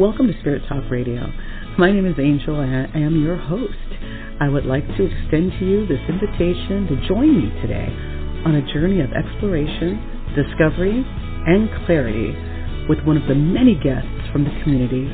Welcome 0.00 0.28
to 0.28 0.40
Spirit 0.40 0.62
Talk 0.66 0.88
Radio. 0.90 1.28
My 1.76 1.92
name 1.92 2.06
is 2.06 2.16
Angel 2.16 2.58
and 2.58 2.72
I 2.72 3.04
am 3.04 3.20
your 3.20 3.36
host. 3.36 3.76
I 4.40 4.48
would 4.48 4.64
like 4.64 4.86
to 4.96 5.04
extend 5.04 5.52
to 5.60 5.62
you 5.68 5.84
this 5.84 6.00
invitation 6.08 6.88
to 6.88 6.96
join 7.06 7.28
me 7.36 7.52
today 7.60 7.84
on 8.48 8.56
a 8.56 8.64
journey 8.72 9.04
of 9.04 9.12
exploration, 9.12 10.00
discovery, 10.32 11.04
and 11.04 11.68
clarity 11.84 12.32
with 12.88 13.04
one 13.04 13.20
of 13.20 13.28
the 13.28 13.34
many 13.36 13.76
guests 13.76 14.08
from 14.32 14.48
the 14.48 14.56
community 14.64 15.04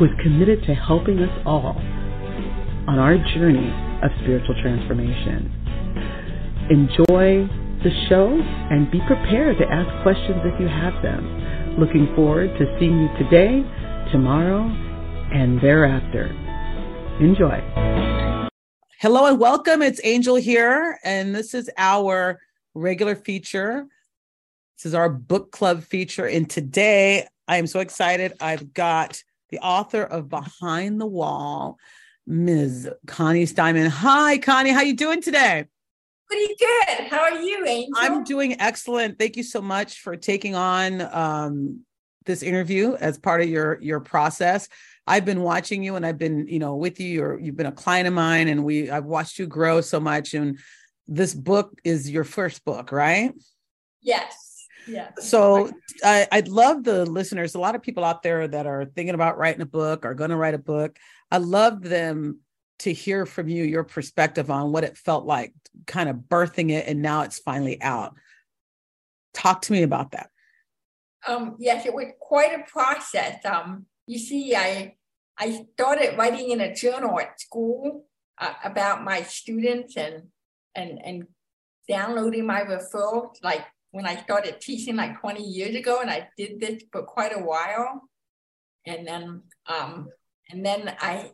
who 0.00 0.08
is 0.08 0.16
committed 0.24 0.64
to 0.64 0.72
helping 0.80 1.20
us 1.20 1.42
all 1.44 1.76
on 2.88 2.96
our 2.96 3.20
journey 3.36 3.68
of 4.00 4.08
spiritual 4.24 4.56
transformation. 4.64 5.52
Enjoy 6.72 7.44
the 7.84 7.92
show 8.08 8.32
and 8.32 8.88
be 8.88 9.04
prepared 9.04 9.60
to 9.60 9.68
ask 9.68 9.92
questions 10.00 10.40
if 10.48 10.56
you 10.56 10.72
have 10.72 10.96
them. 11.04 11.76
Looking 11.76 12.08
forward 12.16 12.48
to 12.56 12.64
seeing 12.80 12.96
you 12.96 13.12
today, 13.20 13.60
tomorrow, 14.12 14.68
and 15.32 15.58
thereafter. 15.62 16.26
Enjoy. 17.18 17.58
Hello 19.00 19.24
and 19.24 19.40
welcome. 19.40 19.80
It's 19.80 20.02
Angel 20.04 20.36
here, 20.36 20.98
and 21.02 21.34
this 21.34 21.54
is 21.54 21.70
our 21.78 22.38
regular 22.74 23.16
feature. 23.16 23.86
This 24.76 24.84
is 24.84 24.94
our 24.94 25.08
book 25.08 25.50
club 25.50 25.82
feature. 25.82 26.26
And 26.26 26.48
today 26.48 27.26
I 27.48 27.56
am 27.56 27.66
so 27.66 27.80
excited. 27.80 28.34
I've 28.38 28.74
got 28.74 29.22
the 29.48 29.60
author 29.60 30.02
of 30.02 30.28
Behind 30.28 31.00
the 31.00 31.06
Wall, 31.06 31.78
Ms. 32.26 32.90
Connie 33.06 33.46
Steinman. 33.46 33.88
Hi, 33.88 34.36
Connie. 34.36 34.72
How 34.72 34.80
are 34.80 34.84
you 34.84 34.94
doing 34.94 35.22
today? 35.22 35.64
Pretty 36.28 36.54
good. 36.58 37.06
How 37.08 37.20
are 37.20 37.40
you, 37.40 37.64
Angel? 37.64 37.94
I'm 37.96 38.24
doing 38.24 38.60
excellent. 38.60 39.18
Thank 39.18 39.38
you 39.38 39.42
so 39.42 39.62
much 39.62 40.00
for 40.00 40.16
taking 40.16 40.54
on 40.54 41.00
um, 41.00 41.86
this 42.24 42.42
interview 42.42 42.94
as 42.94 43.18
part 43.18 43.40
of 43.40 43.48
your 43.48 43.78
your 43.80 44.00
process. 44.00 44.68
I've 45.06 45.24
been 45.24 45.42
watching 45.42 45.82
you 45.82 45.96
and 45.96 46.06
I've 46.06 46.18
been, 46.18 46.46
you 46.46 46.58
know, 46.58 46.76
with 46.76 47.00
you. 47.00 47.22
Or 47.22 47.38
you've 47.38 47.56
been 47.56 47.66
a 47.66 47.72
client 47.72 48.06
of 48.06 48.14
mine, 48.14 48.48
and 48.48 48.64
we 48.64 48.90
I've 48.90 49.04
watched 49.04 49.38
you 49.38 49.46
grow 49.46 49.80
so 49.80 50.00
much. 50.00 50.34
And 50.34 50.58
this 51.08 51.34
book 51.34 51.78
is 51.84 52.10
your 52.10 52.24
first 52.24 52.64
book, 52.64 52.92
right? 52.92 53.32
Yes. 54.00 54.66
Yeah. 54.86 55.10
So 55.18 55.70
I, 56.02 56.26
I'd 56.32 56.48
love 56.48 56.82
the 56.82 57.06
listeners. 57.06 57.54
A 57.54 57.60
lot 57.60 57.74
of 57.74 57.82
people 57.82 58.04
out 58.04 58.22
there 58.22 58.48
that 58.48 58.66
are 58.66 58.84
thinking 58.84 59.14
about 59.14 59.38
writing 59.38 59.62
a 59.62 59.66
book 59.66 60.04
or 60.04 60.14
going 60.14 60.30
to 60.30 60.36
write 60.36 60.54
a 60.54 60.58
book. 60.58 60.98
I 61.30 61.38
love 61.38 61.82
them 61.82 62.40
to 62.82 62.92
hear 62.92 63.26
from 63.26 63.48
you 63.48 63.62
your 63.62 63.84
perspective 63.84 64.50
on 64.50 64.72
what 64.72 64.82
it 64.82 64.96
felt 64.96 65.24
like 65.24 65.54
kind 65.86 66.08
of 66.08 66.16
birthing 66.16 66.70
it 66.70 66.88
and 66.88 67.00
now 67.00 67.22
it's 67.22 67.38
finally 67.38 67.80
out 67.80 68.16
talk 69.32 69.62
to 69.62 69.72
me 69.72 69.84
about 69.84 70.10
that 70.10 70.30
um, 71.26 71.56
yes 71.58 71.86
it 71.86 71.94
was 71.94 72.06
quite 72.20 72.52
a 72.52 72.70
process 72.70 73.44
um, 73.44 73.86
you 74.06 74.18
see 74.18 74.54
i 74.54 74.94
i 75.38 75.66
started 75.74 76.16
writing 76.16 76.50
in 76.50 76.60
a 76.60 76.74
journal 76.74 77.18
at 77.20 77.40
school 77.40 78.04
uh, 78.38 78.54
about 78.64 79.04
my 79.04 79.22
students 79.22 79.96
and 79.96 80.24
and 80.74 80.98
and 81.04 81.26
downloading 81.88 82.46
my 82.46 82.62
referrals 82.62 83.36
like 83.42 83.64
when 83.90 84.06
i 84.06 84.16
started 84.16 84.60
teaching 84.60 84.96
like 84.96 85.20
20 85.20 85.42
years 85.42 85.74
ago 85.74 86.00
and 86.00 86.10
i 86.10 86.28
did 86.36 86.60
this 86.60 86.82
for 86.90 87.02
quite 87.02 87.36
a 87.36 87.42
while 87.42 88.02
and 88.86 89.06
then 89.06 89.42
um 89.66 90.08
and 90.50 90.64
then 90.64 90.94
i 91.00 91.30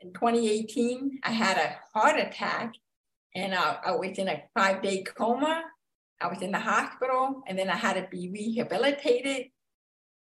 in 0.00 0.12
2018, 0.12 1.20
I 1.24 1.30
had 1.30 1.56
a 1.56 1.76
heart 1.92 2.18
attack 2.18 2.74
and 3.34 3.54
I, 3.54 3.78
I 3.86 3.90
was 3.92 4.18
in 4.18 4.28
a 4.28 4.42
five 4.54 4.82
day 4.82 5.02
coma. 5.02 5.62
I 6.20 6.26
was 6.28 6.42
in 6.42 6.52
the 6.52 6.58
hospital 6.58 7.42
and 7.46 7.58
then 7.58 7.70
I 7.70 7.76
had 7.76 7.94
to 7.94 8.06
be 8.10 8.30
rehabilitated. 8.30 9.46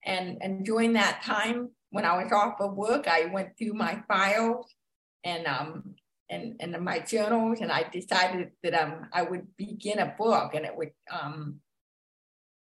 And, 0.05 0.39
and 0.41 0.65
during 0.65 0.95
that 0.95 1.23
time, 1.23 1.71
when 1.91 2.05
I 2.05 2.23
was 2.23 2.33
off 2.33 2.61
of 2.61 2.75
work, 2.75 3.07
I 3.07 3.27
went 3.27 3.57
through 3.57 3.75
my 3.75 4.03
files 4.09 4.67
and 5.25 5.47
um 5.47 5.95
and, 6.29 6.57
and 6.59 6.85
my 6.85 6.99
journals 6.99 7.61
and 7.61 7.71
I 7.71 7.85
decided 7.85 8.51
that 8.63 8.75
um 8.75 9.09
I 9.13 9.23
would 9.23 9.47
begin 9.57 9.99
a 9.99 10.15
book 10.19 10.55
and 10.55 10.67
it 10.67 10.77
would 10.77 10.91
um 11.11 11.61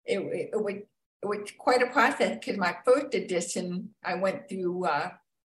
it, 0.06 0.20
it, 0.20 0.50
it 0.54 0.64
would 0.64 0.84
it 1.22 1.26
was 1.26 1.52
quite 1.58 1.82
a 1.82 1.88
process 1.88 2.38
because 2.40 2.58
my 2.58 2.76
first 2.86 3.14
edition 3.14 3.90
I 4.04 4.16
went 4.16 4.48
through 4.48 4.86
uh, 4.86 5.10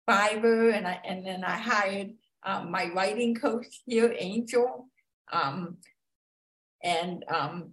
Fiverr, 0.08 0.74
and 0.74 0.88
I 0.88 1.00
and 1.04 1.26
then 1.26 1.44
I 1.44 1.58
hired 1.58 2.14
um, 2.44 2.72
my 2.72 2.92
writing 2.94 3.36
coach 3.36 3.82
here, 3.86 4.14
Angel, 4.18 4.88
um, 5.32 5.78
and 6.86 7.26
um, 7.28 7.72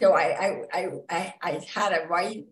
so 0.00 0.14
I, 0.14 0.62
I 0.72 0.84
I 1.10 1.34
I 1.42 1.66
had 1.74 1.90
to 1.90 2.06
write 2.06 2.46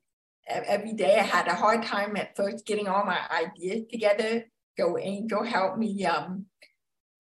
every 0.47 0.93
day. 0.93 1.17
I 1.19 1.23
had 1.23 1.47
a 1.47 1.55
hard 1.55 1.85
time 1.85 2.17
at 2.17 2.37
first 2.37 2.67
getting 2.67 2.89
all 2.89 3.05
my 3.05 3.21
ideas 3.31 3.87
together. 3.89 4.45
So 4.79 4.99
Angel 4.99 5.45
helped 5.45 5.79
me 5.79 6.05
um, 6.05 6.47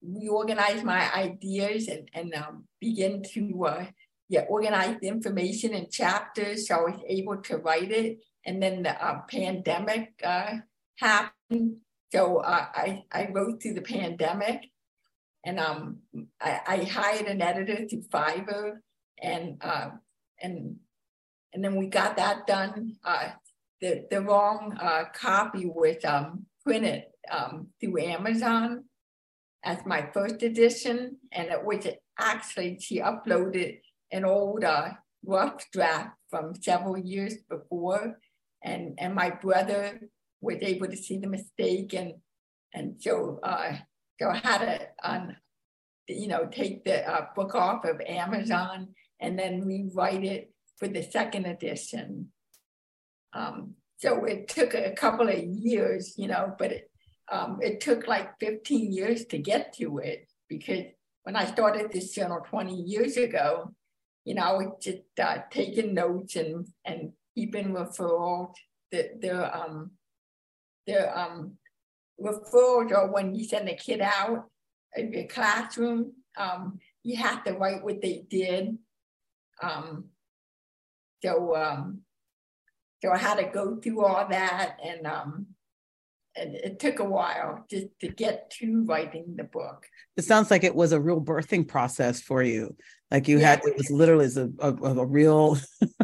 reorganize 0.03 0.83
my 0.83 1.11
ideas 1.15 1.89
and 1.89 2.11
and 2.13 2.35
um, 2.35 2.65
begin 2.81 3.23
to 3.35 3.65
uh, 3.65 3.87
yeah 4.29 4.45
organize 4.49 4.97
the 5.01 5.09
information 5.09 5.73
in 5.73 5.89
chapters. 5.89 6.67
So 6.67 6.75
I 6.75 6.91
was 6.91 7.01
able 7.07 7.37
to 7.43 7.59
write 7.59 7.93
it. 7.93 8.19
And 8.45 8.63
then 8.63 8.83
the 8.83 9.05
uh, 9.05 9.23
pandemic 9.31 10.15
uh, 10.25 10.55
happened. 10.97 11.77
So 12.13 12.39
uh, 12.39 12.67
I, 12.75 13.05
I 13.13 13.29
wrote 13.31 13.63
through 13.63 13.75
the 13.75 13.83
pandemic 13.83 14.71
and 15.45 15.61
um, 15.61 15.99
I, 16.41 16.61
I 16.67 16.77
hired 16.85 17.27
an 17.27 17.43
editor 17.43 17.87
through 17.89 18.03
Fiverr 18.03 18.79
and, 19.23 19.59
uh, 19.61 19.91
and, 20.43 20.77
and 21.53 21.65
then 21.65 21.77
we 21.77 21.87
got 21.87 22.17
that 22.17 22.47
done. 22.47 22.97
Uh, 23.05 23.31
the, 23.81 24.07
the 24.11 24.21
wrong 24.21 24.77
uh, 24.81 25.05
copy 25.15 25.67
was 25.67 25.97
um, 26.05 26.47
printed 26.65 27.05
um, 27.31 27.69
through 27.81 28.01
Amazon 28.01 28.85
as 29.65 29.79
my 29.87 30.09
first 30.13 30.43
edition. 30.43 31.17
And 31.33 31.49
it 31.49 31.65
was 31.65 31.87
actually, 32.19 32.79
she 32.81 33.01
uploaded 33.01 33.81
an 34.11 34.25
old 34.25 34.65
uh, 34.65 34.91
rough 35.25 35.71
draft 35.73 36.11
from 36.31 36.55
several 36.61 36.99
years 36.99 37.37
before. 37.49 38.19
And, 38.63 38.99
and 38.99 39.15
my 39.15 39.31
brother 39.31 40.01
was 40.41 40.57
able 40.63 40.89
to 40.89 40.97
see 40.97 41.19
the 41.19 41.29
mistake 41.29 41.95
and 41.95 42.15
and 42.75 42.97
so 43.01 43.41
so 44.21 44.31
had 44.31 44.59
to 45.03 45.37
you 46.09 46.29
know 46.29 46.47
take 46.47 46.85
the 46.85 47.09
uh, 47.09 47.27
book 47.35 47.55
off 47.55 47.85
of 47.85 48.01
Amazon 48.01 48.89
and 49.21 49.39
then 49.39 49.67
rewrite 49.67 50.25
it 50.25 50.53
for 50.77 50.89
the 50.89 51.03
second 51.03 51.47
edition. 51.47 52.29
Um, 53.33 53.75
so 53.99 54.25
it 54.25 54.49
took 54.49 54.75
a 54.75 54.93
couple 54.93 55.29
of 55.29 55.39
years, 55.39 56.15
you 56.17 56.29
know, 56.29 56.55
but 56.57 56.73
it, 56.73 56.91
um, 57.31 57.59
it 57.61 57.81
took 57.81 58.07
like 58.07 58.39
15 58.39 58.93
years 58.93 59.27
to 59.27 59.39
get 59.39 59.75
to 59.75 59.99
it 59.99 60.29
because 60.49 60.85
when 61.25 61.37
I 61.37 61.47
started 61.47 61.91
this 61.91 62.13
journal 62.13 62.41
20 62.49 62.75
years 62.75 63.17
ago, 63.17 63.75
you 64.25 64.35
know, 64.35 64.43
I 64.43 64.53
was 64.53 64.73
just 64.81 65.03
uh, 65.21 65.39
taking 65.51 65.95
notes 65.95 66.37
and 66.37 66.67
and 66.85 67.13
keeping 67.35 67.75
referrals. 67.75 68.55
The 68.93 69.11
the 69.21 69.59
um 69.59 69.93
the 70.87 71.19
um, 71.19 71.59
referrals 72.21 72.91
or 72.91 73.11
when 73.13 73.35
you 73.35 73.45
send 73.45 73.69
a 73.69 73.75
kid 73.75 74.01
out 74.01 74.47
of 74.97 75.13
your 75.13 75.27
classroom, 75.27 76.13
um, 76.37 76.79
you 77.03 77.17
have 77.17 77.45
to 77.45 77.53
write 77.53 77.85
what 77.85 78.01
they 78.01 78.25
did. 78.29 78.79
Um, 79.63 80.07
so, 81.23 81.57
um, 81.57 82.01
so 83.03 83.11
I 83.11 83.19
had 83.19 83.39
to 83.39 83.45
go 83.45 83.77
through 83.77 84.05
all 84.05 84.29
that, 84.29 84.77
and 84.85 85.07
um, 85.07 85.47
and 86.37 86.55
it 86.55 86.79
took 86.79 86.99
a 86.99 87.05
while 87.05 87.65
just 87.71 87.87
to 88.01 88.09
get 88.09 88.51
to 88.59 88.85
writing 88.85 89.35
the 89.37 89.45
book. 89.45 89.87
It 90.17 90.25
sounds 90.25 90.51
like 90.51 90.65
it 90.65 90.75
was 90.75 90.93
a 90.93 91.01
real 91.01 91.21
birthing 91.21 91.67
process 91.67 92.21
for 92.21 92.43
you. 92.43 92.77
Like 93.11 93.29
you 93.29 93.39
yeah, 93.39 93.51
had, 93.51 93.61
it 93.65 93.77
was 93.77 93.91
literally 93.91 94.29
a, 94.37 94.67
a, 94.67 94.73
a 94.73 95.07
real, 95.07 95.59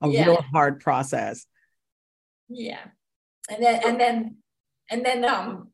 a 0.00 0.08
yeah. 0.08 0.26
real 0.26 0.44
hard 0.52 0.80
process. 0.80 1.46
Yeah 2.48 2.84
and 3.50 3.62
then 3.62 3.80
and 3.84 4.00
then 4.00 4.36
and 4.90 5.04
then 5.04 5.24
um 5.24 5.68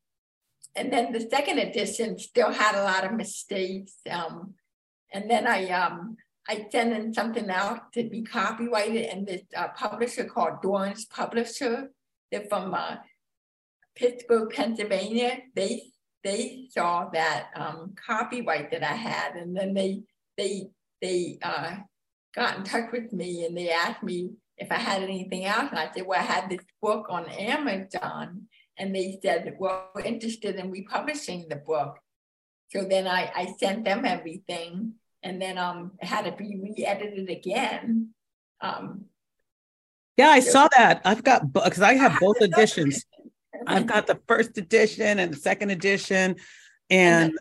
and 0.77 0.93
then 0.93 1.12
the 1.12 1.21
second 1.21 1.59
edition 1.59 2.19
still 2.19 2.53
had 2.53 2.77
a 2.77 2.85
lot 2.85 3.05
of 3.05 3.12
mistakes. 3.15 3.95
Um, 4.09 4.55
and 5.12 5.29
then 5.31 5.47
I 5.47 5.69
um 5.71 6.17
I 6.49 6.67
sent 6.71 6.93
in 6.93 7.12
something 7.12 7.51
out 7.51 7.93
to 7.93 8.09
be 8.09 8.23
copyrighted, 8.23 9.07
and 9.07 9.27
this 9.27 9.43
uh, 9.57 9.69
publisher 9.69 10.25
called 10.25 10.62
Dorrance 10.62 11.05
Publisher, 11.05 11.91
they're 12.31 12.47
from 12.49 12.75
uh, 12.75 12.97
Pittsburgh, 13.95 14.51
Pennsylvania. 14.51 15.39
They 15.55 15.93
they 16.25 16.67
saw 16.71 17.09
that 17.12 17.51
um, 17.55 17.95
copyright 18.07 18.71
that 18.71 18.83
I 18.83 18.95
had, 18.95 19.37
and 19.37 19.57
then 19.57 19.75
they 19.75 20.03
they 20.37 20.71
they 21.01 21.39
uh, 21.43 21.77
got 22.35 22.59
in 22.59 22.65
touch 22.65 22.91
with 22.93 23.12
me 23.12 23.45
and 23.45 23.57
they 23.57 23.71
asked 23.71 24.03
me 24.03 24.31
if 24.57 24.71
I 24.71 24.77
had 24.77 25.03
anything 25.03 25.45
else. 25.45 25.69
And 25.71 25.79
I 25.79 25.91
said, 25.93 26.07
well, 26.07 26.21
I 26.21 26.25
had 26.25 26.51
this 26.51 26.65
book 26.81 27.07
on 27.09 27.29
Amazon. 27.29 28.47
And 28.81 28.94
they 28.94 29.19
said, 29.23 29.56
well, 29.59 29.91
we're 29.94 30.00
interested 30.00 30.56
in 30.56 30.71
republishing 30.71 31.47
the 31.50 31.56
book. 31.56 31.99
So 32.71 32.85
then 32.85 33.06
I, 33.06 33.31
I 33.37 33.55
sent 33.59 33.85
them 33.85 34.06
everything 34.06 34.94
and 35.23 35.41
then 35.41 35.59
um, 35.59 35.93
had 36.00 36.25
to 36.25 36.32
be 36.32 36.59
re-edited 36.62 37.29
again. 37.29 38.15
Um, 38.62 39.05
Yeah, 40.17 40.29
I 40.29 40.41
saw 40.41 40.69
that. 40.79 41.03
I've 41.05 41.23
got 41.23 41.53
because 41.53 41.82
I 41.82 41.94
have 41.94 42.19
both 42.21 42.41
editions. 42.41 43.05
I've 43.67 43.87
got 43.87 44.06
the 44.06 44.19
first 44.27 44.56
edition 44.56 45.19
and 45.19 45.35
the 45.35 45.37
second 45.37 45.71
edition, 45.71 46.37
and 46.88 47.33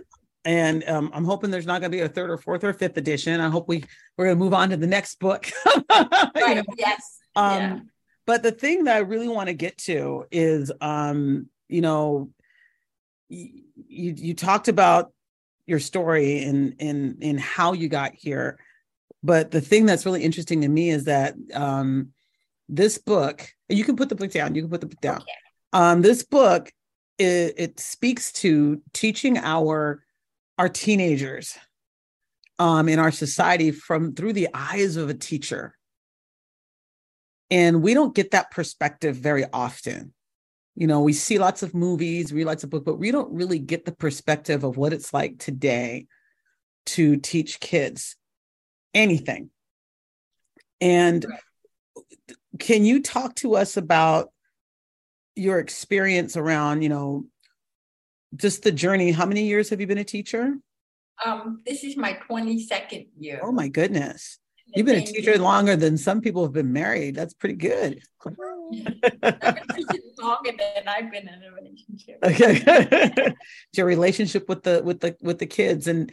and 0.44 0.88
um, 0.90 1.10
I'm 1.14 1.24
hoping 1.24 1.52
there's 1.52 1.66
not 1.66 1.80
going 1.80 1.92
to 1.92 1.98
be 1.98 2.02
a 2.02 2.10
third 2.10 2.30
or 2.30 2.38
fourth 2.38 2.64
or 2.66 2.74
fifth 2.74 2.98
edition. 2.98 3.40
I 3.40 3.50
hope 3.50 3.70
we 3.70 3.84
we're 4.18 4.26
going 4.26 4.38
to 4.38 4.44
move 4.44 4.54
on 4.54 4.70
to 4.72 4.78
the 4.78 4.88
next 4.88 5.20
book. 5.20 5.50
right. 5.90 6.32
you 6.36 6.56
know? 6.56 6.64
Yes. 6.78 7.20
Um, 7.36 7.60
yeah. 7.60 7.80
But 8.30 8.44
the 8.44 8.52
thing 8.52 8.84
that 8.84 8.96
I 8.96 9.00
really 9.00 9.28
want 9.28 9.48
to 9.48 9.56
get 9.56 9.80
to 9.80 10.28
is, 10.30 10.72
um, 10.82 11.50
you 11.68 11.82
know, 11.82 12.30
you 13.28 13.64
you 13.88 14.36
talked 14.36 14.68
about 14.68 15.12
your 15.66 15.80
story 15.80 16.44
and 16.44 16.76
in 16.78 17.18
in 17.22 17.40
how 17.40 17.74
you 17.74 17.90
got 17.90 18.14
here, 18.14 18.60
but 19.24 19.50
the 19.50 19.62
thing 19.62 19.88
that's 19.88 20.06
really 20.06 20.22
interesting 20.22 20.62
to 20.62 20.68
me 20.68 20.92
is 20.92 21.06
that 21.06 21.34
um, 21.56 22.10
this 22.68 23.00
book. 23.00 23.50
You 23.68 23.84
can 23.84 23.96
put 23.96 24.10
the 24.10 24.16
book 24.16 24.32
down. 24.32 24.54
You 24.54 24.62
can 24.62 24.70
put 24.70 24.82
the 24.82 24.88
book 24.88 25.02
down. 25.02 25.24
Okay. 25.24 25.32
Um, 25.74 26.04
this 26.04 26.22
book 26.22 26.72
it, 27.18 27.56
it 27.58 27.80
speaks 27.80 28.32
to 28.34 28.80
teaching 28.94 29.40
our 29.40 30.04
our 30.60 30.70
teenagers 30.70 31.58
um, 32.60 32.90
in 32.90 33.00
our 33.00 33.12
society 33.12 33.72
from 33.72 34.14
through 34.14 34.34
the 34.34 34.50
eyes 34.54 34.98
of 34.98 35.10
a 35.10 35.16
teacher. 35.16 35.74
And 37.52 37.82
we 37.82 37.94
don't 37.94 38.16
get 38.16 38.32
that 38.32 38.52
perspective 38.52 39.16
very 39.16 39.46
often. 39.52 40.14
You 40.76 40.88
know, 40.88 41.02
we 41.02 41.14
see 41.14 41.40
lots 41.40 41.64
of 41.64 41.74
movies, 41.74 42.32
read 42.32 42.46
lots 42.46 42.64
of 42.64 42.70
books, 42.70 42.86
but 42.86 43.00
we 43.00 43.12
don't 43.12 43.32
really 43.34 43.60
get 43.60 43.86
the 43.86 43.92
perspective 43.92 44.64
of 44.64 44.78
what 44.78 44.94
it's 44.94 45.14
like 45.14 45.40
today 45.40 46.08
to 46.88 47.18
teach 47.18 47.60
kids 47.60 48.16
anything. 48.94 49.50
And 50.80 51.26
can 52.60 52.86
you 52.86 53.02
talk 53.02 53.36
to 53.36 53.56
us 53.56 53.78
about 53.78 54.30
your 55.36 55.60
experience 55.60 56.38
around, 56.38 56.82
you 56.82 56.90
know, 56.90 57.26
just 58.36 58.64
the 58.64 58.72
journey. 58.72 59.12
How 59.12 59.26
many 59.26 59.46
years 59.46 59.70
have 59.70 59.82
you 59.82 59.88
been 59.88 59.98
a 59.98 60.04
teacher? 60.04 60.56
Um, 61.26 61.62
this 61.66 61.84
is 61.84 61.98
my 61.98 62.20
22nd 62.30 63.08
year. 63.18 63.42
Oh 63.44 63.52
my 63.52 63.68
goodness. 63.68 64.40
You've 64.76 64.86
been 64.86 65.02
a 65.02 65.06
teacher 65.06 65.38
longer 65.38 65.76
than 65.76 65.98
some 65.98 66.22
people 66.22 66.44
have 66.44 66.54
been 66.54 66.74
married. 66.74 67.16
That's 67.16 67.34
pretty 67.34 67.56
good. 67.56 68.02
longer 70.20 70.52
than 70.52 70.88
I've 70.88 71.12
been 71.12 71.28
in 71.28 71.44
a 71.44 71.52
relationship. 71.54 72.20
Okay. 72.24 73.34
your 73.74 73.86
relationship 73.86 74.48
with 74.50 74.64
the 74.64 74.82
with 74.84 75.00
the 75.00 75.16
with 75.22 75.40
the 75.40 75.46
kids 75.46 75.88
and 75.88 76.12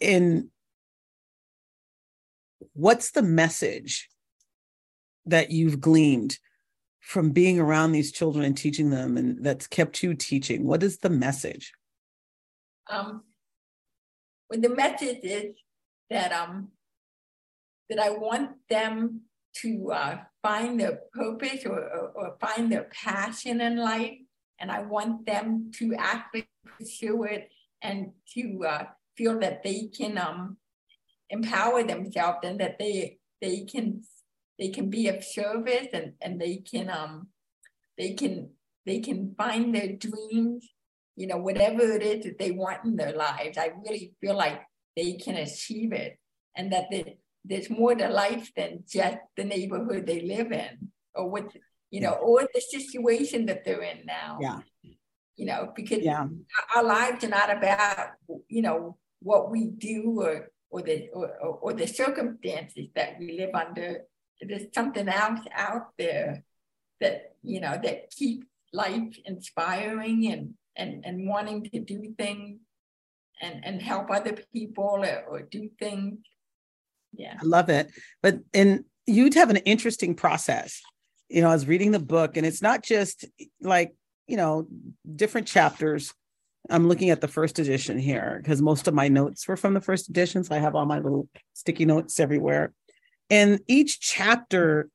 in 0.00 0.50
what's 2.72 3.10
the 3.12 3.22
message 3.22 4.08
that 5.26 5.50
you've 5.50 5.80
gleaned 5.80 6.38
from 7.00 7.30
being 7.30 7.58
around 7.58 7.92
these 7.92 8.12
children 8.12 8.44
and 8.44 8.56
teaching 8.56 8.90
them 8.90 9.16
and 9.16 9.44
that's 9.44 9.66
kept 9.66 10.02
you 10.02 10.14
teaching 10.14 10.66
what 10.66 10.82
is 10.82 10.98
the 10.98 11.10
message 11.10 11.72
um 12.90 13.22
well 14.50 14.60
the 14.60 14.68
message 14.68 15.20
is 15.22 15.54
that 16.10 16.32
um 16.32 16.68
that 17.88 17.98
i 17.98 18.10
want 18.10 18.50
them 18.68 19.20
to 19.54 19.90
uh, 19.90 20.18
find 20.42 20.78
their 20.78 21.00
purpose 21.12 21.64
or, 21.64 21.78
or, 21.78 22.12
or 22.14 22.36
find 22.40 22.70
their 22.70 22.88
passion 22.92 23.60
in 23.60 23.76
life 23.76 24.18
and 24.60 24.70
i 24.70 24.82
want 24.82 25.26
them 25.26 25.70
to 25.74 25.94
actually 25.98 26.48
pursue 26.78 27.24
it 27.24 27.50
and 27.82 28.10
to 28.26 28.64
uh, 28.66 28.84
feel 29.16 29.38
that 29.38 29.62
they 29.62 29.88
can 29.96 30.18
um 30.18 30.56
empower 31.30 31.82
themselves 31.82 32.38
and 32.42 32.60
that 32.60 32.78
they 32.78 33.18
they 33.40 33.64
can 33.64 34.02
they 34.58 34.68
can 34.68 34.90
be 34.90 35.08
of 35.08 35.22
service 35.22 35.88
and, 35.92 36.14
and 36.20 36.40
they 36.40 36.56
can 36.56 36.90
um 36.90 37.28
they 37.96 38.14
can 38.14 38.50
they 38.88 39.00
can 39.00 39.34
find 39.36 39.74
their 39.74 39.92
dreams, 39.92 40.66
you 41.14 41.26
know, 41.26 41.36
whatever 41.36 41.82
it 41.82 42.02
is 42.02 42.24
that 42.24 42.38
they 42.38 42.52
want 42.52 42.84
in 42.84 42.96
their 42.96 43.12
lives. 43.12 43.58
I 43.58 43.72
really 43.84 44.14
feel 44.18 44.34
like 44.34 44.62
they 44.96 45.12
can 45.12 45.36
achieve 45.36 45.92
it 45.92 46.18
and 46.56 46.72
that 46.72 46.86
they, 46.90 47.18
there's 47.48 47.70
more 47.70 47.94
to 47.94 48.08
life 48.08 48.52
than 48.54 48.84
just 48.86 49.18
the 49.36 49.44
neighborhood 49.44 50.06
they 50.06 50.20
live 50.20 50.52
in 50.52 50.90
or 51.14 51.30
what 51.30 51.50
you 51.90 52.00
know, 52.00 52.12
or 52.12 52.46
the 52.52 52.60
situation 52.60 53.46
that 53.46 53.64
they're 53.64 53.82
in 53.82 54.04
now. 54.04 54.38
Yeah. 54.40 54.60
You 55.36 55.46
know, 55.46 55.72
because 55.74 56.02
yeah. 56.02 56.26
our 56.74 56.82
lives 56.82 57.24
are 57.24 57.28
not 57.28 57.56
about, 57.56 58.10
you 58.48 58.62
know, 58.62 58.96
what 59.20 59.50
we 59.50 59.66
do 59.66 60.20
or 60.20 60.50
or 60.70 60.82
the 60.82 61.08
or, 61.12 61.28
or 61.62 61.72
the 61.72 61.86
circumstances 61.86 62.88
that 62.94 63.18
we 63.18 63.38
live 63.38 63.54
under 63.54 64.02
there's 64.40 64.72
something 64.72 65.08
else 65.08 65.40
out 65.52 65.88
there 65.98 66.44
that 67.00 67.34
you 67.42 67.60
know 67.60 67.78
that 67.82 68.10
keeps 68.10 68.46
life 68.72 69.18
inspiring 69.24 70.30
and 70.30 70.54
and 70.76 71.04
and 71.04 71.26
wanting 71.26 71.64
to 71.64 71.80
do 71.80 72.14
things 72.18 72.60
and 73.40 73.64
and 73.64 73.80
help 73.80 74.10
other 74.10 74.36
people 74.52 75.04
or, 75.04 75.24
or 75.28 75.42
do 75.42 75.70
things 75.78 76.18
yeah. 77.14 77.38
I 77.40 77.44
love 77.44 77.68
it. 77.68 77.90
But 78.22 78.40
and 78.54 78.84
you'd 79.06 79.34
have 79.34 79.50
an 79.50 79.58
interesting 79.58 80.14
process. 80.14 80.80
You 81.28 81.42
know 81.42 81.50
i 81.50 81.52
was 81.52 81.68
reading 81.68 81.90
the 81.90 81.98
book 81.98 82.38
and 82.38 82.46
it's 82.46 82.62
not 82.62 82.82
just 82.82 83.26
like 83.60 83.94
you 84.26 84.36
know 84.36 84.66
different 85.14 85.46
chapters. 85.46 86.14
I'm 86.70 86.88
looking 86.88 87.10
at 87.10 87.20
the 87.20 87.28
first 87.28 87.58
edition 87.58 87.98
here 87.98 88.40
because 88.42 88.60
most 88.60 88.88
of 88.88 88.94
my 88.94 89.08
notes 89.08 89.46
were 89.46 89.56
from 89.56 89.74
the 89.74 89.80
first 89.80 90.08
edition 90.08 90.44
so 90.44 90.54
i 90.54 90.58
have 90.58 90.74
all 90.74 90.86
my 90.86 90.98
little 90.98 91.28
sticky 91.54 91.84
notes 91.84 92.20
everywhere. 92.20 92.72
And 93.30 93.60
each 93.66 94.00
chapter 94.00 94.88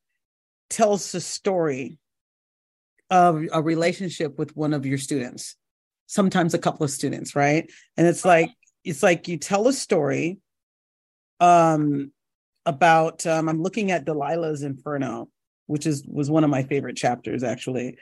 tells 0.69 1.11
the 1.11 1.21
story 1.21 1.99
of 3.11 3.43
a 3.51 3.61
relationship 3.61 4.39
with 4.39 4.55
one 4.55 4.73
of 4.73 4.87
your 4.87 4.97
students, 4.97 5.55
sometimes 6.07 6.55
a 6.55 6.59
couple 6.59 6.83
of 6.83 6.89
students, 6.89 7.35
right? 7.35 7.71
And 7.95 8.07
it's 8.07 8.25
like, 8.25 8.49
it's 8.83 9.03
like 9.03 9.27
you 9.27 9.37
tell 9.37 9.67
a 9.67 9.73
story 9.73 10.39
um, 11.39 12.11
about, 12.65 13.25
um, 13.25 13.49
I'm 13.49 13.61
looking 13.61 13.91
at 13.91 14.05
Delilah's 14.05 14.63
Inferno, 14.63 15.29
which 15.67 15.85
is 15.85 16.03
was 16.05 16.29
one 16.29 16.43
of 16.43 16.49
my 16.49 16.63
favorite 16.63 16.97
chapters 16.97 17.43
actually, 17.43 17.97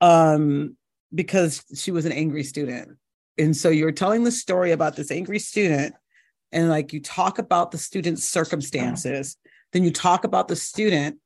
um, 0.00 0.76
because 1.14 1.64
she 1.74 1.90
was 1.90 2.04
an 2.04 2.12
angry 2.12 2.42
student. 2.42 2.96
And 3.38 3.56
so 3.56 3.68
you're 3.68 3.92
telling 3.92 4.24
the 4.24 4.30
story 4.30 4.72
about 4.72 4.96
this 4.96 5.10
angry 5.10 5.38
student, 5.38 5.94
and 6.52 6.68
like 6.68 6.92
you 6.92 7.00
talk 7.00 7.38
about 7.38 7.70
the 7.70 7.78
student's 7.78 8.24
circumstances 8.24 9.36
then 9.74 9.82
you 9.82 9.90
talk 9.90 10.24
about 10.24 10.48
the 10.48 10.56
student 10.56 11.18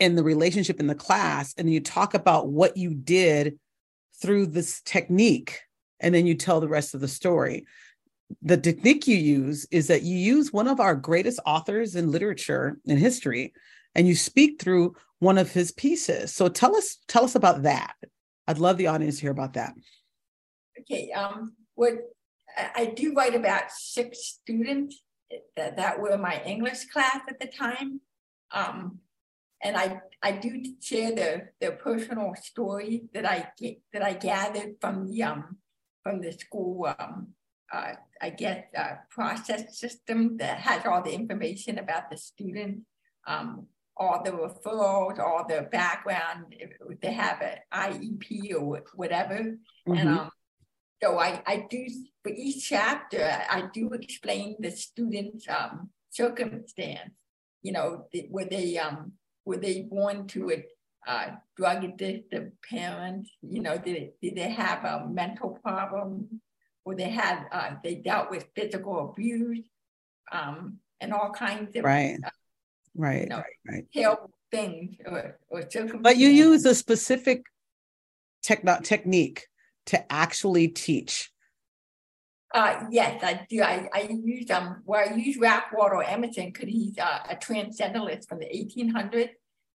and 0.00 0.16
the 0.16 0.22
relationship 0.22 0.80
in 0.80 0.86
the 0.86 0.94
class, 0.94 1.52
and 1.58 1.66
then 1.66 1.72
you 1.72 1.80
talk 1.80 2.14
about 2.14 2.48
what 2.48 2.76
you 2.76 2.94
did 2.94 3.58
through 4.22 4.46
this 4.46 4.80
technique, 4.82 5.60
and 6.00 6.14
then 6.14 6.24
you 6.24 6.36
tell 6.36 6.60
the 6.60 6.68
rest 6.68 6.94
of 6.94 7.00
the 7.00 7.08
story. 7.08 7.66
The 8.40 8.56
technique 8.56 9.06
you 9.06 9.16
use 9.16 9.66
is 9.70 9.88
that 9.88 10.02
you 10.02 10.16
use 10.16 10.52
one 10.52 10.68
of 10.68 10.80
our 10.80 10.94
greatest 10.94 11.40
authors 11.44 11.96
in 11.96 12.10
literature 12.10 12.78
and 12.86 12.98
history, 12.98 13.52
and 13.94 14.08
you 14.08 14.14
speak 14.14 14.60
through 14.60 14.94
one 15.18 15.38
of 15.38 15.52
his 15.52 15.72
pieces. 15.72 16.34
So 16.34 16.48
tell 16.48 16.74
us, 16.74 16.98
tell 17.08 17.24
us 17.24 17.34
about 17.34 17.62
that. 17.62 17.94
I'd 18.48 18.58
love 18.58 18.76
the 18.76 18.88
audience 18.88 19.16
to 19.16 19.22
hear 19.22 19.30
about 19.30 19.52
that. 19.54 19.74
Okay. 20.80 21.12
Um, 21.12 21.54
what 21.74 21.94
I 22.74 22.86
do 22.86 23.14
write 23.14 23.34
about 23.34 23.70
six 23.70 24.40
students 24.40 25.00
that, 25.56 25.76
that 25.76 26.00
were 26.00 26.18
my 26.18 26.42
English 26.44 26.86
class 26.86 27.20
at 27.28 27.38
the 27.40 27.46
time. 27.46 28.00
Um, 28.50 28.98
and 29.62 29.76
I, 29.76 30.00
I 30.22 30.32
do 30.32 30.62
share 30.80 31.12
the, 31.14 31.48
the 31.60 31.72
personal 31.72 32.34
story 32.34 33.04
that 33.14 33.24
I 33.24 33.48
get, 33.58 33.80
that 33.92 34.02
I 34.02 34.14
gathered 34.14 34.74
from 34.80 35.06
the 35.06 35.22
um, 35.22 35.58
from 36.02 36.20
the 36.20 36.32
school 36.32 36.92
um, 36.98 37.28
uh, 37.72 37.94
I 38.20 38.30
guess 38.30 38.64
uh, 38.76 38.96
process 39.10 39.78
system 39.78 40.36
that 40.38 40.58
has 40.58 40.84
all 40.86 41.02
the 41.02 41.12
information 41.12 41.78
about 41.78 42.10
the 42.10 42.16
student, 42.16 42.82
um, 43.26 43.66
all 43.96 44.22
the 44.22 44.30
referrals, 44.30 45.18
all 45.18 45.44
the 45.48 45.68
background, 45.72 46.46
if 46.50 47.00
they 47.00 47.12
have 47.12 47.40
an 47.40 47.58
IEP 47.72 48.54
or 48.54 48.82
whatever. 48.94 49.38
Mm-hmm. 49.88 49.94
And 49.94 50.08
um, 50.08 50.30
so 51.02 51.18
I, 51.18 51.42
I 51.46 51.66
do, 51.68 51.86
for 52.22 52.30
each 52.30 52.68
chapter, 52.68 53.24
I 53.50 53.64
do 53.72 53.90
explain 53.92 54.56
the 54.60 54.70
student's 54.70 55.46
um, 55.48 55.90
circumstance. 56.10 57.14
You 57.62 57.72
know, 57.72 58.06
were 58.28 58.44
they 58.44 58.76
um, 58.78 59.12
were 59.44 59.56
they 59.56 59.82
born 59.82 60.26
to 60.28 60.50
a 60.50 60.64
uh, 61.06 61.30
drug 61.56 61.84
addicted 61.84 62.52
parent? 62.68 63.28
You 63.40 63.62
know, 63.62 63.78
did, 63.78 64.12
did 64.20 64.36
they 64.36 64.50
have 64.50 64.84
a 64.84 65.08
mental 65.08 65.58
problem? 65.62 66.40
Or 66.84 66.94
they 66.94 67.10
had 67.10 67.46
uh, 67.52 67.70
they 67.82 67.96
dealt 67.96 68.30
with 68.30 68.46
physical 68.56 69.10
abuse 69.10 69.68
um, 70.32 70.78
and 71.00 71.12
all 71.12 71.30
kinds 71.30 71.76
of 71.76 71.84
right, 71.84 72.18
uh, 72.24 72.30
right, 72.96 73.22
you 73.22 73.28
know, 73.28 73.36
right, 73.36 73.44
right, 73.68 73.84
terrible 73.94 74.30
things 74.50 74.96
or, 75.06 75.38
or 75.48 75.62
But 76.00 76.16
you 76.16 76.28
use 76.28 76.64
a 76.64 76.74
specific 76.74 77.44
techno- 78.42 78.80
technique 78.82 79.46
to 79.86 80.12
actually 80.12 80.68
teach? 80.68 81.32
Uh, 82.54 82.84
yes, 82.90 83.22
I 83.24 83.46
do. 83.48 83.62
I, 83.62 83.88
I 83.94 84.08
use 84.10 84.50
um 84.50 84.82
well 84.84 85.08
I 85.08 85.14
use 85.14 85.38
Ralph 85.38 85.64
Waldo 85.72 86.00
Emerson 86.00 86.50
because 86.52 86.68
he's 86.68 86.98
uh, 86.98 87.20
a 87.30 87.36
transcendentalist 87.36 88.28
from 88.28 88.40
the 88.40 88.46
1800s, 88.46 89.30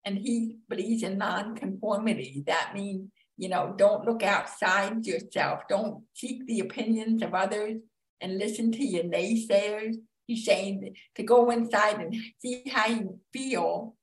and 0.06 0.16
he 0.16 0.56
believes 0.70 1.02
in 1.02 1.18
nonconformity. 1.18 2.44
That 2.46 2.72
means, 2.74 3.10
you 3.36 3.48
know, 3.48 3.74
don't 3.76 4.04
look 4.04 4.22
outside 4.22 5.06
yourself. 5.06 5.62
Don't 5.68 6.04
seek 6.14 6.46
the 6.46 6.60
opinions 6.60 7.22
of 7.22 7.34
others 7.34 7.80
and 8.20 8.38
listen 8.38 8.72
to 8.72 8.84
your 8.84 9.04
naysayers. 9.04 9.96
He's 10.26 10.44
saying 10.44 10.94
to 11.16 11.22
go 11.22 11.50
inside 11.50 12.00
and 12.00 12.14
see 12.40 12.62
how 12.72 12.86
you 12.86 13.18
feel 13.32 13.96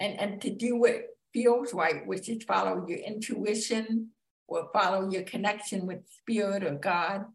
and, 0.00 0.18
and 0.18 0.40
to 0.42 0.50
do 0.50 0.76
what 0.76 1.04
feels 1.32 1.74
right, 1.74 2.06
which 2.06 2.28
is 2.28 2.44
follow 2.44 2.86
your 2.88 2.98
intuition 2.98 4.08
or 4.48 4.70
follow 4.72 5.10
your 5.10 5.22
connection 5.22 5.86
with 5.86 5.98
spirit 6.08 6.64
or 6.64 6.74
God 6.74 7.26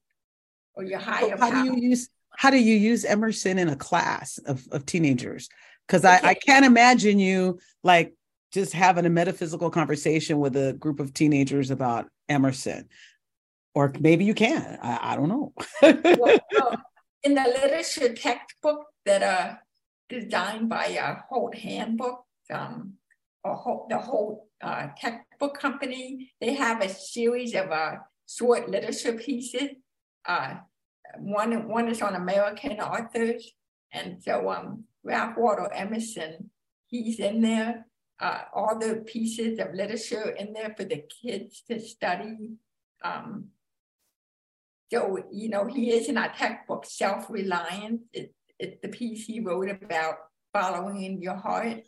or 0.73 0.83
your 0.83 0.99
higher 0.99 1.37
how 1.37 1.51
power. 1.51 1.63
do 1.63 1.65
you 1.65 1.89
use 1.89 2.09
how 2.37 2.49
do 2.49 2.57
you 2.57 2.75
use 2.75 3.03
Emerson 3.03 3.59
in 3.59 3.67
a 3.67 3.75
class 3.75 4.39
of, 4.45 4.65
of 4.71 4.85
teenagers? 4.85 5.49
Because 5.85 6.05
I, 6.05 6.19
I 6.23 6.33
can't 6.33 6.65
imagine 6.65 7.19
you 7.19 7.59
like 7.83 8.13
just 8.51 8.73
having 8.73 9.05
a 9.05 9.09
metaphysical 9.09 9.69
conversation 9.69 10.39
with 10.39 10.55
a 10.55 10.73
group 10.73 10.99
of 10.99 11.13
teenagers 11.13 11.71
about 11.71 12.07
Emerson. 12.27 12.89
Or 13.73 13.93
maybe 13.99 14.25
you 14.25 14.33
can. 14.33 14.77
I, 14.81 15.13
I 15.13 15.15
don't 15.15 15.29
know. 15.29 15.53
well, 15.81 16.39
well, 16.53 16.81
in 17.23 17.35
the 17.35 17.43
literature 17.43 18.13
textbook 18.13 18.85
that 19.05 19.23
are 19.23 19.61
designed 20.09 20.67
by 20.67 20.87
a 20.87 21.15
Holt 21.29 21.55
Handbook, 21.55 22.25
um, 22.51 22.93
or 23.43 23.87
the 23.89 23.97
Holt 23.97 24.45
uh, 24.61 24.87
textbook 24.97 25.57
company, 25.57 26.31
they 26.41 26.53
have 26.53 26.81
a 26.81 26.89
series 26.89 27.55
of 27.55 27.71
uh, 27.71 27.95
short 28.27 28.69
literature 28.69 29.13
pieces. 29.13 29.69
Uh, 30.27 30.55
one, 31.17 31.67
one 31.67 31.87
is 31.87 32.01
on 32.01 32.15
American 32.15 32.79
authors. 32.79 33.51
And 33.93 34.21
so 34.21 34.49
um, 34.51 34.83
Ralph 35.03 35.37
Waldo 35.37 35.67
Emerson, 35.73 36.49
he's 36.87 37.19
in 37.19 37.41
there. 37.41 37.85
Uh, 38.21 38.43
all 38.53 38.77
the 38.77 39.03
pieces 39.13 39.57
of 39.57 39.73
literature 39.73 40.29
in 40.37 40.53
there 40.53 40.75
for 40.77 40.85
the 40.85 41.03
kids 41.21 41.63
to 41.67 41.79
study. 41.79 42.51
Um, 43.03 43.47
so, 44.91 45.23
you 45.31 45.49
know, 45.49 45.65
he 45.65 45.91
is 45.91 46.07
in 46.07 46.17
our 46.19 46.31
textbook, 46.31 46.85
Self-Reliance. 46.85 48.03
It, 48.13 48.35
it's 48.59 48.79
the 48.83 48.89
piece 48.89 49.25
he 49.25 49.39
wrote 49.39 49.71
about 49.71 50.17
following 50.53 51.01
in 51.03 51.19
your 51.19 51.35
heart. 51.35 51.81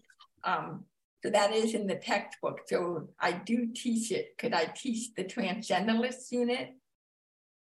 Um, 0.43 0.85
so 1.21 1.29
that 1.29 1.53
is 1.53 1.75
in 1.75 1.85
the 1.85 1.97
textbook. 1.97 2.61
So 2.65 3.09
I 3.19 3.33
do 3.33 3.67
teach 3.73 4.11
it 4.11 4.33
because 4.35 4.57
I 4.59 4.65
teach 4.65 5.13
the 5.15 5.25
Transcendentalist 5.25 6.31
unit. 6.31 6.73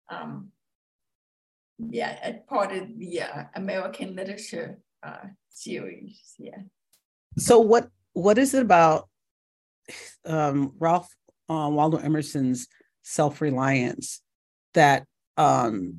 Um, 0.10 0.52
yeah, 1.78 2.18
as 2.22 2.36
part 2.50 2.72
of 2.74 3.00
the 3.00 3.22
uh, 3.22 3.44
American 3.56 4.16
literature 4.16 4.80
uh, 5.04 5.28
series. 5.50 6.34
Yeah. 6.38 6.62
So 7.38 7.60
what 7.60 7.90
what 8.18 8.40
is 8.40 8.56
it 8.56 8.64
about 8.64 9.08
um, 10.26 10.74
Ralph 10.80 11.08
uh, 11.50 11.70
Waldo 11.72 11.98
Emerson's 11.98 12.68
self 13.04 13.42
reliance 13.42 14.22
that 14.74 15.06
um, 15.38 15.94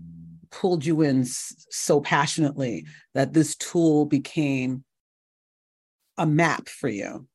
pulled 0.50 0.84
you 0.84 1.02
in 1.02 1.25
so 1.25 2.00
passionately 2.00 2.87
that 3.14 3.32
this 3.32 3.54
tool 3.54 4.04
became 4.04 4.84
a 6.16 6.26
map 6.26 6.68
for 6.68 6.88
you 6.88 7.28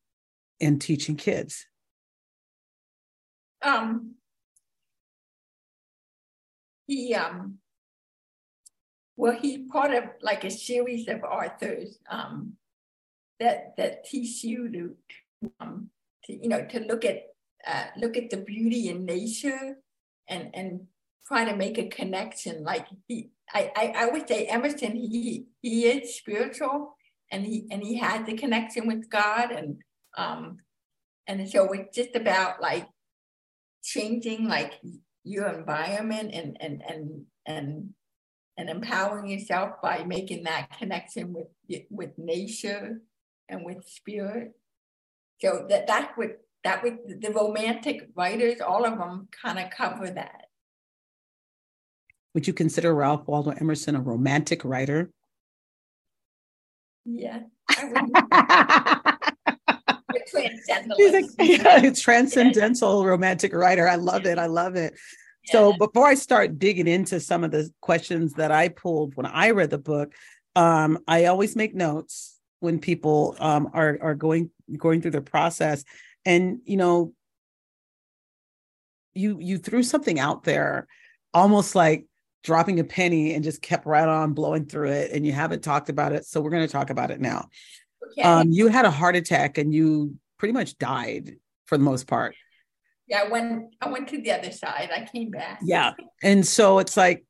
in 0.60 0.80
teaching 0.80 1.16
kids? 1.16 1.66
Um, 3.62 4.16
he 6.88 7.16
um, 7.16 7.60
well, 9.16 9.38
he's 9.42 9.60
part 9.72 9.94
of 9.94 10.04
like 10.22 10.44
a 10.44 10.52
series 10.52 11.08
of 11.08 11.24
authors 11.24 11.98
um, 12.10 12.58
that 13.40 13.76
that 13.78 14.06
teach 14.06 14.44
you 14.44 14.72
to, 14.72 15.50
um, 15.60 15.90
to 16.26 16.34
you 16.34 16.50
know 16.50 16.66
to 16.66 16.80
look 16.80 17.06
at 17.06 17.24
uh, 17.68 17.86
look 17.98 18.18
at 18.18 18.30
the 18.30 18.38
beauty 18.38 18.90
in 18.90 19.06
nature 19.06 19.78
and 20.28 20.50
and 20.54 20.88
try 21.26 21.46
to 21.46 21.56
make 21.56 21.78
a 21.78 21.88
connection. 21.88 22.64
Like 22.64 22.88
he, 23.08 23.32
I, 23.54 23.72
I, 23.76 23.94
I 23.98 24.06
would 24.08 24.28
say 24.28 24.46
Emerson, 24.46 24.96
he 24.96 25.46
he 25.62 25.86
is 25.86 26.16
spiritual 26.16 26.96
and 27.32 27.46
he 27.46 27.68
and 27.72 27.84
he 27.84 27.98
has 27.98 28.26
the 28.26 28.34
connection 28.34 28.88
with 28.88 29.10
God 29.10 29.52
and 29.52 29.78
um 30.18 30.58
and 31.28 31.50
so 31.50 31.72
it's 31.72 31.96
just 31.96 32.16
about 32.16 32.62
like 32.62 32.88
changing 33.84 34.48
like 34.48 34.74
your 35.24 35.48
environment 35.48 36.32
and 36.34 36.58
and 36.60 36.84
and 36.88 37.26
and 37.46 37.94
and 38.58 38.70
empowering 38.70 39.30
yourself 39.30 39.82
by 39.82 40.04
making 40.04 40.44
that 40.44 40.78
connection 40.78 41.34
with 41.34 41.48
with 41.90 42.12
nature 42.18 43.02
and 43.50 43.64
with 43.66 43.88
spirit. 43.88 44.54
So 45.40 45.66
that 45.70 45.88
that 45.88 46.18
would 46.18 46.36
that 46.64 46.84
would 46.84 47.22
the 47.22 47.32
romantic 47.32 48.10
writers, 48.16 48.62
all 48.62 48.86
of 48.86 48.98
them 48.98 49.28
kind 49.32 49.60
of 49.60 49.70
cover 49.70 50.10
that. 50.10 50.46
Would 52.34 52.48
you 52.48 52.54
consider 52.54 52.96
Ralph 52.96 53.28
Waldo 53.28 53.52
Emerson 53.52 53.96
a 53.96 54.02
romantic 54.02 54.66
writer? 54.66 55.12
Yeah. 57.06 57.42
transcendental. 60.28 61.36
yeah, 61.40 61.92
transcendental 61.92 63.06
romantic 63.06 63.54
writer. 63.54 63.88
I 63.88 63.96
love 63.96 64.26
it. 64.26 64.40
I 64.40 64.48
love 64.48 64.76
it. 64.76 64.96
So 65.46 65.74
before 65.74 66.08
I 66.08 66.16
start 66.16 66.58
digging 66.58 66.88
into 66.88 67.20
some 67.20 67.44
of 67.44 67.52
the 67.52 67.70
questions 67.82 68.34
that 68.36 68.52
I 68.52 68.70
pulled 68.70 69.16
when 69.16 69.26
I 69.26 69.52
read 69.52 69.70
the 69.70 69.78
book, 69.78 70.14
um, 70.56 71.00
I 71.08 71.26
always 71.26 71.56
make 71.56 71.76
notes 71.76 72.33
when 72.64 72.80
people 72.80 73.36
um, 73.40 73.70
are 73.74 73.98
are 74.02 74.16
going 74.16 74.50
going 74.78 75.02
through 75.02 75.12
the 75.12 75.22
process, 75.22 75.84
and 76.26 76.60
you 76.66 76.78
know, 76.78 77.14
you 79.14 79.38
you 79.40 79.58
threw 79.58 79.84
something 79.84 80.20
out 80.20 80.44
there, 80.44 80.88
almost 81.34 81.76
like 81.76 82.06
dropping 82.44 82.80
a 82.80 82.84
penny, 82.84 83.34
and 83.34 83.44
just 83.44 83.62
kept 83.62 83.86
right 83.86 84.08
on 84.08 84.34
blowing 84.34 84.66
through 84.66 84.90
it, 84.90 85.12
and 85.12 85.26
you 85.26 85.32
haven't 85.32 85.64
talked 85.64 85.90
about 85.90 86.14
it, 86.14 86.26
so 86.26 86.42
we're 86.42 86.50
going 86.50 86.66
to 86.66 86.72
talk 86.72 86.90
about 86.90 87.12
it 87.12 87.22
now. 87.22 87.48
Okay. 88.12 88.22
Um, 88.22 88.52
you 88.52 88.68
had 88.68 88.86
a 88.86 88.92
heart 88.92 89.16
attack, 89.16 89.58
and 89.58 89.74
you 89.74 90.16
pretty 90.38 90.54
much 90.54 90.78
died 90.78 91.34
for 91.66 91.78
the 91.78 91.84
most 91.84 92.08
part 92.08 92.36
yeah, 93.08 93.24
I 93.26 93.30
went 93.30 93.76
I 93.82 93.90
went 93.90 94.08
to 94.10 94.22
the 94.22 94.32
other 94.32 94.52
side. 94.52 94.90
I 94.96 95.06
came 95.06 95.30
back. 95.30 95.60
Yeah. 95.64 95.94
And 96.22 96.46
so 96.46 96.80
it's 96.80 96.96
like 96.96 97.26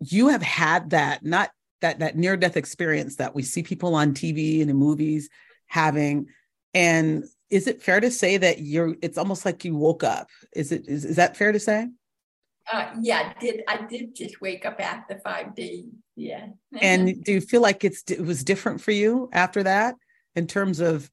you 0.00 0.28
have 0.28 0.42
had 0.42 0.90
that, 0.90 1.24
not 1.24 1.50
that 1.82 1.98
that 1.98 2.16
near 2.16 2.36
death 2.36 2.56
experience 2.56 3.16
that 3.16 3.34
we 3.34 3.42
see 3.42 3.62
people 3.62 3.94
on 3.94 4.14
TV 4.14 4.62
and 4.62 4.70
in 4.70 4.76
movies 4.76 5.28
having. 5.66 6.28
And 6.72 7.24
is 7.50 7.66
it 7.66 7.82
fair 7.82 8.00
to 8.00 8.10
say 8.10 8.38
that 8.38 8.60
you're 8.60 8.96
it's 9.02 9.18
almost 9.18 9.44
like 9.44 9.64
you 9.64 9.76
woke 9.76 10.02
up? 10.02 10.28
Is 10.54 10.72
it 10.72 10.88
is, 10.88 11.04
is 11.04 11.16
that 11.16 11.36
fair 11.36 11.52
to 11.52 11.60
say? 11.60 11.88
Uh, 12.72 12.90
yeah, 13.00 13.32
I 13.36 13.40
did 13.40 13.62
I 13.68 13.86
did 13.86 14.14
just 14.14 14.40
wake 14.40 14.64
up 14.64 14.80
after 14.80 15.18
five 15.18 15.54
days. 15.54 15.86
Yeah. 16.16 16.46
and 16.80 17.22
do 17.22 17.32
you 17.32 17.40
feel 17.40 17.60
like 17.60 17.84
it's 17.84 18.02
it 18.10 18.22
was 18.22 18.44
different 18.44 18.80
for 18.80 18.92
you 18.92 19.28
after 19.32 19.62
that 19.64 19.96
in 20.34 20.46
terms 20.46 20.80
of 20.80 21.10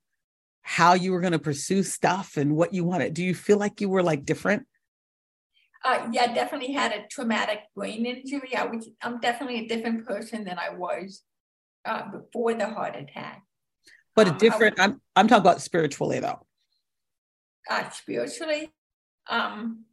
how 0.61 0.93
you 0.93 1.11
were 1.11 1.19
going 1.19 1.33
to 1.33 1.39
pursue 1.39 1.83
stuff 1.83 2.37
and 2.37 2.55
what 2.55 2.73
you 2.73 2.83
wanted? 2.83 3.13
Do 3.13 3.23
you 3.23 3.33
feel 3.33 3.57
like 3.57 3.81
you 3.81 3.89
were 3.89 4.03
like 4.03 4.23
different? 4.23 4.65
Uh, 5.83 6.07
yeah, 6.11 6.33
definitely 6.33 6.73
had 6.73 6.91
a 6.91 7.07
traumatic 7.07 7.61
brain 7.75 8.05
injury. 8.05 8.55
I 8.55 8.65
was, 8.65 8.89
I'm 9.01 9.19
definitely 9.19 9.65
a 9.65 9.67
different 9.67 10.05
person 10.05 10.43
than 10.43 10.59
I 10.59 10.75
was 10.75 11.23
uh, 11.85 12.11
before 12.11 12.53
the 12.53 12.67
heart 12.67 12.95
attack. 12.95 13.43
But 14.15 14.27
a 14.27 14.31
um, 14.31 14.37
different. 14.37 14.77
Was, 14.77 14.85
I'm 14.85 15.01
I'm 15.15 15.27
talking 15.27 15.41
about 15.41 15.61
spiritually 15.61 16.19
though. 16.19 16.45
Uh, 17.69 17.89
spiritually, 17.91 18.71
um, 19.29 19.85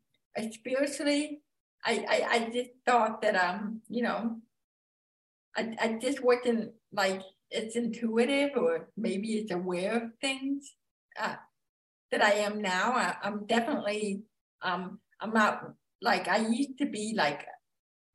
spiritually, 0.51 1.43
I, 1.85 2.05
I 2.09 2.29
I 2.31 2.51
just 2.51 2.71
thought 2.85 3.23
that 3.23 3.37
um 3.37 3.83
you 3.89 4.03
know, 4.03 4.39
I 5.57 5.77
I 5.81 5.99
just 6.01 6.25
wasn't 6.25 6.73
like 6.93 7.23
it's 7.51 7.77
intuitive 7.77 8.51
or 8.57 8.89
maybe 8.97 9.35
it's 9.35 9.53
aware 9.53 9.97
of 9.97 10.03
things 10.21 10.75
uh, 11.21 11.37
that 12.11 12.23
I 12.23 12.33
am 12.33 12.61
now. 12.61 12.93
I, 12.93 13.17
am 13.27 13.47
definitely, 13.47 14.23
um, 14.63 15.01
I'm 15.21 15.33
not 15.33 15.73
like 16.03 16.29
I 16.29 16.39
used 16.39 16.79
to 16.79 16.87
be 16.87 17.15
like 17.17 17.47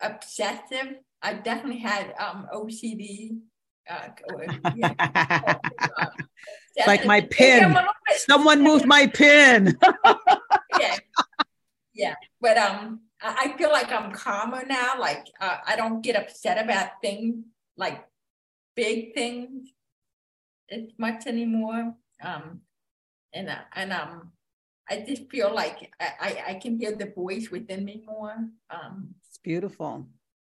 obsessive. 0.02 0.96
I 1.22 1.34
definitely 1.34 1.80
had 1.80 2.14
um, 2.20 2.48
OCD. 2.54 3.38
Uh, 3.90 4.08
yeah, 4.76 4.94
like 6.88 7.06
my 7.06 7.22
pin. 7.22 7.76
Someone 8.18 8.62
moved 8.62 8.86
my 8.86 9.08
pin. 9.08 9.78
yeah, 10.80 10.98
yeah, 11.94 12.16
but 12.40 12.58
um, 12.58 13.02
I 13.22 13.54
feel 13.58 13.72
like 13.72 13.92
I'm 13.92 14.12
calmer 14.12 14.64
now. 14.66 14.94
Like 15.00 15.26
uh, 15.40 15.58
I 15.66 15.76
don't 15.76 16.02
get 16.02 16.16
upset 16.16 16.64
about 16.64 17.02
things 17.02 17.44
like 17.78 18.06
big 18.76 19.14
things 19.14 19.70
as 20.70 20.90
much 20.98 21.28
anymore. 21.28 21.96
Um, 22.24 22.62
and 23.34 23.50
uh, 23.50 23.66
and 23.76 23.94
um, 23.94 24.32
I 24.90 25.06
just 25.08 25.30
feel 25.30 25.54
like 25.54 25.92
I, 26.00 26.10
I, 26.20 26.44
I 26.50 26.54
can 26.56 26.78
hear 26.78 26.96
the 26.96 27.12
voice 27.16 27.50
within 27.50 27.86
me 27.86 28.04
more. 28.06 28.36
Um, 28.70 29.16
it's 29.28 29.38
beautiful. 29.38 30.08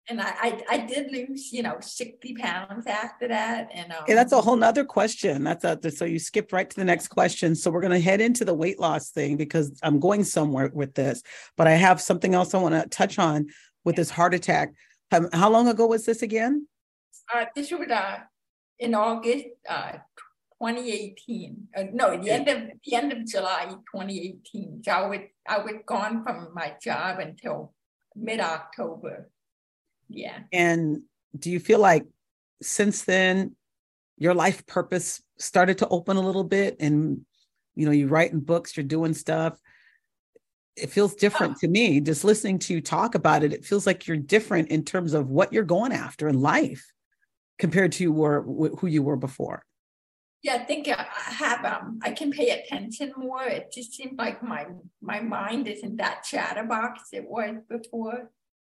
and 0.08 0.22
I, 0.22 0.34
I, 0.42 0.64
I 0.70 0.78
did 0.80 1.12
lose, 1.12 1.52
you 1.52 1.64
know, 1.64 1.78
60 1.80 2.34
pounds 2.36 2.88
after 2.88 3.28
that. 3.28 3.70
And 3.74 3.92
um, 3.92 4.04
okay, 4.04 4.14
that's 4.14 4.32
a 4.32 4.42
whole 4.42 4.56
nother 4.56 4.86
question. 4.86 5.44
That's 5.44 5.64
a 5.64 5.92
so 5.92 6.06
you 6.06 6.20
skipped 6.20 6.52
right 6.52 6.70
to 6.70 6.76
the 6.76 6.86
next 6.86 7.10
question. 7.10 7.56
So 7.56 7.72
we're 7.72 7.82
gonna 7.82 8.00
head 8.00 8.22
into 8.22 8.46
the 8.46 8.54
weight 8.54 8.80
loss 8.80 9.12
thing 9.12 9.38
because 9.38 9.80
I'm 9.84 10.00
going 10.00 10.24
somewhere 10.24 10.72
with 10.74 10.94
this, 10.96 11.24
but 11.58 11.68
I 11.68 11.72
have 11.74 12.02
something 12.02 12.34
else 12.34 12.54
I 12.54 12.60
want 12.60 12.76
to 12.76 12.88
touch 12.90 13.20
on 13.20 13.48
with 13.84 13.96
this 13.96 14.10
heart 14.10 14.34
attack. 14.34 14.74
Um, 15.12 15.30
how 15.34 15.50
long 15.50 15.68
ago 15.68 15.88
was 15.88 16.06
this 16.06 16.22
again? 16.22 16.68
Uh, 17.34 17.46
this 17.56 17.72
was 17.72 17.88
uh, 17.90 18.20
in 18.80 18.96
August 18.96 19.46
uh, 19.70 19.94
2018. 20.62 21.68
Uh, 21.76 21.84
no, 21.92 22.22
the 22.22 22.30
end 22.30 22.48
of 22.48 22.62
the 22.86 22.96
end 22.96 23.12
of 23.12 23.26
July 23.26 23.66
2018. 23.66 24.84
So 24.84 24.92
I 24.92 25.08
would 25.08 25.28
I 25.48 25.58
was 25.58 25.74
gone 25.88 26.24
from 26.24 26.50
my 26.54 26.76
job 26.82 27.20
until 27.20 27.74
mid 28.16 28.40
October. 28.40 29.30
Yeah. 30.08 30.40
And 30.54 31.02
do 31.38 31.50
you 31.50 31.60
feel 31.60 31.80
like 31.80 32.06
since 32.62 33.04
then 33.04 33.56
your 34.18 34.36
life 34.36 34.66
purpose 34.68 35.24
started 35.40 35.80
to 35.80 35.88
open 35.88 36.18
a 36.18 36.22
little 36.22 36.44
bit 36.44 36.78
and 36.80 37.26
you 37.74 37.86
know, 37.86 37.92
you're 37.92 38.10
writing 38.10 38.42
books, 38.42 38.76
you're 38.76 38.84
doing 38.84 39.14
stuff. 39.14 39.58
It 40.76 40.92
feels 40.92 41.16
different 41.16 41.58
to 41.60 41.68
me 41.68 42.00
just 42.02 42.24
listening 42.24 42.60
to 42.60 42.74
you 42.74 42.82
talk 42.82 43.16
about 43.16 43.44
it. 43.44 43.54
It 43.54 43.66
feels 43.66 43.88
like 43.88 44.08
you're 44.08 44.18
different 44.18 44.70
in 44.70 44.84
terms 44.84 45.14
of 45.14 45.30
what 45.30 45.52
you're 45.52 45.64
going 45.64 45.92
after 45.92 46.28
in 46.28 46.40
life 46.40 46.86
compared 47.58 47.94
to 47.94 48.04
you 48.04 48.12
were 48.12 48.44
who 48.44 48.88
you 48.88 49.02
were 49.02 49.16
before. 49.16 49.64
Yeah, 50.44 50.56
I 50.56 50.60
think 50.60 50.88
I 50.88 51.06
have 51.16 51.64
um 51.66 52.00
I 52.02 52.12
can 52.12 52.32
pay 52.32 52.50
attention 52.50 53.14
more. 53.16 53.44
It 53.44 53.72
just 53.72 53.94
seems 53.94 54.18
like 54.18 54.42
my 54.42 54.66
my 55.02 55.20
mind 55.20 55.68
isn't 55.68 55.98
that 55.98 56.24
chatterbox 56.24 57.10
it 57.14 57.28
was 57.28 57.58
before. 57.70 58.32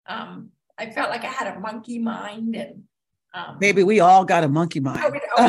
Um 0.06 0.50
I 0.76 0.90
felt 0.90 1.10
like 1.10 1.24
I 1.24 1.28
had 1.28 1.56
a 1.56 1.60
monkey 1.60 1.98
mind 1.98 2.54
and 2.56 2.84
um, 3.32 3.58
maybe 3.60 3.82
we 3.82 4.00
all 4.00 4.24
got 4.24 4.44
a 4.44 4.48
monkey 4.48 4.80
mind. 4.80 5.00
I 5.36 5.46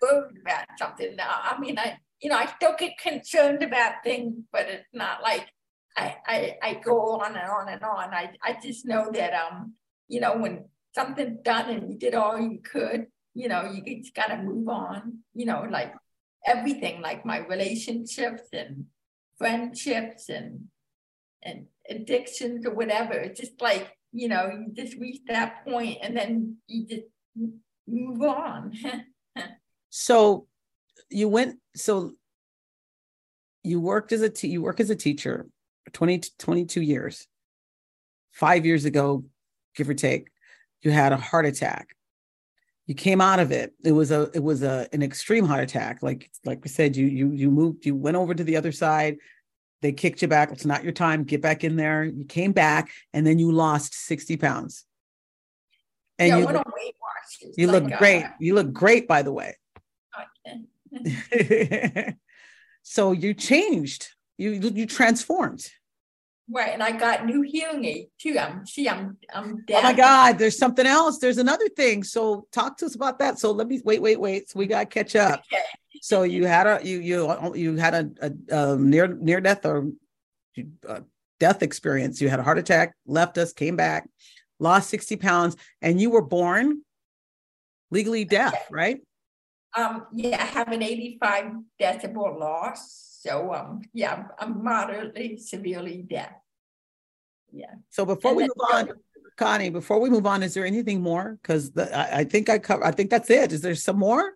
about 0.00 0.66
something 0.78 1.16
now. 1.16 1.40
I 1.42 1.58
mean, 1.58 1.78
I 1.78 1.98
you 2.20 2.30
know 2.30 2.36
I 2.36 2.46
still 2.46 2.74
get 2.78 2.98
concerned 2.98 3.62
about 3.62 4.02
things, 4.04 4.34
but 4.52 4.68
it's 4.68 4.88
not 4.92 5.22
like 5.22 5.48
I 5.96 6.16
I, 6.26 6.56
I 6.62 6.74
go 6.74 7.20
on 7.20 7.36
and 7.36 7.50
on 7.50 7.68
and 7.68 7.82
on. 7.82 8.14
I 8.14 8.30
I 8.42 8.58
just 8.62 8.86
know 8.86 9.10
that 9.12 9.34
um 9.34 9.74
you 10.08 10.20
know 10.20 10.36
when 10.36 10.64
something's 10.94 11.40
done 11.42 11.70
and 11.70 11.90
you 11.90 11.98
did 11.98 12.14
all 12.14 12.40
you 12.40 12.60
could, 12.60 13.06
you 13.38 13.48
know 13.48 13.70
you 13.72 14.02
just 14.02 14.14
gotta 14.14 14.42
move 14.42 14.68
on. 14.68 15.18
You 15.34 15.46
know 15.46 15.66
like 15.70 15.94
everything, 16.46 17.00
like 17.00 17.24
my 17.24 17.38
relationships 17.38 18.42
and 18.52 18.86
friendships 19.38 20.28
and 20.28 20.68
and 21.42 21.66
addictions 21.88 22.66
or 22.66 22.74
whatever. 22.74 23.14
It's 23.14 23.40
just 23.40 23.60
like, 23.60 23.96
you 24.12 24.28
know, 24.28 24.50
you 24.50 24.72
just 24.74 24.98
reach 24.98 25.20
that 25.28 25.64
point 25.64 25.98
and 26.02 26.16
then 26.16 26.56
you 26.66 26.86
just 26.86 27.06
move 27.86 28.22
on. 28.22 28.72
so 29.90 30.46
you 31.10 31.28
went, 31.28 31.58
so 31.76 32.12
you 33.62 33.80
worked 33.80 34.12
as 34.12 34.22
a, 34.22 34.28
te- 34.28 34.48
you 34.48 34.62
work 34.62 34.80
as 34.80 34.90
a 34.90 34.96
teacher 34.96 35.46
for 35.84 35.90
20, 35.92 36.22
22 36.38 36.80
years. 36.80 37.26
Five 38.32 38.66
years 38.66 38.84
ago, 38.84 39.24
give 39.74 39.88
or 39.88 39.94
take, 39.94 40.28
you 40.82 40.90
had 40.90 41.12
a 41.12 41.16
heart 41.16 41.46
attack. 41.46 41.96
You 42.88 42.96
came 42.96 43.20
out 43.20 43.38
of 43.38 43.52
it. 43.52 43.72
It 43.84 43.92
was 43.92 44.10
a, 44.10 44.30
it 44.34 44.42
was 44.42 44.64
a, 44.64 44.88
an 44.92 45.02
extreme 45.02 45.44
heart 45.44 45.62
attack. 45.62 46.02
Like, 46.02 46.28
like 46.44 46.64
we 46.64 46.70
said, 46.70 46.96
you, 46.96 47.06
you, 47.06 47.30
you 47.30 47.50
moved, 47.50 47.86
you 47.86 47.94
went 47.94 48.16
over 48.16 48.34
to 48.34 48.42
the 48.42 48.56
other 48.56 48.72
side 48.72 49.18
they 49.80 49.92
kicked 49.92 50.22
you 50.22 50.28
back. 50.28 50.50
It's 50.50 50.64
not 50.64 50.82
your 50.82 50.92
time. 50.92 51.24
Get 51.24 51.40
back 51.40 51.62
in 51.64 51.76
there. 51.76 52.04
You 52.04 52.24
came 52.24 52.52
back 52.52 52.90
and 53.12 53.26
then 53.26 53.38
you 53.38 53.52
lost 53.52 53.94
60 53.94 54.36
pounds. 54.36 54.84
And 56.18 56.28
yeah, 56.30 56.38
you, 56.38 56.46
look, 56.46 56.66
weight 56.74 56.94
watch. 57.00 57.54
You 57.56 57.66
like, 57.68 57.82
look 57.84 57.98
great. 57.98 58.24
Uh, 58.24 58.30
you 58.40 58.54
look 58.54 58.72
great, 58.72 59.06
by 59.06 59.22
the 59.22 59.32
way. 59.32 59.56
So 62.90 63.12
you 63.12 63.34
changed. 63.34 64.08
You 64.38 64.52
you 64.52 64.86
transformed. 64.86 65.70
Right, 66.50 66.72
and 66.72 66.82
I 66.82 66.92
got 66.92 67.26
new 67.26 67.42
hearing 67.42 67.84
aid 67.84 68.06
too. 68.18 68.38
I'm 68.38 68.66
see, 68.66 68.88
I'm 68.88 69.18
I'm 69.34 69.64
deaf. 69.66 69.80
Oh 69.80 69.82
my 69.82 69.92
God, 69.92 70.38
there's 70.38 70.56
something 70.56 70.86
else. 70.86 71.18
There's 71.18 71.36
another 71.36 71.68
thing. 71.68 72.02
So 72.02 72.46
talk 72.52 72.78
to 72.78 72.86
us 72.86 72.94
about 72.94 73.18
that. 73.18 73.38
So 73.38 73.52
let 73.52 73.68
me 73.68 73.82
wait, 73.84 74.00
wait, 74.00 74.18
wait. 74.18 74.48
So 74.48 74.58
we 74.58 74.66
got 74.66 74.80
to 74.80 74.86
catch 74.86 75.14
up. 75.14 75.42
Okay. 75.52 75.62
So 76.00 76.22
you 76.22 76.46
had 76.46 76.66
a 76.66 76.80
you 76.82 77.00
you 77.00 77.54
you 77.54 77.76
had 77.76 77.94
a, 77.94 78.10
a, 78.22 78.72
a 78.72 78.76
near 78.76 79.08
near 79.08 79.42
death 79.42 79.66
or 79.66 79.88
uh, 80.88 81.00
death 81.38 81.62
experience. 81.62 82.20
You 82.20 82.30
had 82.30 82.40
a 82.40 82.42
heart 82.42 82.58
attack, 82.58 82.94
left 83.06 83.36
us, 83.36 83.52
came 83.52 83.76
back, 83.76 84.08
lost 84.58 84.88
60 84.90 85.16
pounds, 85.16 85.56
and 85.82 86.00
you 86.00 86.10
were 86.10 86.22
born 86.22 86.82
legally 87.90 88.24
deaf, 88.24 88.54
right? 88.70 89.00
Um, 89.76 90.06
yeah, 90.14 90.42
I 90.42 90.46
have 90.46 90.68
an 90.72 90.82
85 90.82 91.52
decibel 91.80 92.38
loss 92.38 93.07
so 93.20 93.52
um, 93.52 93.82
yeah, 93.92 94.24
I'm 94.38 94.62
moderately 94.62 95.38
severely 95.38 96.04
deaf. 96.08 96.30
Yeah. 97.52 97.74
So 97.90 98.04
before 98.06 98.30
and 98.30 98.36
we 98.36 98.42
move 98.44 98.72
on, 98.72 98.90
Connie, 99.36 99.70
before 99.70 100.00
we 100.00 100.08
move 100.08 100.26
on, 100.26 100.42
is 100.42 100.54
there 100.54 100.64
anything 100.64 101.00
more? 101.00 101.36
Because 101.42 101.72
I, 101.76 102.08
I 102.12 102.24
think 102.24 102.48
I 102.48 102.58
cover. 102.58 102.84
I 102.84 102.92
think 102.92 103.10
that's 103.10 103.28
it. 103.30 103.52
Is 103.52 103.60
there 103.60 103.74
some 103.74 103.98
more? 103.98 104.34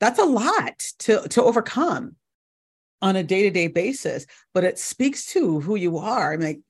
That's 0.00 0.18
a 0.18 0.24
lot 0.24 0.78
to 1.00 1.26
to 1.28 1.42
overcome 1.42 2.16
on 3.00 3.16
a 3.16 3.22
day 3.22 3.44
to 3.44 3.50
day 3.50 3.68
basis, 3.68 4.26
but 4.52 4.64
it 4.64 4.78
speaks 4.78 5.32
to 5.32 5.60
who 5.60 5.76
you 5.76 5.98
are. 5.98 6.32
I 6.32 6.36
mean, 6.36 6.46
like, 6.46 6.60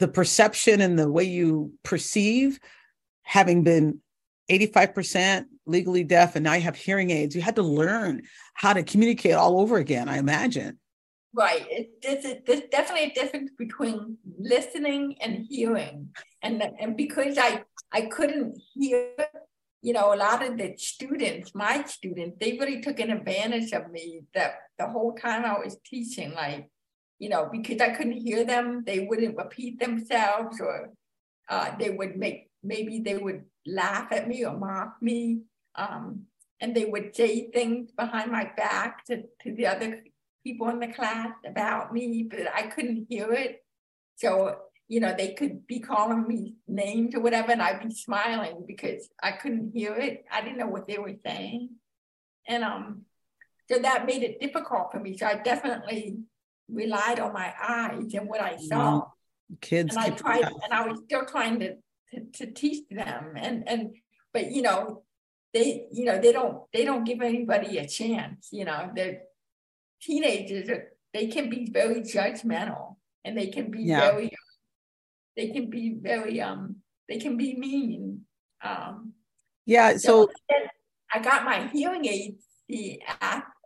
the 0.00 0.08
perception 0.08 0.80
and 0.80 0.98
the 0.98 1.10
way 1.10 1.24
you 1.24 1.72
perceive 1.84 2.58
having 3.22 3.62
been 3.62 4.00
85% 4.50 5.44
legally 5.66 6.04
deaf 6.04 6.34
and 6.34 6.44
now 6.44 6.54
you 6.54 6.62
have 6.62 6.76
hearing 6.76 7.10
aids. 7.10 7.34
You 7.34 7.42
had 7.42 7.56
to 7.56 7.62
learn 7.62 8.22
how 8.54 8.72
to 8.72 8.82
communicate 8.82 9.34
all 9.34 9.60
over 9.60 9.76
again, 9.78 10.08
I 10.08 10.18
imagine. 10.18 10.78
Right. 11.32 11.64
It, 11.70 12.24
a, 12.24 12.42
there's 12.44 12.68
definitely 12.70 13.10
a 13.10 13.14
difference 13.14 13.52
between 13.56 14.18
listening 14.38 15.16
and 15.20 15.46
hearing. 15.48 16.08
And, 16.42 16.62
and 16.80 16.96
because 16.96 17.38
I, 17.38 17.62
I 17.92 18.02
couldn't 18.02 18.60
hear, 18.74 19.12
you 19.80 19.92
know, 19.92 20.12
a 20.12 20.16
lot 20.16 20.44
of 20.44 20.58
the 20.58 20.74
students, 20.76 21.54
my 21.54 21.84
students, 21.84 22.36
they 22.40 22.58
really 22.58 22.80
took 22.80 22.98
an 22.98 23.10
advantage 23.10 23.72
of 23.72 23.90
me 23.92 24.22
that 24.34 24.54
the 24.78 24.88
whole 24.88 25.14
time 25.14 25.44
I 25.44 25.58
was 25.58 25.76
teaching, 25.84 26.34
like, 26.34 26.68
you 27.20 27.28
know, 27.28 27.48
because 27.52 27.80
I 27.80 27.90
couldn't 27.90 28.24
hear 28.24 28.44
them, 28.44 28.82
they 28.84 29.06
wouldn't 29.08 29.36
repeat 29.36 29.78
themselves 29.78 30.60
or 30.60 30.90
uh, 31.48 31.76
they 31.78 31.90
would 31.90 32.16
make, 32.16 32.50
maybe 32.64 33.00
they 33.00 33.16
would 33.16 33.44
laugh 33.66 34.12
at 34.12 34.28
me 34.28 34.44
or 34.44 34.56
mock 34.56 34.96
me. 35.00 35.42
Um, 35.74 36.26
and 36.60 36.74
they 36.74 36.84
would 36.84 37.16
say 37.16 37.50
things 37.50 37.90
behind 37.92 38.30
my 38.30 38.50
back 38.56 39.04
to, 39.06 39.22
to 39.42 39.54
the 39.54 39.66
other 39.66 40.02
people 40.44 40.68
in 40.68 40.80
the 40.80 40.88
class 40.88 41.32
about 41.46 41.92
me, 41.92 42.26
but 42.30 42.40
I 42.54 42.62
couldn't 42.62 43.06
hear 43.08 43.32
it. 43.32 43.64
So, 44.16 44.56
you 44.88 45.00
know, 45.00 45.14
they 45.16 45.32
could 45.32 45.66
be 45.66 45.80
calling 45.80 46.26
me 46.26 46.56
names 46.68 47.14
or 47.14 47.20
whatever, 47.20 47.52
and 47.52 47.62
I'd 47.62 47.82
be 47.82 47.94
smiling 47.94 48.64
because 48.66 49.08
I 49.22 49.32
couldn't 49.32 49.72
hear 49.74 49.94
it. 49.94 50.24
I 50.30 50.42
didn't 50.42 50.58
know 50.58 50.66
what 50.66 50.86
they 50.86 50.98
were 50.98 51.14
saying. 51.24 51.70
And 52.46 52.64
um, 52.64 53.02
so 53.70 53.78
that 53.78 54.06
made 54.06 54.22
it 54.22 54.40
difficult 54.40 54.92
for 54.92 55.00
me. 55.00 55.16
So 55.16 55.26
I 55.26 55.36
definitely 55.36 56.18
relied 56.68 57.20
on 57.20 57.32
my 57.32 57.52
eyes 57.62 58.12
and 58.14 58.28
what 58.28 58.40
I 58.40 58.56
saw. 58.56 59.06
Kids, 59.60 59.96
and 59.96 60.04
I 60.04 60.10
tried, 60.10 60.44
and 60.44 60.72
I 60.72 60.86
was 60.86 61.00
still 61.04 61.24
trying 61.24 61.60
to 61.60 61.76
to, 62.12 62.46
to 62.46 62.52
teach 62.52 62.88
them. 62.90 63.32
And 63.36 63.68
and 63.68 63.94
but 64.32 64.50
you 64.52 64.62
know 64.62 65.02
they 65.52 65.86
you 65.92 66.04
know 66.04 66.20
they 66.20 66.32
don't 66.32 66.62
they 66.72 66.84
don't 66.84 67.04
give 67.04 67.20
anybody 67.20 67.78
a 67.78 67.86
chance 67.86 68.48
you 68.52 68.64
know. 68.64 68.90
The 68.94 69.20
teenagers 70.00 70.68
are, 70.68 70.92
they 71.12 71.26
can 71.26 71.50
be 71.50 71.70
very 71.70 72.00
judgmental 72.02 72.96
and 73.24 73.36
they 73.36 73.48
can 73.48 73.70
be 73.70 73.82
yeah. 73.82 74.00
very 74.00 74.30
they 75.36 75.48
can 75.48 75.70
be 75.70 75.96
very 76.00 76.40
um 76.40 76.76
they 77.08 77.18
can 77.18 77.36
be 77.36 77.56
mean 77.56 78.22
um. 78.62 79.12
Yeah 79.66 79.96
so, 79.96 80.26
so 80.26 80.56
i 81.12 81.18
got 81.18 81.44
my 81.44 81.68
hearing 81.68 82.06
aids 82.06 82.44
the 82.68 83.00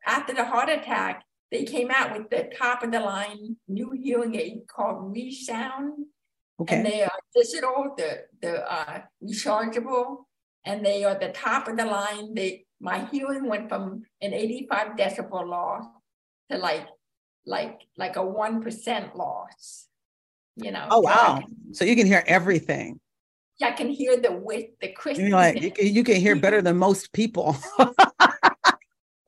after 0.06 0.34
the 0.34 0.44
heart 0.44 0.68
attack 0.68 1.24
they 1.50 1.64
came 1.64 1.90
out 1.90 2.16
with 2.16 2.30
the 2.30 2.50
top 2.58 2.82
of 2.82 2.90
the 2.90 3.00
line 3.00 3.56
new 3.68 3.92
hearing 3.92 4.34
aid 4.34 4.62
called 4.66 5.14
ReSound 5.14 6.06
Okay. 6.60 6.76
And 6.76 6.86
they 6.86 7.02
are 7.02 7.18
digital, 7.34 7.94
the 7.96 8.24
the 8.40 8.72
uh, 8.72 9.00
rechargeable, 9.22 10.24
and 10.64 10.84
they 10.84 11.04
are 11.04 11.18
the 11.18 11.30
top 11.30 11.68
of 11.68 11.76
the 11.76 11.84
line. 11.84 12.34
They 12.34 12.66
my 12.80 13.06
hearing 13.06 13.48
went 13.48 13.68
from 13.68 14.02
an 14.20 14.34
85 14.34 14.96
decibel 14.96 15.46
loss 15.48 15.84
to 16.50 16.58
like 16.58 16.86
like 17.44 17.80
like 17.96 18.16
a 18.16 18.24
one 18.24 18.62
percent 18.62 19.16
loss. 19.16 19.88
You 20.56 20.70
know. 20.70 20.86
Oh 20.90 21.00
wow! 21.00 21.40
Can, 21.40 21.74
so 21.74 21.84
you 21.84 21.96
can 21.96 22.06
hear 22.06 22.22
everything. 22.26 23.00
Yeah, 23.58 23.68
I 23.68 23.72
can 23.72 23.88
hear 23.88 24.16
the 24.16 24.32
width, 24.32 24.78
the 24.80 24.88
crispness. 24.88 25.28
You're 25.28 25.36
like 25.36 25.60
you 25.60 25.70
can, 25.72 25.86
you 25.86 26.04
can 26.04 26.16
hear 26.16 26.36
better 26.36 26.62
than 26.62 26.76
most 26.76 27.12
people. 27.12 27.56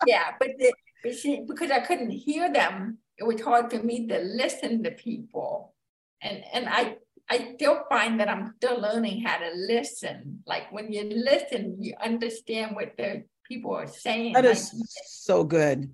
yeah, 0.06 0.34
but, 0.38 0.50
the, 0.58 0.72
but 1.02 1.14
see, 1.14 1.44
because 1.46 1.70
I 1.70 1.78
couldn't 1.78 2.10
hear 2.10 2.52
them, 2.52 2.98
it 3.18 3.24
was 3.24 3.40
hard 3.40 3.70
for 3.70 3.80
me 3.80 4.08
to 4.08 4.18
listen 4.18 4.82
to 4.82 4.90
people 4.90 5.74
and 6.22 6.42
and 6.52 6.68
I 6.68 6.96
I 7.28 7.54
still 7.54 7.82
find 7.88 8.20
that 8.20 8.28
I'm 8.28 8.54
still 8.56 8.80
learning 8.80 9.22
how 9.22 9.38
to 9.38 9.50
listen. 9.54 10.42
Like 10.46 10.70
when 10.72 10.92
you 10.92 11.04
listen, 11.04 11.76
you 11.80 11.94
understand 12.02 12.76
what 12.76 12.92
the 12.96 13.24
people 13.48 13.74
are 13.74 13.86
saying. 13.86 14.34
That 14.34 14.44
is 14.44 14.72
like, 14.72 14.82
so 15.06 15.44
good. 15.44 15.92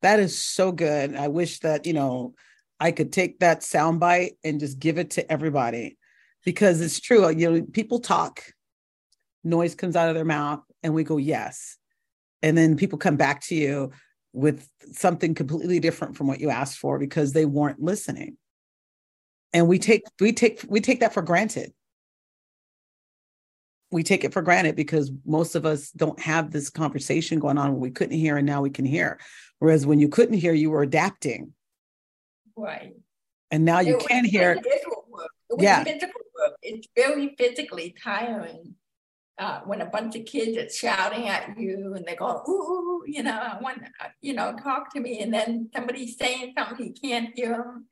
That 0.00 0.18
is 0.18 0.36
so 0.36 0.72
good. 0.72 1.14
I 1.14 1.28
wish 1.28 1.60
that, 1.60 1.86
you 1.86 1.92
know, 1.92 2.34
I 2.80 2.90
could 2.90 3.12
take 3.12 3.38
that 3.40 3.60
soundbite 3.60 4.32
and 4.42 4.60
just 4.60 4.78
give 4.78 4.98
it 4.98 5.10
to 5.10 5.30
everybody 5.30 5.98
because 6.44 6.80
it's 6.80 7.00
true. 7.00 7.28
You 7.30 7.50
know, 7.50 7.62
people 7.62 8.00
talk, 8.00 8.42
noise 9.44 9.74
comes 9.74 9.94
out 9.94 10.08
of 10.08 10.14
their 10.14 10.24
mouth, 10.24 10.60
and 10.82 10.94
we 10.94 11.04
go, 11.04 11.18
yes. 11.18 11.76
And 12.42 12.58
then 12.58 12.76
people 12.76 12.98
come 12.98 13.16
back 13.16 13.42
to 13.42 13.54
you 13.54 13.92
with 14.32 14.68
something 14.92 15.34
completely 15.34 15.78
different 15.78 16.16
from 16.16 16.26
what 16.26 16.40
you 16.40 16.50
asked 16.50 16.78
for 16.78 16.98
because 16.98 17.32
they 17.32 17.44
weren't 17.44 17.80
listening 17.80 18.36
and 19.52 19.68
we 19.68 19.78
take 19.78 20.02
we 20.20 20.32
take 20.32 20.64
we 20.68 20.80
take 20.80 21.00
that 21.00 21.14
for 21.14 21.22
granted. 21.22 21.72
We 23.90 24.02
take 24.02 24.24
it 24.24 24.32
for 24.32 24.40
granted 24.40 24.74
because 24.74 25.12
most 25.26 25.54
of 25.54 25.66
us 25.66 25.90
don't 25.90 26.18
have 26.18 26.50
this 26.50 26.70
conversation 26.70 27.38
going 27.38 27.58
on. 27.58 27.72
When 27.72 27.80
we 27.80 27.90
couldn't 27.90 28.16
hear 28.16 28.38
and 28.38 28.46
now 28.46 28.62
we 28.62 28.70
can 28.70 28.86
hear. 28.86 29.20
Whereas 29.58 29.86
when 29.86 30.00
you 30.00 30.08
couldn't 30.08 30.38
hear 30.38 30.54
you 30.54 30.70
were 30.70 30.82
adapting. 30.82 31.52
Right. 32.56 32.94
And 33.50 33.64
now 33.66 33.80
you 33.80 33.98
can 33.98 34.24
hear. 34.24 34.58
yeah. 35.58 35.84
it's 36.62 36.88
very 36.96 37.34
physically 37.36 37.94
tiring 38.02 38.74
uh, 39.38 39.60
when 39.66 39.82
a 39.82 39.86
bunch 39.86 40.16
of 40.16 40.24
kids 40.24 40.56
are 40.56 40.70
shouting 40.70 41.28
at 41.28 41.58
you 41.58 41.92
and 41.94 42.06
they 42.06 42.14
go, 42.14 42.42
ooh, 42.48 43.04
you 43.06 43.22
know, 43.22 43.38
I 43.38 43.58
want, 43.60 43.82
you 44.22 44.32
know, 44.32 44.56
talk 44.56 44.92
to 44.94 45.00
me. 45.00 45.20
And 45.20 45.34
then 45.34 45.68
somebody's 45.74 46.16
saying 46.16 46.54
something, 46.56 46.94
he 46.94 47.08
can't 47.08 47.34
hear 47.34 47.58
them 47.58 47.86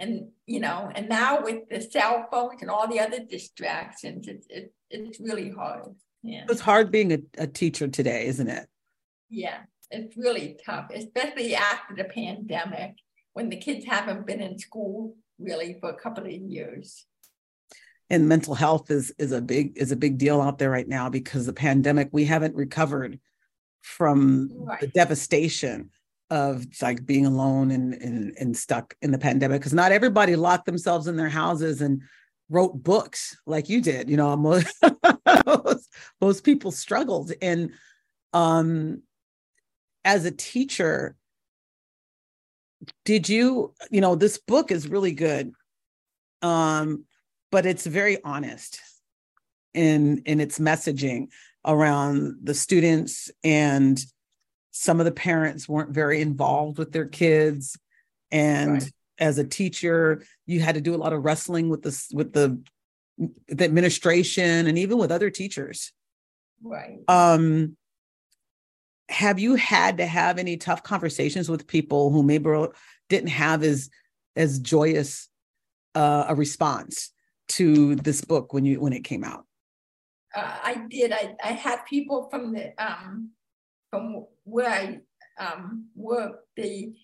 and 0.00 0.28
you 0.46 0.58
know 0.58 0.90
and 0.94 1.08
now 1.08 1.42
with 1.42 1.68
the 1.70 1.80
cell 1.80 2.26
phones 2.32 2.60
and 2.62 2.70
all 2.70 2.88
the 2.88 2.98
other 2.98 3.20
distractions 3.24 4.26
it's 4.26 4.46
it, 4.50 4.72
it's 4.90 5.20
really 5.20 5.50
hard. 5.50 5.94
Yeah. 6.22 6.44
It's 6.48 6.60
hard 6.60 6.90
being 6.90 7.12
a, 7.12 7.18
a 7.38 7.46
teacher 7.46 7.86
today 7.86 8.26
isn't 8.26 8.48
it? 8.48 8.66
Yeah 9.28 9.58
it's 9.92 10.16
really 10.16 10.56
tough 10.64 10.90
especially 10.94 11.54
after 11.54 11.94
the 11.94 12.04
pandemic 12.04 12.96
when 13.34 13.48
the 13.48 13.56
kids 13.56 13.84
haven't 13.84 14.26
been 14.26 14.40
in 14.40 14.58
school 14.58 15.14
really 15.40 15.76
for 15.80 15.90
a 15.90 15.96
couple 15.96 16.24
of 16.24 16.30
years. 16.30 17.06
And 18.08 18.28
mental 18.28 18.54
health 18.54 18.90
is 18.90 19.12
is 19.18 19.32
a 19.32 19.40
big 19.40 19.78
is 19.78 19.92
a 19.92 19.96
big 19.96 20.18
deal 20.18 20.40
out 20.40 20.58
there 20.58 20.70
right 20.70 20.88
now 20.88 21.08
because 21.08 21.46
the 21.46 21.52
pandemic 21.52 22.08
we 22.12 22.24
haven't 22.24 22.56
recovered 22.56 23.20
from 23.82 24.50
right. 24.52 24.80
the 24.80 24.88
devastation 24.88 25.90
of 26.30 26.64
like 26.80 27.04
being 27.04 27.26
alone 27.26 27.70
and, 27.70 27.94
and, 27.94 28.34
and 28.38 28.56
stuck 28.56 28.94
in 29.02 29.10
the 29.10 29.18
pandemic 29.18 29.60
because 29.60 29.74
not 29.74 29.92
everybody 29.92 30.36
locked 30.36 30.66
themselves 30.66 31.06
in 31.06 31.16
their 31.16 31.28
houses 31.28 31.80
and 31.80 32.02
wrote 32.48 32.82
books 32.82 33.36
like 33.46 33.68
you 33.68 33.80
did 33.80 34.08
you 34.08 34.16
know 34.16 34.36
most, 34.36 34.74
most, 36.20 36.44
people 36.44 36.70
struggled. 36.70 37.32
And 37.42 37.72
um 38.32 39.02
as 40.04 40.24
a 40.24 40.30
teacher 40.30 41.16
did 43.04 43.28
you 43.28 43.74
you 43.90 44.00
know 44.00 44.14
this 44.14 44.38
book 44.38 44.70
is 44.70 44.88
really 44.88 45.12
good 45.12 45.52
um 46.42 47.04
but 47.50 47.66
it's 47.66 47.86
very 47.86 48.22
honest 48.24 48.80
in 49.74 50.22
in 50.24 50.40
its 50.40 50.58
messaging 50.58 51.28
around 51.66 52.36
the 52.42 52.54
students 52.54 53.30
and 53.44 54.00
some 54.70 55.00
of 55.00 55.06
the 55.06 55.12
parents 55.12 55.68
weren't 55.68 55.90
very 55.90 56.20
involved 56.20 56.78
with 56.78 56.92
their 56.92 57.06
kids. 57.06 57.76
And 58.30 58.74
right. 58.74 58.92
as 59.18 59.38
a 59.38 59.44
teacher 59.44 60.22
you 60.46 60.60
had 60.60 60.76
to 60.76 60.80
do 60.80 60.94
a 60.94 60.98
lot 60.98 61.12
of 61.12 61.24
wrestling 61.24 61.68
with 61.68 61.82
the 61.82 62.06
with 62.12 62.32
the, 62.32 62.60
the 63.48 63.64
administration 63.64 64.66
and 64.66 64.78
even 64.78 64.98
with 64.98 65.12
other 65.12 65.30
teachers. 65.30 65.92
Right. 66.62 66.98
Um 67.08 67.76
have 69.08 69.40
you 69.40 69.56
had 69.56 69.98
to 69.98 70.06
have 70.06 70.38
any 70.38 70.56
tough 70.56 70.82
conversations 70.84 71.48
with 71.48 71.66
people 71.66 72.10
who 72.10 72.22
maybe 72.22 72.48
didn't 73.08 73.30
have 73.30 73.62
as 73.62 73.90
as 74.36 74.60
joyous 74.60 75.28
uh, 75.94 76.26
a 76.28 76.34
response 76.34 77.10
to 77.48 77.96
this 77.96 78.20
book 78.20 78.52
when 78.52 78.64
you 78.64 78.80
when 78.80 78.92
it 78.92 79.04
came 79.04 79.24
out? 79.24 79.44
Uh, 80.34 80.56
i 80.62 80.86
did. 80.88 81.12
I, 81.12 81.34
I 81.42 81.52
had 81.52 81.84
people 81.86 82.28
from 82.30 82.52
the 82.52 82.72
um 82.82 83.30
from 83.90 84.26
where 84.44 84.70
I 84.70 85.00
um, 85.44 85.86
worked, 85.94 86.46
they 86.56 86.94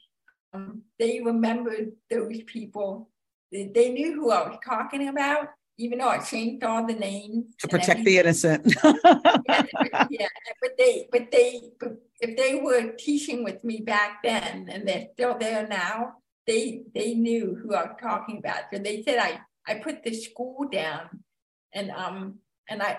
um, 0.53 0.83
they 0.99 1.21
remembered 1.21 1.93
those 2.11 2.41
people. 2.47 3.11
They, 3.53 3.71
they, 3.75 3.91
knew 3.91 4.15
who 4.15 4.31
I 4.31 4.49
was 4.49 4.59
talking 4.65 5.09
about, 5.09 5.49
even 5.79 5.99
though 5.99 6.09
I 6.09 6.19
changed 6.19 6.65
all 6.65 6.87
the 6.87 6.95
names 6.95 7.55
to 7.61 7.69
protect 7.69 8.05
the 8.05 8.19
innocent. 8.19 8.75
yeah, 8.85 9.63
yeah, 10.11 10.29
but 10.61 10.71
they, 10.79 11.09
but 11.13 11.31
they, 11.31 11.71
but 11.79 11.93
if 12.21 12.37
they 12.37 12.61
were 12.61 12.93
teaching 12.99 13.45
with 13.45 13.63
me 13.63 13.81
back 13.81 14.23
then, 14.23 14.69
and 14.71 14.89
they're 14.89 15.09
still 15.15 15.37
there 15.39 15.67
now, 15.69 16.15
they 16.47 16.85
they 16.95 17.15
knew 17.15 17.59
who 17.61 17.75
I 17.75 17.85
was 17.85 17.97
talking 18.01 18.39
about. 18.39 18.61
So 18.73 18.79
they 18.79 19.03
said 19.03 19.19
I 19.19 19.41
I 19.67 19.75
put 19.79 20.03
the 20.03 20.15
school 20.15 20.69
down, 20.71 21.23
and 21.75 21.91
um 21.91 22.39
and 22.69 22.83
I 22.83 22.99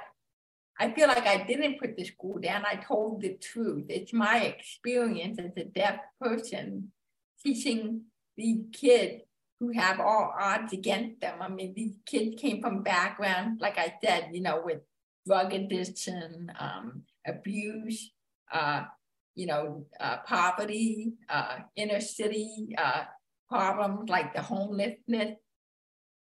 I 0.80 0.92
feel 0.92 1.08
like 1.08 1.26
I 1.26 1.44
didn't 1.44 1.80
put 1.80 1.98
the 1.98 2.06
school 2.06 2.40
down. 2.40 2.64
I 2.66 2.76
told 2.76 3.22
the 3.22 3.36
truth. 3.36 3.86
It's 3.90 4.14
my 4.14 4.42
experience 4.42 5.40
as 5.40 5.52
a 5.58 5.66
deaf 5.66 6.00
person 6.22 6.92
teaching 7.44 8.04
these 8.36 8.66
kids 8.72 9.24
who 9.60 9.72
have 9.72 10.00
all 10.00 10.36
odds 10.40 10.74
against 10.74 11.20
them. 11.20 11.42
I 11.42 11.48
mean, 11.48 11.74
these 11.76 11.96
kids 12.06 12.40
came 12.40 12.62
from 12.62 12.84
backgrounds, 12.84 13.60
like 13.60 13.80
I 13.80 13.96
said, 14.04 14.30
you 14.34 14.42
know, 14.42 14.62
with 14.64 14.82
drug 15.26 15.52
addiction, 15.54 16.52
um, 16.60 17.02
abuse, 17.26 18.12
uh, 18.52 18.84
you 19.34 19.48
know, 19.48 19.86
uh, 20.00 20.18
poverty, 20.28 21.14
uh, 21.28 21.58
inner 21.76 22.02
city 22.02 22.76
uh, 22.78 23.06
problems 23.50 24.10
like 24.10 24.34
the 24.36 24.42
homelessness, 24.42 25.38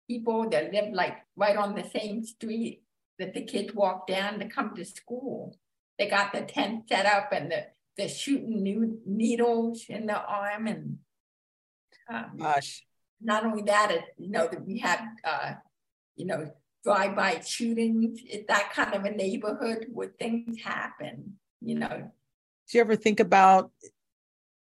people 0.08 0.50
that 0.50 0.72
live 0.72 0.94
like 0.94 1.18
right 1.36 1.58
on 1.58 1.76
the 1.76 1.84
same 1.89 2.24
street 2.24 2.85
that 3.19 3.34
the 3.34 3.43
kids 3.43 3.73
walk 3.73 4.08
down 4.08 4.39
to 4.39 4.47
come 4.47 4.75
to 4.75 4.86
school. 4.86 5.58
They 5.97 6.10
got 6.10 6.34
the 6.34 6.41
tent 6.41 6.89
set 6.89 7.06
up 7.06 7.32
and 7.32 7.51
the 7.51 7.65
the 7.97 8.10
shooting 8.10 8.62
new 8.62 8.99
needles 9.06 9.86
in 9.88 10.06
the 10.06 10.21
arm 10.21 10.67
and 10.67 10.97
um, 12.10 12.38
gosh. 12.38 12.86
Not 13.21 13.45
only 13.45 13.63
that, 13.63 13.91
it, 13.91 14.04
you 14.17 14.30
know 14.30 14.47
that 14.47 14.65
we 14.65 14.80
have 14.80 15.01
uh, 15.23 15.54
you 16.15 16.25
know 16.25 16.51
drive-by 16.84 17.41
shootings. 17.41 18.19
It's 18.25 18.47
that 18.47 18.71
kind 18.73 18.93
of 18.93 19.06
a 19.06 19.12
neighborhood 19.12 19.88
where 19.91 20.12
things 20.19 20.62
happen. 20.62 21.36
You 21.62 21.80
know. 21.80 22.12
Do 22.69 22.78
you 22.78 22.82
ever 22.82 22.95
think 22.95 23.19
about 23.19 23.71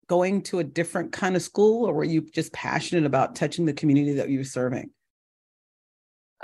going 0.07 0.41
to 0.43 0.59
a 0.59 0.63
different 0.63 1.11
kind 1.11 1.35
of 1.35 1.41
school, 1.41 1.85
or 1.85 1.93
were 1.93 2.03
you 2.03 2.21
just 2.21 2.53
passionate 2.53 3.05
about 3.05 3.35
touching 3.35 3.65
the 3.65 3.73
community 3.73 4.13
that 4.13 4.29
you 4.29 4.39
were 4.39 4.43
serving? 4.43 4.91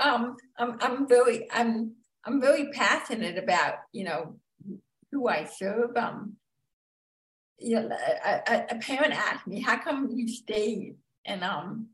Um, 0.00 0.36
I'm, 0.58 0.76
I'm 0.80 1.08
very, 1.08 1.48
I'm, 1.50 1.92
I'm 2.24 2.40
very 2.40 2.70
passionate 2.72 3.38
about, 3.38 3.74
you 3.92 4.04
know, 4.04 4.36
who 5.12 5.28
I 5.28 5.44
serve. 5.44 5.96
Um, 5.96 6.36
you 7.58 7.80
know, 7.80 7.88
a, 7.90 8.66
a, 8.70 8.78
parent 8.78 9.14
asked 9.14 9.46
me, 9.46 9.60
"How 9.60 9.78
come 9.78 10.10
you 10.12 10.28
stayed?" 10.28 10.96
And 11.24 11.42
um, 11.42 11.88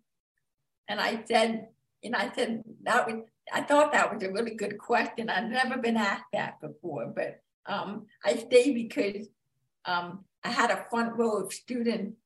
and 0.88 1.00
I 1.00 1.22
said, 1.28 1.68
and 2.02 2.16
I 2.16 2.32
said 2.34 2.64
that 2.82 3.06
was, 3.06 3.22
I 3.52 3.62
thought 3.62 3.92
that 3.92 4.12
was 4.12 4.22
a 4.24 4.32
really 4.32 4.54
good 4.54 4.78
question. 4.78 5.30
I'd 5.30 5.50
never 5.50 5.78
been 5.78 5.96
asked 5.96 6.24
that 6.32 6.60
before, 6.60 7.12
but 7.14 7.40
um, 7.66 8.06
I 8.24 8.36
stayed 8.36 8.74
because 8.74 9.28
um, 9.84 10.24
I 10.42 10.50
had 10.50 10.70
a 10.70 10.84
front 10.90 11.16
row 11.16 11.44
of 11.44 11.52
students 11.52 12.16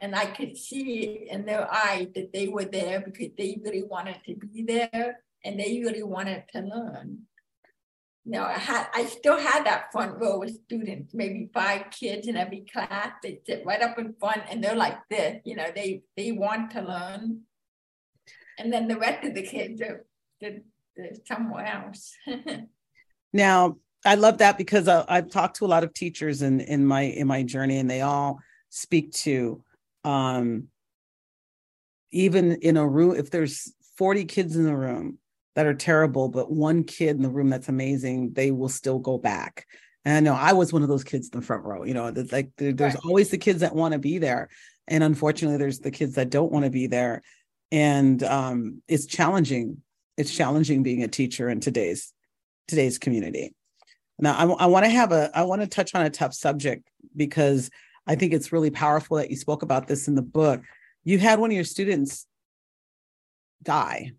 and 0.00 0.14
I 0.14 0.26
could 0.26 0.56
see 0.56 1.28
in 1.30 1.46
their 1.46 1.72
eyes 1.72 2.08
that 2.14 2.32
they 2.32 2.48
were 2.48 2.64
there 2.64 3.00
because 3.00 3.28
they 3.36 3.60
really 3.62 3.82
wanted 3.82 4.20
to 4.26 4.34
be 4.34 4.62
there 4.62 5.20
and 5.44 5.58
they 5.58 5.80
really 5.84 6.02
wanted 6.02 6.44
to 6.52 6.60
learn. 6.60 7.20
You 8.24 8.32
know, 8.32 8.44
I 8.44 8.58
had 8.58 8.88
I 8.92 9.06
still 9.06 9.38
had 9.38 9.64
that 9.66 9.92
front 9.92 10.20
row 10.20 10.42
of 10.42 10.50
students, 10.50 11.14
maybe 11.14 11.48
five 11.54 11.90
kids 11.90 12.26
in 12.26 12.36
every 12.36 12.66
class. 12.72 13.12
They 13.22 13.40
sit 13.46 13.64
right 13.64 13.80
up 13.80 13.98
in 13.98 14.14
front 14.18 14.42
and 14.50 14.62
they're 14.62 14.74
like 14.74 14.98
this, 15.08 15.40
you 15.44 15.54
know, 15.54 15.70
they 15.74 16.02
they 16.16 16.32
want 16.32 16.72
to 16.72 16.82
learn. 16.82 17.42
And 18.58 18.72
then 18.72 18.88
the 18.88 18.98
rest 18.98 19.24
of 19.24 19.34
the 19.34 19.42
kids 19.42 19.80
are, 19.82 20.06
they're, 20.40 20.62
they're 20.96 21.12
somewhere 21.26 21.66
else. 21.66 22.14
now 23.32 23.76
I 24.04 24.14
love 24.14 24.38
that 24.38 24.56
because 24.56 24.88
I, 24.88 25.04
I've 25.08 25.30
talked 25.30 25.56
to 25.56 25.66
a 25.66 25.68
lot 25.68 25.84
of 25.84 25.92
teachers 25.92 26.42
in 26.42 26.60
in 26.60 26.86
my 26.86 27.02
in 27.02 27.26
my 27.26 27.42
journey, 27.42 27.78
and 27.78 27.88
they 27.88 28.00
all 28.00 28.38
speak 28.70 29.12
to 29.12 29.62
um, 30.06 30.68
even 32.12 32.52
in 32.62 32.76
a 32.76 32.86
room, 32.86 33.16
if 33.16 33.30
there's 33.30 33.72
40 33.98 34.24
kids 34.24 34.56
in 34.56 34.64
the 34.64 34.76
room 34.76 35.18
that 35.54 35.66
are 35.66 35.74
terrible, 35.74 36.28
but 36.28 36.50
one 36.50 36.84
kid 36.84 37.16
in 37.16 37.22
the 37.22 37.28
room 37.28 37.50
that's 37.50 37.68
amazing, 37.68 38.32
they 38.32 38.50
will 38.50 38.68
still 38.68 38.98
go 38.98 39.18
back. 39.18 39.66
And 40.04 40.16
I 40.16 40.20
know 40.20 40.34
I 40.34 40.52
was 40.52 40.72
one 40.72 40.82
of 40.82 40.88
those 40.88 41.04
kids 41.04 41.28
in 41.32 41.40
the 41.40 41.44
front 41.44 41.64
row, 41.64 41.82
you 41.82 41.92
know, 41.92 42.12
like 42.30 42.50
there's 42.56 42.78
right. 42.78 43.04
always 43.04 43.30
the 43.30 43.38
kids 43.38 43.60
that 43.60 43.74
want 43.74 43.92
to 43.92 43.98
be 43.98 44.18
there. 44.18 44.48
And 44.86 45.02
unfortunately, 45.02 45.58
there's 45.58 45.80
the 45.80 45.90
kids 45.90 46.14
that 46.14 46.30
don't 46.30 46.52
want 46.52 46.64
to 46.64 46.70
be 46.70 46.86
there. 46.86 47.22
And 47.72 48.22
um, 48.22 48.82
it's 48.86 49.06
challenging 49.06 49.82
it's 50.16 50.34
challenging 50.34 50.82
being 50.82 51.02
a 51.02 51.08
teacher 51.08 51.48
in 51.48 51.60
today's 51.60 52.12
today's 52.68 52.98
community. 52.98 53.54
Now, 54.18 54.34
I, 54.34 54.64
I 54.64 54.66
want 54.66 54.84
to 54.84 54.90
have 54.90 55.12
a 55.12 55.30
I 55.34 55.42
want 55.42 55.62
to 55.62 55.66
touch 55.66 55.94
on 55.94 56.06
a 56.06 56.10
tough 56.10 56.34
subject 56.34 56.88
because 57.14 57.70
I 58.06 58.14
think 58.14 58.32
it's 58.32 58.52
really 58.52 58.70
powerful 58.70 59.16
that 59.16 59.30
you 59.30 59.36
spoke 59.36 59.62
about 59.62 59.88
this 59.88 60.08
in 60.08 60.14
the 60.14 60.22
book. 60.22 60.62
You 61.04 61.18
had 61.18 61.38
one 61.38 61.50
of 61.50 61.54
your 61.54 61.64
students 61.64 62.26
die. 63.62 64.12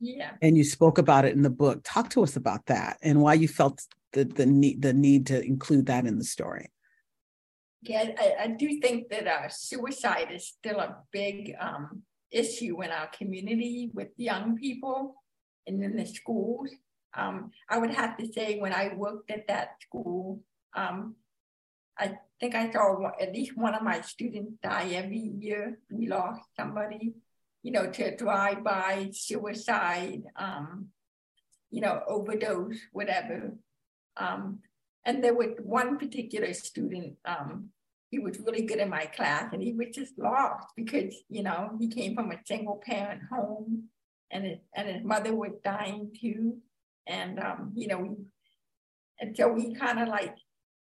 Yeah. 0.00 0.32
And 0.42 0.56
you 0.56 0.64
spoke 0.64 0.98
about 0.98 1.24
it 1.24 1.34
in 1.34 1.42
the 1.42 1.50
book. 1.50 1.80
Talk 1.84 2.10
to 2.10 2.22
us 2.22 2.36
about 2.36 2.66
that 2.66 2.98
and 3.02 3.22
why 3.22 3.34
you 3.34 3.48
felt 3.48 3.82
the 4.12 4.24
the 4.24 4.46
need 4.46 4.82
the 4.82 4.92
need 4.92 5.26
to 5.26 5.42
include 5.42 5.86
that 5.86 6.06
in 6.06 6.18
the 6.18 6.24
story. 6.24 6.70
Yeah, 7.82 8.12
I, 8.18 8.34
I 8.44 8.46
do 8.48 8.80
think 8.80 9.10
that 9.10 9.26
uh, 9.26 9.48
suicide 9.48 10.28
is 10.32 10.46
still 10.46 10.80
a 10.80 10.96
big 11.12 11.54
um, 11.60 12.02
issue 12.30 12.82
in 12.82 12.90
our 12.90 13.08
community 13.08 13.90
with 13.92 14.08
young 14.16 14.56
people 14.56 15.16
and 15.66 15.82
in 15.84 15.96
the 15.96 16.06
schools. 16.06 16.70
Um, 17.16 17.50
I 17.68 17.78
would 17.78 17.90
have 17.90 18.16
to 18.18 18.32
say, 18.32 18.58
when 18.58 18.72
I 18.72 18.94
worked 18.94 19.30
at 19.30 19.46
that 19.48 19.76
school, 19.82 20.40
um, 20.74 21.14
I 21.98 22.18
think 22.40 22.54
I 22.54 22.70
saw 22.72 22.98
one, 22.98 23.12
at 23.20 23.32
least 23.32 23.56
one 23.56 23.74
of 23.74 23.82
my 23.82 24.00
students 24.00 24.54
die 24.62 24.90
every 24.94 25.18
year. 25.18 25.78
We 25.90 26.08
lost 26.08 26.42
somebody, 26.56 27.14
you 27.62 27.72
know, 27.72 27.90
to 27.90 28.16
drive-by, 28.16 29.10
suicide, 29.12 30.24
um, 30.36 30.88
you 31.70 31.80
know, 31.80 32.00
overdose, 32.08 32.78
whatever. 32.92 33.54
Um, 34.16 34.60
and 35.04 35.22
there 35.22 35.34
was 35.34 35.50
one 35.62 35.98
particular 35.98 36.52
student, 36.54 37.16
um, 37.24 37.70
he 38.10 38.18
was 38.18 38.38
really 38.38 38.62
good 38.62 38.78
in 38.78 38.88
my 38.88 39.06
class 39.06 39.52
and 39.52 39.62
he 39.62 39.72
was 39.72 39.88
just 39.92 40.16
lost 40.18 40.68
because, 40.76 41.14
you 41.28 41.42
know, 41.42 41.72
he 41.80 41.88
came 41.88 42.14
from 42.14 42.30
a 42.30 42.38
single 42.44 42.80
parent 42.84 43.22
home 43.30 43.84
and 44.30 44.44
his, 44.44 44.58
and 44.74 44.88
his 44.88 45.04
mother 45.04 45.34
was 45.34 45.52
dying 45.64 46.10
too. 46.20 46.58
And, 47.06 47.40
um, 47.40 47.72
you 47.74 47.88
know, 47.88 47.98
we, 47.98 48.10
and 49.20 49.36
so 49.36 49.48
we 49.48 49.74
kind 49.74 50.00
of 50.00 50.08
like, 50.08 50.36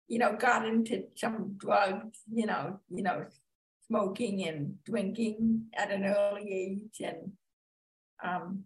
you 0.10 0.18
know, 0.18 0.36
got 0.36 0.68
into 0.68 1.04
some 1.16 1.54
drugs, 1.58 2.20
you 2.34 2.48
know, 2.48 2.80
you 2.90 3.04
know, 3.04 3.26
smoking 3.88 4.46
and 4.48 4.84
drinking 4.84 5.68
at 5.76 5.92
an 5.92 6.04
early 6.04 6.52
age. 6.52 7.00
And, 7.02 7.32
um, 8.24 8.64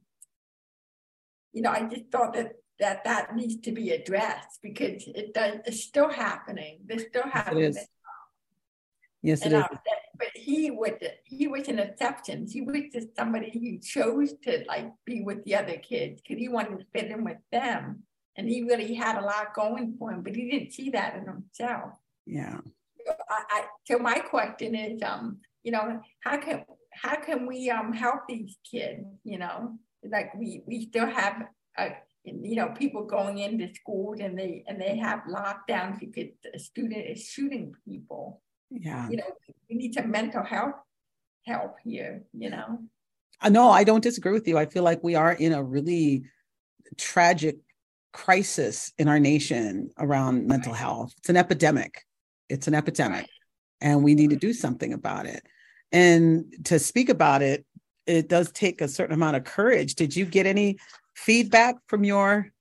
you 1.52 1.62
know, 1.62 1.70
I 1.70 1.84
just 1.84 2.06
thought 2.12 2.34
that 2.34 2.54
that 2.80 3.04
that 3.04 3.36
needs 3.36 3.58
to 3.62 3.72
be 3.72 3.92
addressed 3.92 4.62
because 4.64 5.04
it 5.08 5.34
does, 5.34 5.60
it's 5.66 5.84
still 5.84 6.10
happening. 6.10 6.80
It's 6.88 7.04
still 7.10 7.30
happening. 7.30 7.76
Yes, 9.22 9.46
it 9.46 9.54
is. 9.54 9.64
but 10.18 10.28
he 10.36 10.72
would 10.72 10.98
he 11.24 11.48
was 11.48 11.68
an 11.68 11.80
exception. 11.80 12.48
He 12.50 12.62
was 12.62 12.82
just 12.92 13.16
somebody 13.16 13.52
who 13.54 13.80
chose 13.80 14.34
to 14.44 14.64
like 14.68 14.92
be 15.06 15.22
with 15.22 15.44
the 15.46 15.56
other 15.56 15.78
kids 15.78 16.22
because 16.22 16.42
he 16.42 16.50
wanted 16.50 16.80
to 16.80 16.86
fit 16.94 17.12
in 17.12 17.24
with 17.24 17.38
them. 17.52 18.04
And 18.36 18.50
he 18.50 18.64
really 18.64 18.94
had 18.94 19.18
a 19.18 19.26
lot 19.26 19.54
going 19.54 19.96
for 19.98 20.12
him, 20.12 20.24
but 20.24 20.36
he 20.36 20.50
didn't 20.50 20.74
see 20.74 20.90
that 20.92 21.16
in 21.16 21.26
himself. 21.26 21.94
Yeah. 22.26 22.60
So, 23.06 23.14
I, 23.30 23.44
I, 23.50 23.66
so 23.86 24.00
my 24.00 24.20
question 24.20 24.76
is, 24.76 25.02
um, 25.04 25.40
you 25.64 25.72
know, 25.72 26.02
how 26.22 26.38
can 26.38 26.66
how 26.92 27.16
can 27.16 27.46
we 27.46 27.70
um 27.70 27.94
help 27.94 28.22
these 28.28 28.58
kids? 28.70 29.06
You 29.24 29.40
know, 29.40 29.78
like 30.10 30.34
we 30.36 30.64
we 30.66 30.86
still 30.86 31.08
have 31.08 31.44
a 31.78 31.92
you 32.24 32.56
know 32.56 32.70
people 32.70 33.04
going 33.04 33.40
into 33.40 33.74
schools 33.74 34.20
and 34.20 34.38
they 34.38 34.64
and 34.68 34.80
they 34.80 34.98
have 34.98 35.22
lockdowns 35.30 36.00
because 36.00 36.30
a 36.54 36.60
student 36.60 37.06
is 37.06 37.26
shooting 37.26 37.74
people 37.86 38.42
yeah 38.70 39.10
you 39.10 39.18
know 39.18 39.26
we 39.70 39.76
need 39.76 39.94
some 39.94 40.10
mental 40.10 40.44
health 40.44 40.76
help 41.46 41.76
here 41.84 42.24
you 42.34 42.50
know 42.50 42.80
uh, 43.42 43.50
no 43.50 43.70
i 43.70 43.84
don't 43.84 44.04
disagree 44.04 44.32
with 44.32 44.48
you 44.48 44.58
i 44.58 44.66
feel 44.66 44.84
like 44.84 45.04
we 45.04 45.16
are 45.16 45.34
in 45.34 45.52
a 45.52 45.62
really 45.62 46.24
tragic 46.98 47.58
crisis 48.14 48.94
in 48.98 49.08
our 49.08 49.20
nation 49.20 49.90
around 49.98 50.48
mental 50.48 50.74
health. 50.74 51.14
It's 51.18 51.30
an 51.30 51.38
epidemic. 51.38 52.04
It's 52.50 52.68
an 52.68 52.76
epidemic 52.76 53.28
and 53.82 54.04
we 54.04 54.16
need 54.16 54.30
to 54.30 54.36
do 54.36 54.54
something 54.54 54.94
about 54.94 55.26
it. 55.26 55.44
And 55.92 56.46
to 56.66 56.80
speak 56.80 57.10
about 57.10 57.42
it 57.42 57.66
it 58.06 58.28
does 58.28 58.52
take 58.52 58.82
a 58.82 58.88
certain 58.88 59.14
amount 59.14 59.38
of 59.38 59.44
courage. 59.44 59.96
Did 59.96 60.16
you 60.16 60.26
get 60.26 60.46
any 60.46 60.78
feedback 61.16 61.76
from 61.88 62.04
your 62.04 62.52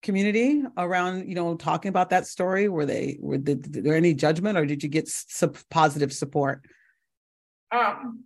community 0.00 0.62
around 0.76 1.28
you 1.28 1.34
know 1.34 1.56
talking 1.56 1.88
about 1.88 2.10
that 2.10 2.26
story? 2.26 2.68
Were 2.68 2.86
they 2.86 3.18
were 3.20 3.38
there 3.38 3.96
any 3.96 4.14
judgment 4.14 4.56
or 4.56 4.64
did 4.64 4.82
you 4.82 4.88
get 4.88 5.08
some 5.08 5.52
positive 5.70 6.12
support? 6.12 6.64
Um 7.70 8.24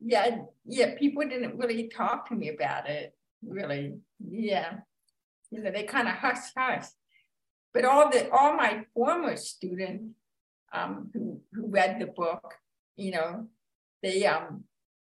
yeah 0.00 0.42
yeah 0.64 0.94
people 0.96 1.22
didn't 1.22 1.58
really 1.58 1.88
talk 1.88 2.28
to 2.28 2.34
me 2.34 2.50
about 2.50 2.88
it 2.88 3.12
really. 3.42 3.94
Yeah 4.20 4.78
you 5.50 5.62
know 5.62 5.70
they 5.70 5.84
kind 5.84 6.08
of 6.08 6.14
hush 6.14 6.52
hush. 6.56 6.86
But 7.74 7.84
all 7.84 8.10
the 8.10 8.30
all 8.30 8.56
my 8.56 8.84
former 8.94 9.36
students 9.36 10.14
um 10.72 11.10
who 11.12 11.40
who 11.52 11.68
read 11.68 11.98
the 11.98 12.06
book 12.06 12.54
you 12.96 13.10
know 13.12 13.46
they 14.02 14.26
um 14.26 14.64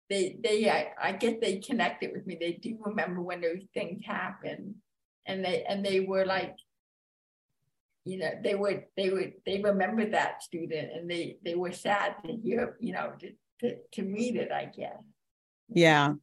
they 0.10 0.38
they 0.41 0.69
I, 0.69 0.91
I 1.02 1.12
guess 1.13 1.36
they 1.41 1.58
connected 1.58 2.12
with 2.13 2.26
me. 2.26 2.38
They 2.39 2.54
do 2.54 2.78
remember 2.86 3.21
when 3.21 3.41
those 3.41 3.63
things 3.73 4.04
happened. 4.06 4.76
And 5.26 5.43
they 5.43 5.63
and 5.67 5.86
they 5.86 6.00
were 6.00 6.26
like 6.26 6.56
you 8.06 8.17
know 8.17 8.32
they 8.41 8.56
would 8.56 8.84
they 8.95 9.10
would 9.10 9.34
they 9.45 9.60
remember 9.62 10.10
that 10.10 10.41
student 10.41 10.93
and 10.93 11.12
they 11.12 11.38
they 11.43 11.56
were 11.56 11.73
sad 11.73 12.15
to 12.23 12.32
hear 12.32 12.78
you 12.80 12.93
know 12.93 13.12
to 13.19 13.32
to, 13.60 13.76
to 13.91 14.04
read 14.04 14.38
it 14.38 14.52
i 14.52 14.65
guess. 14.65 15.02
Yeah. 15.69 16.13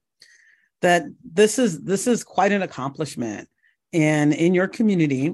That 0.81 1.05
this 1.23 1.59
is 1.59 1.83
this 1.83 2.07
is 2.07 2.25
quite 2.25 2.53
an 2.53 2.63
accomplishment 2.63 3.49
and 3.95 4.35
in 4.35 4.53
your 4.53 4.69
community 4.69 5.33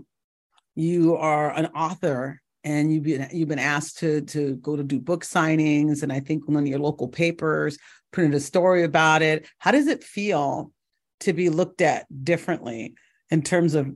you 0.76 1.16
are 1.16 1.50
an 1.52 1.66
author 1.66 2.40
and 2.62 2.92
you've 2.92 3.02
been 3.02 3.26
you've 3.32 3.48
been 3.48 3.58
asked 3.58 3.98
to 3.98 4.20
to 4.22 4.54
go 4.56 4.76
to 4.76 4.84
do 4.84 5.00
book 5.00 5.24
signings 5.24 6.04
and 6.04 6.12
i 6.12 6.20
think 6.20 6.46
one 6.46 6.62
of 6.62 6.66
your 6.68 6.78
local 6.78 7.08
papers 7.08 7.76
printed 8.12 8.34
a 8.34 8.40
story 8.40 8.82
about 8.82 9.22
it. 9.22 9.48
How 9.58 9.70
does 9.70 9.86
it 9.86 10.04
feel 10.04 10.72
to 11.20 11.32
be 11.32 11.50
looked 11.50 11.80
at 11.80 12.06
differently 12.24 12.94
in 13.30 13.42
terms 13.42 13.74
of 13.74 13.90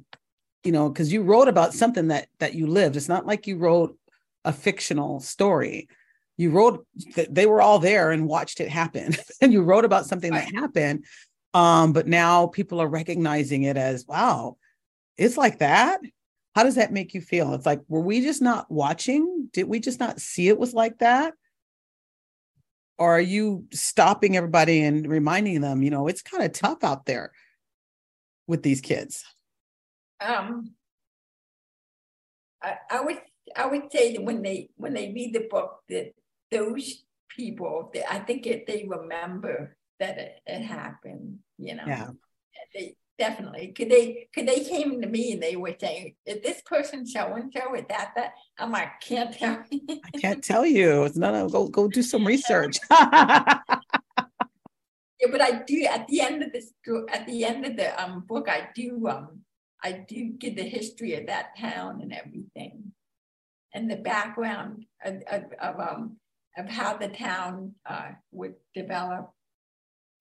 you 0.62 0.72
know 0.72 0.88
because 0.88 1.12
you 1.12 1.22
wrote 1.22 1.48
about 1.48 1.74
something 1.74 2.08
that 2.08 2.28
that 2.38 2.54
you 2.54 2.66
lived. 2.66 2.96
It's 2.96 3.08
not 3.08 3.26
like 3.26 3.46
you 3.46 3.56
wrote 3.56 3.96
a 4.44 4.52
fictional 4.52 5.20
story. 5.20 5.88
You 6.36 6.50
wrote 6.50 6.86
that 7.16 7.34
they 7.34 7.46
were 7.46 7.62
all 7.62 7.78
there 7.78 8.10
and 8.10 8.26
watched 8.26 8.60
it 8.60 8.68
happen. 8.68 9.14
And 9.40 9.52
you 9.52 9.62
wrote 9.62 9.84
about 9.84 10.06
something 10.06 10.32
that 10.32 10.54
happened 10.54 11.04
um 11.54 11.92
but 11.92 12.06
now 12.06 12.46
people 12.46 12.80
are 12.80 12.88
recognizing 12.88 13.62
it 13.62 13.76
as 13.76 14.06
wow 14.06 14.56
it's 15.16 15.36
like 15.36 15.58
that 15.60 16.00
how 16.54 16.62
does 16.62 16.74
that 16.74 16.92
make 16.92 17.14
you 17.14 17.20
feel 17.20 17.54
it's 17.54 17.66
like 17.66 17.80
were 17.88 18.00
we 18.00 18.20
just 18.20 18.42
not 18.42 18.70
watching 18.70 19.48
did 19.52 19.68
we 19.68 19.80
just 19.80 20.00
not 20.00 20.20
see 20.20 20.48
it 20.48 20.58
was 20.58 20.74
like 20.74 20.98
that 20.98 21.34
or 22.98 23.16
are 23.16 23.20
you 23.20 23.64
stopping 23.72 24.36
everybody 24.36 24.82
and 24.82 25.08
reminding 25.08 25.60
them 25.60 25.82
you 25.82 25.90
know 25.90 26.08
it's 26.08 26.22
kind 26.22 26.44
of 26.44 26.52
tough 26.52 26.84
out 26.84 27.06
there 27.06 27.32
with 28.46 28.62
these 28.62 28.80
kids? 28.80 29.24
Um, 30.20 30.72
I, 32.62 32.76
I 32.90 33.00
would 33.00 33.18
I 33.56 33.66
would 33.66 33.92
say 33.92 34.14
that 34.14 34.22
when 34.22 34.42
they 34.42 34.70
when 34.76 34.94
they 34.94 35.12
read 35.12 35.34
the 35.34 35.46
book 35.50 35.80
that 35.88 36.14
those 36.50 37.04
people 37.28 37.92
I 38.08 38.20
think 38.20 38.46
it, 38.46 38.66
they 38.66 38.86
remember 38.88 39.76
that 40.00 40.18
it, 40.18 40.40
it 40.46 40.62
happened. 40.62 41.38
You 41.58 41.76
know, 41.76 41.84
yeah, 41.86 42.08
they 42.74 42.96
definitely. 43.18 43.68
Could 43.68 43.90
they 43.90 44.28
could 44.34 44.48
they 44.48 44.64
came 44.64 45.00
to 45.00 45.06
me 45.06 45.32
and 45.32 45.42
they 45.42 45.56
were 45.56 45.74
saying 45.78 46.14
is 46.26 46.42
this 46.42 46.60
person 46.66 47.06
so 47.06 47.34
and 47.34 47.52
so 47.56 47.74
is 47.74 47.84
that 47.88 48.12
that? 48.16 48.32
I'm 48.58 48.72
like 48.72 49.00
can't 49.00 49.32
tell 49.32 49.62
I 49.72 50.18
can't 50.20 50.42
tell 50.42 50.66
you. 50.66 51.10
No 51.14 51.32
no 51.32 51.48
go 51.48 51.68
go 51.68 51.88
do 51.88 52.02
some 52.02 52.26
research. 52.34 52.78
Yeah, 55.20 55.30
but 55.30 55.40
I 55.40 55.62
do 55.62 55.84
at 55.84 56.06
the 56.08 56.20
end 56.20 56.42
of 56.42 56.52
this 56.52 56.72
at 57.12 57.26
the 57.26 57.44
end 57.44 57.64
of 57.64 57.76
the 57.76 58.02
um 58.02 58.24
book, 58.26 58.48
I 58.48 58.68
do 58.74 59.08
um 59.08 59.40
I 59.82 59.92
do 59.92 60.30
give 60.30 60.56
the 60.56 60.62
history 60.64 61.14
of 61.14 61.26
that 61.26 61.56
town 61.58 62.00
and 62.02 62.12
everything, 62.12 62.92
and 63.72 63.90
the 63.90 63.96
background 63.96 64.84
of, 65.04 65.22
of, 65.30 65.44
of 65.60 65.80
um 65.80 66.16
of 66.56 66.68
how 66.68 66.96
the 66.96 67.08
town 67.08 67.74
uh, 67.86 68.10
would 68.32 68.54
develop, 68.74 69.32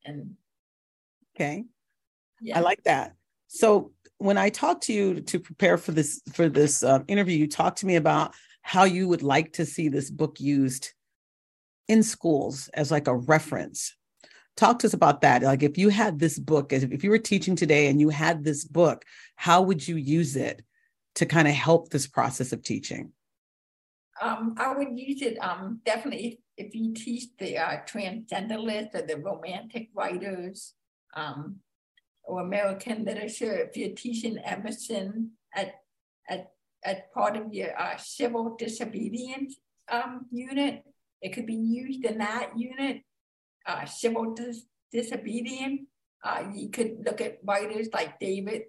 and 0.05 0.35
okay, 1.35 1.65
yeah. 2.41 2.57
I 2.57 2.61
like 2.61 2.83
that. 2.83 3.13
So 3.47 3.91
when 4.17 4.37
I 4.37 4.49
talked 4.49 4.83
to 4.83 4.93
you 4.93 5.21
to 5.21 5.39
prepare 5.39 5.77
for 5.77 5.91
this 5.91 6.21
for 6.33 6.49
this 6.49 6.83
uh, 6.83 6.99
interview, 7.07 7.37
you 7.37 7.47
talked 7.47 7.79
to 7.79 7.85
me 7.85 7.95
about 7.95 8.33
how 8.61 8.85
you 8.85 9.07
would 9.07 9.23
like 9.23 9.53
to 9.53 9.65
see 9.65 9.89
this 9.89 10.09
book 10.09 10.39
used 10.39 10.93
in 11.87 12.01
schools 12.01 12.69
as 12.73 12.91
like 12.91 13.07
a 13.07 13.15
reference 13.15 13.95
talk 14.55 14.79
to 14.79 14.87
us 14.87 14.93
about 14.93 15.21
that 15.21 15.41
like 15.41 15.63
if 15.63 15.77
you 15.77 15.89
had 15.89 16.19
this 16.19 16.37
book 16.37 16.71
if 16.71 17.03
you 17.03 17.09
were 17.09 17.17
teaching 17.17 17.55
today 17.55 17.87
and 17.87 17.99
you 17.99 18.09
had 18.09 18.43
this 18.43 18.63
book 18.63 19.03
how 19.35 19.61
would 19.61 19.85
you 19.87 19.95
use 19.95 20.35
it 20.35 20.61
to 21.15 21.25
kind 21.25 21.47
of 21.47 21.53
help 21.53 21.89
this 21.89 22.07
process 22.07 22.53
of 22.53 22.63
teaching 22.63 23.11
um, 24.21 24.55
i 24.57 24.73
would 24.75 24.97
use 24.97 25.21
it 25.21 25.37
um, 25.39 25.81
definitely 25.85 26.39
if, 26.57 26.67
if 26.67 26.75
you 26.75 26.93
teach 26.93 27.25
the 27.39 27.57
uh, 27.57 27.77
transcendentalists 27.87 28.93
or 28.93 29.01
the 29.01 29.17
romantic 29.17 29.89
writers 29.95 30.73
um, 31.15 31.57
or 32.23 32.41
American 32.41 33.05
literature 33.05 33.53
if 33.53 33.75
you're 33.77 33.95
teaching 33.95 34.37
Emerson 34.37 35.31
at, 35.55 35.75
at, 36.29 36.51
at 36.83 37.13
part 37.13 37.35
of 37.35 37.53
your 37.53 37.79
uh, 37.79 37.97
civil 37.97 38.55
disobedience 38.57 39.57
um, 39.91 40.25
unit. 40.31 40.83
It 41.21 41.33
could 41.33 41.45
be 41.45 41.55
used 41.55 42.03
in 42.05 42.17
that 42.17 42.51
unit, 42.57 43.01
uh, 43.65 43.85
civil 43.85 44.33
dis- 44.33 44.65
disobedience. 44.91 45.81
Uh, 46.23 46.45
you 46.53 46.69
could 46.69 47.03
look 47.05 47.21
at 47.21 47.39
writers 47.43 47.89
like 47.93 48.19
David 48.19 48.63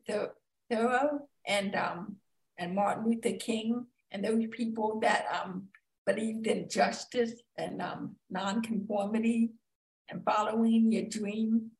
Thoreau 0.70 1.28
and 1.46 1.74
um, 1.74 2.16
and 2.58 2.74
Martin 2.74 3.04
Luther 3.04 3.36
King 3.36 3.86
and 4.10 4.24
those 4.24 4.46
people 4.50 5.00
that 5.00 5.26
um, 5.32 5.68
believed 6.06 6.46
in 6.46 6.68
justice 6.68 7.32
and 7.58 7.82
um, 7.82 8.16
nonconformity 8.30 9.50
and 10.08 10.22
following 10.24 10.92
your 10.92 11.04
dream. 11.04 11.70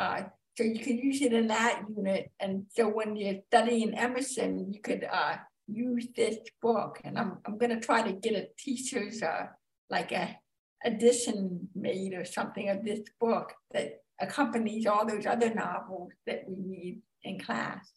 Uh, 0.00 0.22
so 0.56 0.64
you 0.64 0.80
could 0.80 0.96
use 0.96 1.20
it 1.20 1.34
in 1.34 1.48
that 1.48 1.82
unit. 1.94 2.30
And 2.40 2.64
so 2.74 2.88
when 2.88 3.16
you're 3.16 3.42
studying 3.48 3.94
Emerson, 3.94 4.72
you 4.72 4.80
could 4.80 5.04
uh, 5.04 5.36
use 5.68 6.08
this 6.16 6.38
book. 6.62 7.00
And 7.04 7.18
I'm, 7.18 7.38
I'm 7.46 7.58
going 7.58 7.70
to 7.70 7.80
try 7.80 8.02
to 8.02 8.12
get 8.12 8.34
a 8.34 8.48
teacher's 8.58 9.22
uh, 9.22 9.46
like 9.90 10.10
a 10.12 10.38
edition 10.84 11.68
made 11.74 12.14
or 12.14 12.24
something 12.24 12.70
of 12.70 12.82
this 12.82 13.00
book 13.20 13.52
that 13.72 14.02
accompanies 14.20 14.86
all 14.86 15.06
those 15.06 15.26
other 15.26 15.52
novels 15.52 16.12
that 16.26 16.44
we 16.48 16.56
need 16.56 17.02
in 17.22 17.38
class. 17.38 17.92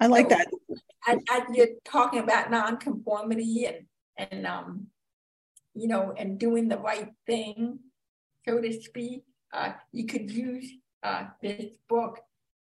I 0.00 0.06
like 0.06 0.30
so, 0.30 0.36
that. 0.36 0.48
As, 1.06 1.18
as 1.30 1.42
you're 1.52 1.76
talking 1.84 2.20
about 2.20 2.50
nonconformity 2.50 3.66
and 3.66 3.86
and 4.16 4.46
um, 4.46 4.86
you 5.74 5.86
know, 5.86 6.14
and 6.16 6.38
doing 6.38 6.68
the 6.68 6.78
right 6.78 7.10
thing, 7.26 7.78
so 8.46 8.60
to 8.60 8.72
speak, 8.82 9.22
uh, 9.52 9.72
you 9.92 10.06
could 10.06 10.30
use 10.30 10.70
uh, 11.02 11.26
this 11.42 11.76
book 11.88 12.20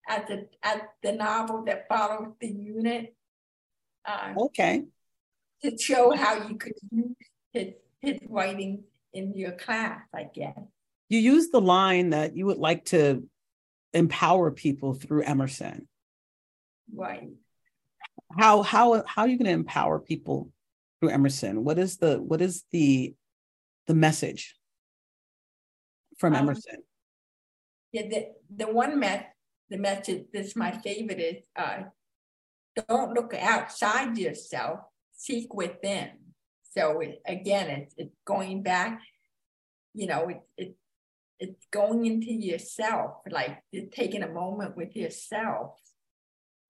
as 0.08 0.22
a 0.30 0.46
as 0.62 0.80
the 1.02 1.12
novel 1.12 1.64
that 1.64 1.88
follows 1.88 2.32
the 2.40 2.48
unit. 2.48 3.14
Uh, 4.04 4.34
okay. 4.36 4.84
To 5.62 5.76
show 5.76 6.14
how 6.14 6.48
you 6.48 6.56
could 6.56 6.74
use 6.90 7.16
his 7.52 7.74
his 8.00 8.18
writing 8.28 8.84
in 9.12 9.34
your 9.34 9.52
class, 9.52 10.00
I 10.14 10.28
guess. 10.32 10.58
You 11.08 11.18
use 11.18 11.50
the 11.50 11.60
line 11.60 12.10
that 12.10 12.36
you 12.36 12.46
would 12.46 12.58
like 12.58 12.86
to 12.86 13.28
empower 13.92 14.50
people 14.50 14.94
through 14.94 15.22
Emerson. 15.22 15.88
Right. 16.94 17.30
How 18.38 18.62
how 18.62 19.02
how 19.06 19.22
are 19.22 19.28
you 19.28 19.38
going 19.38 19.46
to 19.46 19.52
empower 19.52 19.98
people 19.98 20.50
through 21.00 21.10
Emerson? 21.10 21.64
What 21.64 21.78
is 21.78 21.96
the 21.96 22.20
what 22.20 22.40
is 22.40 22.64
the 22.70 23.14
the 23.86 23.94
message 23.94 24.54
from 26.18 26.34
um, 26.34 26.42
Emerson? 26.42 26.82
Yeah, 27.92 28.08
the 28.08 28.26
the 28.54 28.72
one 28.72 28.98
met 28.98 29.34
the 29.70 29.78
message 29.78 30.26
that's 30.32 30.56
my 30.56 30.72
favorite 30.72 31.20
is 31.20 31.44
uh, 31.56 31.84
don't 32.88 33.14
look 33.14 33.34
outside 33.34 34.18
yourself, 34.18 34.80
seek 35.12 35.54
within. 35.54 36.10
So 36.74 37.00
it, 37.00 37.20
again, 37.26 37.70
it's 37.70 37.94
it's 37.96 38.16
going 38.24 38.62
back, 38.62 39.00
you 39.94 40.06
know, 40.06 40.28
it, 40.28 40.40
it 40.56 40.76
it's 41.40 41.66
going 41.70 42.04
into 42.04 42.32
yourself, 42.32 43.12
like 43.30 43.62
taking 43.92 44.22
a 44.22 44.28
moment 44.28 44.76
with 44.76 44.96
yourself 44.96 45.78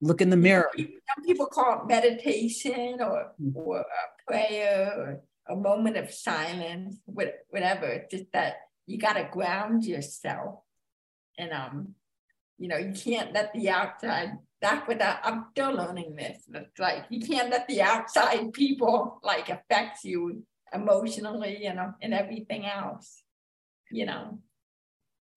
Look 0.01 0.21
in 0.21 0.31
the 0.31 0.37
mirror. 0.37 0.71
Some 0.77 1.25
people 1.25 1.47
call 1.47 1.81
it 1.81 1.89
meditation 1.89 2.99
or, 3.01 3.33
mm. 3.41 3.55
or 3.55 3.81
a 3.81 4.31
prayer 4.31 4.93
or 4.97 5.21
a 5.49 5.57
moment 5.57 5.97
of 5.97 6.13
silence, 6.13 6.97
whatever. 7.05 8.07
just 8.11 8.27
that 8.33 8.55
you 8.89 8.99
got 8.99 9.13
to 9.13 9.29
ground 9.31 9.85
yourself. 9.85 10.61
And, 11.37 11.53
um, 11.53 11.95
you 12.57 12.69
know, 12.69 12.79
you 12.79 12.93
can't 12.93 13.33
let 13.33 13.53
the 13.53 13.69
outside, 13.69 14.33
that's 14.61 14.89
what 14.89 15.01
I, 15.01 15.19
I'm 15.23 15.45
still 15.53 15.73
learning 15.73 16.17
this. 16.17 16.43
It's 16.53 16.79
like 16.79 17.05
you 17.11 17.21
can't 17.21 17.51
let 17.51 17.69
the 17.69 17.83
outside 17.83 18.53
people 18.53 19.21
like 19.23 19.51
affect 19.51 20.03
you 20.05 20.43
emotionally, 20.73 21.59
you 21.63 21.75
know, 21.75 21.93
and 22.01 22.15
everything 22.15 22.67
else, 22.67 23.23
you 23.91 24.07
know. 24.07 24.41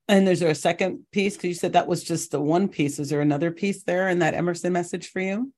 And 0.08 0.28
is 0.28 0.40
there 0.40 0.50
a 0.50 0.56
second 0.56 1.06
piece? 1.12 1.36
Because 1.36 1.48
you 1.50 1.54
said 1.54 1.74
that 1.74 1.88
was 1.88 2.04
just 2.04 2.32
the 2.32 2.42
one 2.42 2.68
piece. 2.68 3.00
Is 3.00 3.10
there 3.10 3.22
another 3.22 3.52
piece 3.52 3.84
there 3.84 4.10
in 4.10 4.20
that 4.20 4.34
Emerson 4.34 4.74
message 4.74 5.10
for 5.10 5.20
you? 5.20 5.54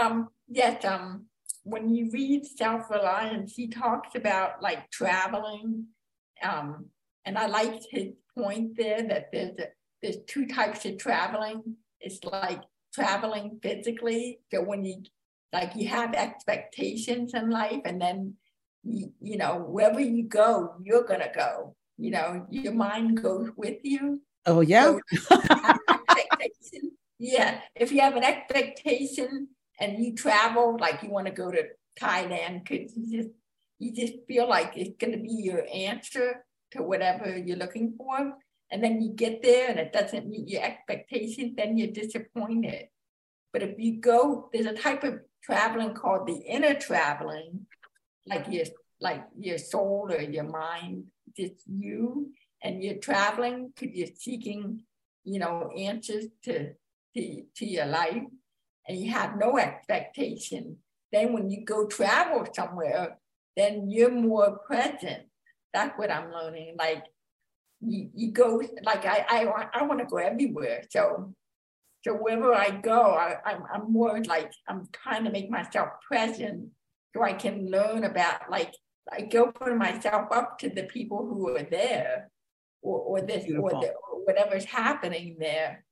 Um, 0.00 0.28
yes. 0.48 0.84
Um, 0.84 1.26
when 1.64 1.94
you 1.94 2.10
read 2.12 2.46
Self 2.46 2.90
Reliance, 2.90 3.54
he 3.54 3.68
talks 3.68 4.14
about 4.14 4.62
like 4.62 4.90
traveling. 4.90 5.86
Um, 6.42 6.86
and 7.24 7.38
I 7.38 7.46
liked 7.46 7.86
his 7.90 8.12
point 8.36 8.76
there 8.76 9.02
that 9.02 9.30
there's 9.32 9.58
a, 9.58 9.68
there's 10.02 10.18
two 10.26 10.46
types 10.46 10.84
of 10.84 10.98
traveling. 10.98 11.76
It's 12.00 12.22
like 12.24 12.62
traveling 12.92 13.58
physically. 13.62 14.40
So 14.52 14.62
when 14.62 14.84
you 14.84 15.02
like 15.52 15.76
you 15.76 15.88
have 15.88 16.14
expectations 16.14 17.32
in 17.34 17.50
life, 17.50 17.80
and 17.84 18.00
then 18.00 18.34
you, 18.82 19.12
you 19.20 19.36
know 19.36 19.64
wherever 19.66 20.00
you 20.00 20.24
go, 20.24 20.74
you're 20.82 21.04
gonna 21.04 21.30
go 21.34 21.76
you 21.96 22.10
know, 22.10 22.46
your 22.50 22.72
mind 22.72 23.22
goes 23.22 23.50
with 23.56 23.78
you. 23.82 24.20
Oh, 24.46 24.60
yeah. 24.60 24.96
So 25.12 25.40
yeah. 27.18 27.60
If 27.74 27.92
you 27.92 28.00
have 28.00 28.16
an 28.16 28.24
expectation 28.24 29.48
and 29.80 30.04
you 30.04 30.14
travel, 30.14 30.76
like 30.80 31.02
you 31.02 31.10
want 31.10 31.26
to 31.26 31.32
go 31.32 31.50
to 31.50 31.62
Thailand, 32.00 32.64
because 32.64 32.96
you 32.96 33.22
just, 33.22 33.34
you 33.78 33.92
just 33.94 34.14
feel 34.26 34.48
like 34.48 34.72
it's 34.76 34.96
going 34.98 35.12
to 35.12 35.18
be 35.18 35.32
your 35.32 35.64
answer 35.72 36.44
to 36.74 36.82
whatever 36.82 37.36
you're 37.36 37.56
looking 37.56 37.94
for. 37.96 38.34
And 38.70 38.82
then 38.82 39.00
you 39.00 39.10
get 39.10 39.42
there 39.42 39.70
and 39.70 39.78
it 39.78 39.92
doesn't 39.92 40.28
meet 40.28 40.48
your 40.48 40.62
expectations, 40.62 41.54
then 41.56 41.76
you're 41.76 41.92
disappointed. 41.92 42.86
But 43.52 43.62
if 43.62 43.78
you 43.78 44.00
go, 44.00 44.48
there's 44.52 44.66
a 44.66 44.72
type 44.72 45.04
of 45.04 45.20
traveling 45.42 45.94
called 45.94 46.26
the 46.26 46.36
inner 46.36 46.74
traveling, 46.74 47.66
like 48.26 48.46
your 48.50 48.64
like 49.00 49.24
your 49.38 49.58
soul 49.58 50.08
or 50.10 50.20
your 50.20 50.44
mind 50.44 51.04
just 51.36 51.54
you 51.66 52.30
and 52.62 52.82
you're 52.82 52.96
traveling 52.96 53.72
because 53.74 53.94
you're 53.94 54.08
seeking, 54.16 54.82
you 55.24 55.38
know, 55.38 55.70
answers 55.76 56.26
to, 56.44 56.70
to, 57.14 57.42
to 57.56 57.66
your 57.66 57.86
life 57.86 58.22
and 58.88 58.98
you 58.98 59.12
have 59.12 59.36
no 59.38 59.58
expectation. 59.58 60.78
Then 61.12 61.32
when 61.32 61.50
you 61.50 61.64
go 61.64 61.86
travel 61.86 62.46
somewhere, 62.52 63.18
then 63.56 63.90
you're 63.90 64.10
more 64.10 64.58
present. 64.58 65.24
That's 65.74 65.98
what 65.98 66.10
I'm 66.10 66.32
learning. 66.32 66.76
Like 66.78 67.04
you, 67.80 68.08
you 68.14 68.30
go, 68.30 68.62
like 68.82 69.04
I, 69.04 69.26
I, 69.28 69.44
want, 69.44 69.68
I 69.74 69.82
want 69.82 70.00
to 70.00 70.06
go 70.06 70.16
everywhere. 70.16 70.84
So, 70.88 71.34
so 72.04 72.14
wherever 72.14 72.54
I 72.54 72.70
go, 72.70 73.12
I, 73.12 73.36
I'm, 73.44 73.62
I'm 73.72 73.92
more 73.92 74.22
like, 74.24 74.52
I'm 74.68 74.88
trying 74.92 75.24
to 75.24 75.30
make 75.30 75.50
myself 75.50 75.88
present 76.06 76.70
so 77.14 77.22
I 77.22 77.32
can 77.32 77.70
learn 77.70 78.04
about 78.04 78.50
like 78.50 78.74
I 79.10 79.28
open 79.36 79.78
myself 79.78 80.28
up 80.32 80.58
to 80.60 80.70
the 80.70 80.84
people 80.84 81.26
who 81.26 81.56
are 81.56 81.62
there 81.62 82.30
or, 82.82 82.98
or 82.98 83.20
this 83.20 83.44
or, 83.44 83.70
the, 83.70 83.92
or 84.10 84.24
whatever's 84.24 84.64
happening 84.64 85.36
there, 85.38 85.84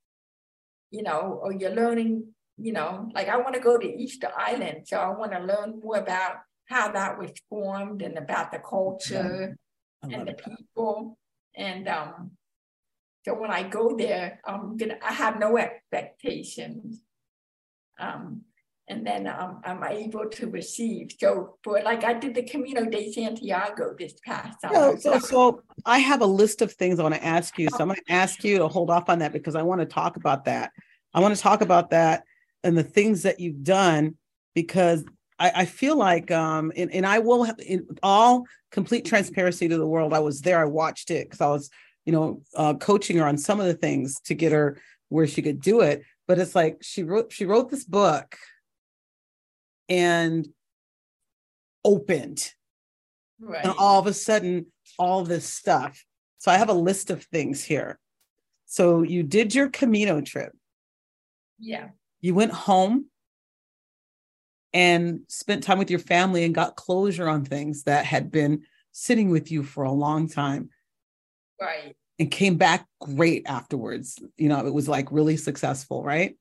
you 0.90 1.02
know, 1.02 1.40
or 1.42 1.52
you're 1.52 1.74
learning, 1.74 2.28
you 2.56 2.72
know, 2.72 3.10
like 3.14 3.28
I 3.28 3.36
want 3.36 3.54
to 3.54 3.60
go 3.60 3.78
to 3.78 3.86
Easter 3.86 4.30
Island. 4.36 4.86
So 4.86 4.96
I 4.96 5.10
want 5.10 5.32
to 5.32 5.40
learn 5.40 5.80
more 5.82 5.96
about 5.96 6.36
how 6.68 6.92
that 6.92 7.18
was 7.18 7.32
formed 7.48 8.02
and 8.02 8.16
about 8.16 8.52
the 8.52 8.58
culture 8.58 9.56
yeah. 10.06 10.18
and 10.18 10.28
the 10.28 10.32
that. 10.32 10.44
people. 10.44 11.18
And 11.56 11.88
um, 11.88 12.32
so 13.24 13.34
when 13.34 13.50
I 13.50 13.62
go 13.62 13.96
there, 13.96 14.40
I'm 14.44 14.76
gonna 14.76 14.98
I 15.02 15.12
have 15.12 15.38
no 15.38 15.58
expectations. 15.58 17.00
Um, 17.98 18.42
and 18.88 19.06
then 19.06 19.26
um, 19.26 19.60
I'm 19.64 19.82
able 19.84 20.28
to 20.28 20.48
receive. 20.48 21.12
So 21.18 21.56
for 21.62 21.80
like 21.82 22.04
I 22.04 22.14
did 22.14 22.34
the 22.34 22.42
Camino 22.42 22.84
de 22.84 23.12
Santiago 23.12 23.94
this 23.98 24.14
past 24.24 24.60
summer. 24.60 24.98
So, 24.98 25.12
so, 25.12 25.18
so 25.18 25.62
I 25.86 25.98
have 25.98 26.20
a 26.20 26.26
list 26.26 26.62
of 26.62 26.72
things 26.72 26.98
I 26.98 27.04
want 27.04 27.14
to 27.14 27.24
ask 27.24 27.58
you. 27.58 27.68
So 27.70 27.78
I'm 27.80 27.88
going 27.88 28.00
to 28.06 28.12
ask 28.12 28.42
you 28.42 28.58
to 28.58 28.68
hold 28.68 28.90
off 28.90 29.08
on 29.08 29.20
that 29.20 29.32
because 29.32 29.54
I 29.54 29.62
want 29.62 29.80
to 29.80 29.86
talk 29.86 30.16
about 30.16 30.44
that. 30.46 30.72
I 31.14 31.20
want 31.20 31.34
to 31.34 31.40
talk 31.40 31.60
about 31.60 31.90
that 31.90 32.24
and 32.64 32.76
the 32.76 32.82
things 32.82 33.22
that 33.22 33.40
you've 33.40 33.62
done 33.62 34.16
because 34.54 35.04
I, 35.42 35.52
I 35.56 35.64
feel 35.64 35.96
like 35.96 36.30
um 36.30 36.72
and, 36.76 36.92
and 36.92 37.04
I 37.04 37.18
will 37.18 37.42
have 37.42 37.58
in 37.58 37.86
all 38.02 38.46
complete 38.70 39.04
transparency 39.04 39.68
to 39.68 39.76
the 39.76 39.86
world. 39.86 40.14
I 40.14 40.20
was 40.20 40.40
there, 40.40 40.60
I 40.60 40.66
watched 40.66 41.10
it 41.10 41.24
because 41.26 41.40
I 41.40 41.48
was, 41.48 41.68
you 42.04 42.12
know, 42.12 42.42
uh, 42.54 42.74
coaching 42.74 43.16
her 43.18 43.26
on 43.26 43.36
some 43.36 43.58
of 43.58 43.66
the 43.66 43.74
things 43.74 44.20
to 44.26 44.34
get 44.34 44.52
her 44.52 44.80
where 45.08 45.26
she 45.26 45.42
could 45.42 45.60
do 45.60 45.80
it. 45.80 46.04
But 46.28 46.38
it's 46.38 46.54
like 46.54 46.78
she 46.80 47.02
wrote 47.02 47.32
she 47.32 47.44
wrote 47.44 47.70
this 47.70 47.84
book 47.84 48.36
and 49.88 50.46
opened. 51.84 52.52
Right. 53.40 53.64
And 53.64 53.74
all 53.76 53.98
of 53.98 54.06
a 54.06 54.14
sudden, 54.14 54.66
all 54.96 55.24
this 55.24 55.44
stuff. 55.44 56.04
So 56.38 56.52
I 56.52 56.56
have 56.56 56.68
a 56.68 56.74
list 56.74 57.10
of 57.10 57.24
things 57.24 57.64
here. 57.64 57.98
So 58.66 59.02
you 59.02 59.24
did 59.24 59.54
your 59.56 59.68
Camino 59.68 60.20
trip. 60.20 60.52
Yeah. 61.58 61.88
You 62.20 62.34
went 62.34 62.52
home 62.52 63.06
and 64.74 65.20
spent 65.28 65.62
time 65.62 65.78
with 65.78 65.90
your 65.90 65.98
family 65.98 66.44
and 66.44 66.54
got 66.54 66.76
closure 66.76 67.28
on 67.28 67.44
things 67.44 67.84
that 67.84 68.04
had 68.04 68.30
been 68.30 68.62
sitting 68.92 69.30
with 69.30 69.50
you 69.50 69.62
for 69.62 69.84
a 69.84 69.92
long 69.92 70.28
time. 70.28 70.70
Right. 71.60 71.94
and 72.18 72.30
came 72.30 72.56
back 72.56 72.86
great 73.00 73.44
afterwards. 73.46 74.18
You 74.36 74.48
know, 74.48 74.66
it 74.66 74.74
was 74.74 74.88
like 74.88 75.12
really 75.12 75.36
successful, 75.36 76.02
right? 76.02 76.36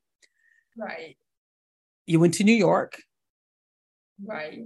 Right. 0.76 1.16
You 2.08 2.20
went 2.20 2.36
to 2.36 2.44
New 2.44 2.56
York. 2.56 3.02
Right. 4.24 4.66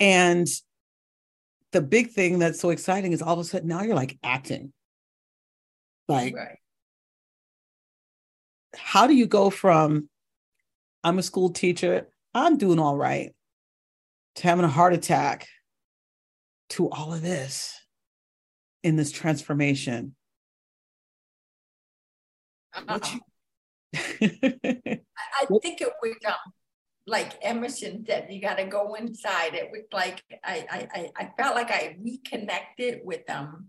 And 0.00 0.46
the 1.72 1.82
big 1.82 2.10
thing 2.10 2.38
that's 2.38 2.60
so 2.60 2.70
exciting 2.70 3.12
is 3.12 3.22
all 3.22 3.34
of 3.34 3.38
a 3.38 3.44
sudden 3.44 3.68
now 3.68 3.82
you're 3.82 3.96
like 3.96 4.18
acting. 4.22 4.72
Like, 6.08 6.34
right. 6.34 6.58
how 8.74 9.06
do 9.06 9.14
you 9.14 9.26
go 9.26 9.50
from 9.50 10.08
I'm 11.04 11.18
a 11.18 11.22
school 11.22 11.50
teacher, 11.50 12.08
I'm 12.34 12.56
doing 12.56 12.78
all 12.78 12.96
right, 12.96 13.34
to 14.36 14.42
having 14.42 14.64
a 14.64 14.68
heart 14.68 14.94
attack, 14.94 15.46
to 16.70 16.88
all 16.88 17.12
of 17.12 17.22
this 17.22 17.78
in 18.82 18.96
this 18.96 19.12
transformation? 19.12 20.14
Uh, 22.74 22.98
I 23.94 25.46
think 25.60 25.80
it 25.82 25.92
was 26.02 26.16
um, 26.26 26.34
like 27.06 27.34
Emerson 27.42 28.04
said, 28.06 28.28
you 28.30 28.40
got 28.40 28.56
to 28.56 28.64
go 28.64 28.94
inside. 28.94 29.54
It 29.54 29.70
was 29.70 29.82
like 29.92 30.22
I, 30.42 30.88
I 30.94 31.10
I 31.16 31.30
felt 31.36 31.54
like 31.54 31.70
I 31.70 31.96
reconnected 32.02 33.00
with 33.04 33.28
um 33.28 33.66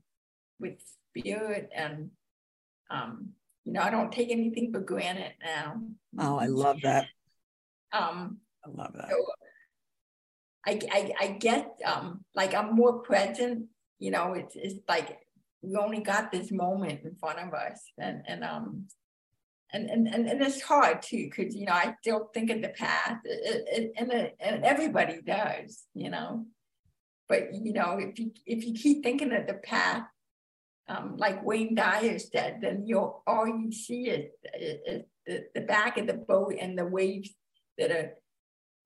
with 0.59 0.76
spirit 1.09 1.70
and 1.76 2.11
um 2.89 3.30
you 3.66 3.74
know 3.74 3.82
I 3.82 3.89
don't 3.89 4.11
take 4.11 4.32
anything 4.32 4.72
for 4.72 4.80
granted 4.80 5.34
now. 5.43 5.82
Oh, 6.18 6.38
I 6.38 6.45
love 6.45 6.80
that. 6.84 7.07
Um, 7.91 8.38
I 8.66 8.70
love 8.70 8.93
that. 8.95 9.09
So 9.09 9.26
I, 10.66 10.80
I 10.91 11.14
I 11.20 11.28
get 11.39 11.68
um 11.86 12.24
like 12.36 12.53
I'm 12.53 12.76
more 12.76 12.99
present. 12.99 13.66
You 13.99 14.11
know, 14.11 14.34
it's 14.34 14.55
it's 14.55 14.80
like 14.88 15.20
we 15.61 15.76
only 15.76 16.01
got 16.01 16.32
this 16.32 16.51
moment 16.51 17.01
in 17.03 17.16
front 17.16 17.39
of 17.39 17.53
us, 17.53 17.82
and 17.97 18.24
and 18.28 18.43
um 18.43 18.88
and 19.72 19.89
and 19.89 20.07
and, 20.07 20.28
and 20.28 20.41
it's 20.41 20.61
hard 20.61 21.01
too 21.01 21.30
because 21.30 21.55
you 21.55 21.66
know 21.66 21.74
I 21.74 21.95
still 22.01 22.30
think 22.34 22.49
of 22.49 22.61
the 22.61 22.70
past, 22.70 23.26
and 23.26 24.32
and 24.39 24.64
everybody 24.64 25.22
does, 25.22 25.86
you 25.93 26.09
know. 26.09 26.45
But 27.28 27.53
you 27.53 27.74
know, 27.74 27.97
if 27.99 28.20
you 28.20 28.32
if 28.45 28.66
you 28.66 28.74
keep 28.74 29.03
thinking 29.03 29.34
of 29.34 29.47
the 29.47 29.55
past, 29.55 30.03
um, 30.88 31.16
like 31.18 31.43
Wayne 31.43 31.76
Dyer 31.76 32.20
said, 32.20 32.59
then 32.61 32.86
you 32.86 32.99
all 33.26 33.47
you 33.47 33.72
see 33.72 34.09
is, 34.09 34.32
is 34.53 35.03
the, 35.26 35.45
the 35.55 35.61
back 35.61 35.97
of 35.97 36.07
the 36.07 36.14
boat 36.14 36.55
and 36.59 36.78
the 36.78 36.86
waves 36.86 37.30
that 37.78 37.91
are, 37.91 38.14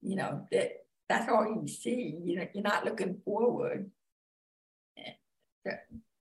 you 0.02 0.16
know, 0.16 0.46
that 0.52 0.70
that's 1.08 1.30
all 1.30 1.44
you 1.46 1.68
see. 1.68 2.16
You 2.22 2.36
know, 2.36 2.48
you're 2.52 2.62
not 2.62 2.84
looking 2.84 3.20
forward. 3.24 3.90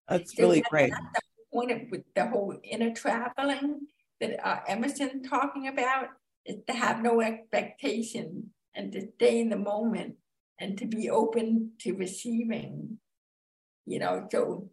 That's 0.07 0.38
really 0.38 0.63
great. 0.69 0.91
That's 0.91 1.25
the 1.38 1.57
point 1.57 1.71
of 1.71 1.82
with 1.91 2.03
the 2.15 2.28
whole 2.28 2.57
inner 2.63 2.93
traveling 2.93 3.88
that 4.19 4.45
uh, 4.45 4.59
Emerson 4.67 5.23
talking 5.23 5.67
about 5.67 6.09
is 6.45 6.57
to 6.67 6.73
have 6.73 7.01
no 7.01 7.21
expectation 7.21 8.51
and 8.73 8.91
to 8.93 9.07
stay 9.15 9.39
in 9.39 9.49
the 9.49 9.57
moment 9.57 10.15
and 10.59 10.78
to 10.78 10.86
be 10.86 11.09
open 11.09 11.71
to 11.80 11.93
receiving. 11.93 12.97
You 13.86 13.99
know, 13.99 14.28
so 14.32 14.69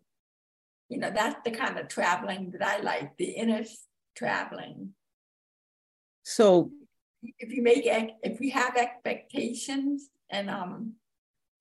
you 0.88 0.98
know 0.98 1.11
that's 1.14 1.36
the 1.44 1.50
kind 1.50 1.78
of 1.78 1.88
traveling 1.88 2.52
that 2.52 2.62
I 2.62 2.80
like, 2.80 3.16
the 3.16 3.30
inner 3.30 3.64
traveling. 4.16 4.94
So, 6.22 6.70
if 7.39 7.53
you 7.53 7.62
make 7.62 7.85
if 7.85 8.41
you 8.41 8.51
have 8.53 8.77
expectations 8.77 10.11
and 10.31 10.51
um 10.51 10.93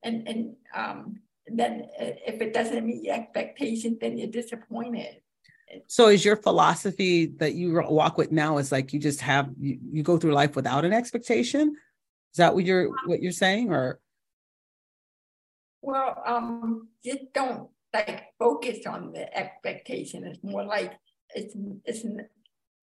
and 0.03 0.27
and 0.27 0.55
um 0.75 1.19
then 1.47 1.87
uh, 1.99 2.11
if 2.25 2.41
it 2.41 2.53
doesn't 2.53 2.85
meet 2.85 3.09
expectations, 3.09 3.97
then 3.99 4.17
you're 4.17 4.29
disappointed. 4.29 5.17
So 5.87 6.07
is 6.07 6.23
your 6.23 6.35
philosophy 6.37 7.25
that 7.37 7.53
you 7.53 7.81
walk 7.89 8.17
with 8.17 8.31
now 8.31 8.59
is 8.59 8.71
like 8.71 8.93
you 8.93 8.99
just 8.99 9.21
have 9.21 9.49
you, 9.59 9.79
you 9.91 10.03
go 10.03 10.17
through 10.17 10.33
life 10.33 10.55
without 10.55 10.85
an 10.85 10.93
expectation? 10.93 11.75
Is 12.33 12.37
that 12.37 12.53
what 12.53 12.65
you're 12.65 12.89
what 13.05 13.21
you're 13.21 13.31
saying 13.31 13.71
or 13.71 13.99
well 15.81 16.21
um 16.25 16.87
just 17.03 17.33
don't 17.33 17.69
like 17.93 18.25
focus 18.39 18.85
on 18.85 19.11
the 19.11 19.35
expectation. 19.37 20.25
It's 20.25 20.43
more 20.43 20.63
like 20.63 20.93
it's 21.35 21.55
it's 21.85 22.03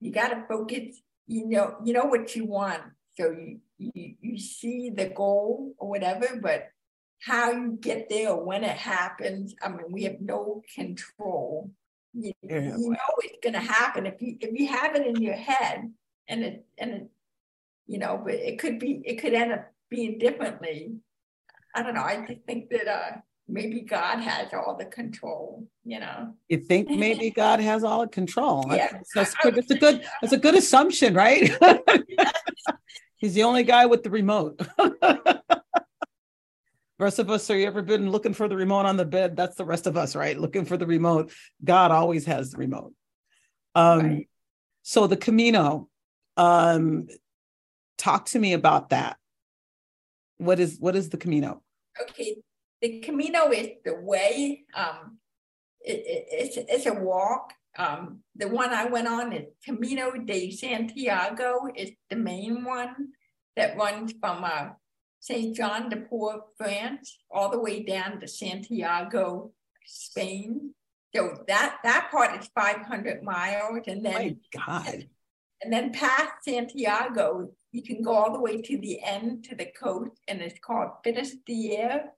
you 0.00 0.12
gotta 0.12 0.44
focus, 0.48 1.00
you 1.30 1.46
know, 1.46 1.76
you 1.84 1.92
know 1.92 2.04
what 2.04 2.34
you 2.34 2.44
want. 2.44 2.82
So 3.16 3.30
you 3.30 3.60
you, 3.78 4.14
you 4.20 4.38
see 4.38 4.90
the 4.90 5.08
goal 5.08 5.74
or 5.78 5.88
whatever, 5.88 6.38
but 6.40 6.68
how 7.20 7.52
you 7.52 7.78
get 7.80 8.08
there 8.08 8.30
or 8.30 8.44
when 8.44 8.64
it 8.64 8.76
happens, 8.76 9.54
I 9.62 9.68
mean, 9.68 9.90
we 9.90 10.04
have 10.04 10.20
no 10.20 10.62
control 10.74 11.70
you, 12.14 12.32
yeah. 12.42 12.76
you 12.76 12.90
know 12.90 12.98
it's 13.22 13.38
going 13.42 13.52
to 13.52 13.60
happen 13.60 14.06
if 14.06 14.20
you 14.20 14.36
if 14.40 14.58
you 14.58 14.66
have 14.68 14.96
it 14.96 15.06
in 15.06 15.22
your 15.22 15.34
head 15.34 15.92
and 16.28 16.44
it 16.44 16.66
and 16.78 16.90
it 16.90 17.10
you 17.86 17.98
know 17.98 18.20
but 18.22 18.34
it 18.34 18.58
could 18.58 18.78
be 18.78 19.00
it 19.04 19.20
could 19.20 19.32
end 19.32 19.52
up 19.52 19.72
being 19.88 20.18
differently 20.18 20.96
i 21.74 21.82
don't 21.82 21.94
know 21.94 22.02
i 22.02 22.24
just 22.26 22.40
think 22.46 22.68
that 22.70 22.88
uh 22.88 23.12
maybe 23.50 23.80
god 23.80 24.18
has 24.20 24.52
all 24.52 24.76
the 24.76 24.84
control 24.84 25.66
you 25.84 25.98
know? 25.98 26.34
You 26.48 26.58
think 26.58 26.88
maybe 26.88 27.30
god 27.36 27.60
has 27.60 27.82
all 27.84 28.02
the 28.02 28.08
control. 28.08 28.64
Yeah, 28.68 28.92
that's, 28.92 29.12
that's, 29.14 29.34
that's 29.42 29.70
a 29.70 29.78
good 29.78 30.04
that's 30.20 30.32
a 30.32 30.38
good 30.38 30.54
assumption 30.54 31.14
right? 31.14 31.50
He's 33.16 33.34
the 33.34 33.42
only 33.42 33.64
guy 33.64 33.86
with 33.86 34.02
the 34.02 34.10
remote. 34.10 34.60
Rest 36.98 37.18
of 37.18 37.30
us 37.30 37.50
are 37.50 37.56
you 37.56 37.66
ever 37.66 37.82
been 37.82 38.10
looking 38.10 38.34
for 38.34 38.46
the 38.46 38.56
remote 38.56 38.86
on 38.86 38.96
the 38.96 39.04
bed? 39.04 39.34
That's 39.34 39.56
the 39.56 39.64
rest 39.64 39.86
of 39.86 39.96
us 39.96 40.14
right? 40.14 40.38
Looking 40.38 40.66
for 40.66 40.76
the 40.76 40.86
remote. 40.86 41.32
God 41.64 41.90
always 41.90 42.26
has 42.26 42.50
the 42.50 42.58
remote. 42.58 42.92
Um 43.74 44.00
right. 44.00 44.28
so 44.82 45.06
the 45.06 45.16
camino 45.16 45.88
um 46.36 47.08
talk 47.96 48.26
to 48.26 48.38
me 48.38 48.52
about 48.52 48.90
that. 48.90 49.16
What 50.36 50.60
is 50.60 50.76
what 50.78 50.94
is 50.94 51.08
the 51.08 51.16
camino? 51.16 51.62
Okay 52.00 52.36
the 52.80 53.00
camino 53.00 53.50
is 53.50 53.68
the 53.84 53.94
way 54.00 54.64
um 54.74 55.18
it, 55.80 55.98
it, 56.06 56.26
it's 56.30 56.56
it's 56.56 56.86
a 56.86 56.94
walk 56.94 57.52
um 57.78 58.20
the 58.36 58.48
one 58.48 58.70
i 58.70 58.84
went 58.84 59.08
on 59.08 59.32
is 59.32 59.46
camino 59.64 60.12
de 60.24 60.50
santiago 60.50 61.68
is 61.76 61.90
the 62.10 62.16
main 62.16 62.64
one 62.64 63.08
that 63.56 63.76
runs 63.76 64.12
from 64.20 64.44
uh 64.44 64.68
St. 65.20 65.54
John 65.54 65.90
de 65.90 65.96
Port, 65.96 66.40
France, 66.56 67.18
all 67.30 67.50
the 67.50 67.60
way 67.60 67.82
down 67.82 68.20
to 68.20 68.26
Santiago, 68.26 69.52
Spain. 69.84 70.74
So 71.14 71.44
that 71.46 71.78
that 71.84 72.08
part 72.10 72.40
is 72.40 72.48
500 72.54 73.22
miles, 73.22 73.80
and 73.86 74.04
then 74.04 74.14
My 74.14 74.36
God. 74.66 75.08
And 75.62 75.70
then 75.70 75.92
past 75.92 76.32
Santiago, 76.42 77.50
you 77.70 77.82
can 77.82 78.02
go 78.02 78.14
all 78.14 78.32
the 78.32 78.40
way 78.40 78.62
to 78.62 78.78
the 78.78 79.02
end 79.02 79.44
to 79.44 79.54
the 79.54 79.66
coast, 79.66 80.12
and 80.26 80.40
it's 80.40 80.58
called 80.58 80.90
Finisterre. 81.04 82.12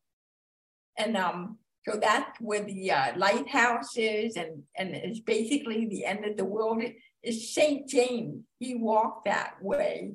And 0.96 1.16
um, 1.16 1.58
so 1.88 1.98
that's 2.00 2.38
where 2.40 2.64
the 2.64 2.90
uh, 2.90 3.12
lighthouse 3.16 3.96
is, 3.96 4.36
and 4.36 4.62
and 4.76 4.94
it's 4.94 5.20
basically 5.20 5.86
the 5.86 6.04
end 6.04 6.24
of 6.24 6.36
the 6.36 6.44
world. 6.44 6.82
It's 7.22 7.54
Saint 7.54 7.88
James. 7.88 8.44
He 8.58 8.74
walked 8.74 9.24
that 9.24 9.54
way. 9.60 10.14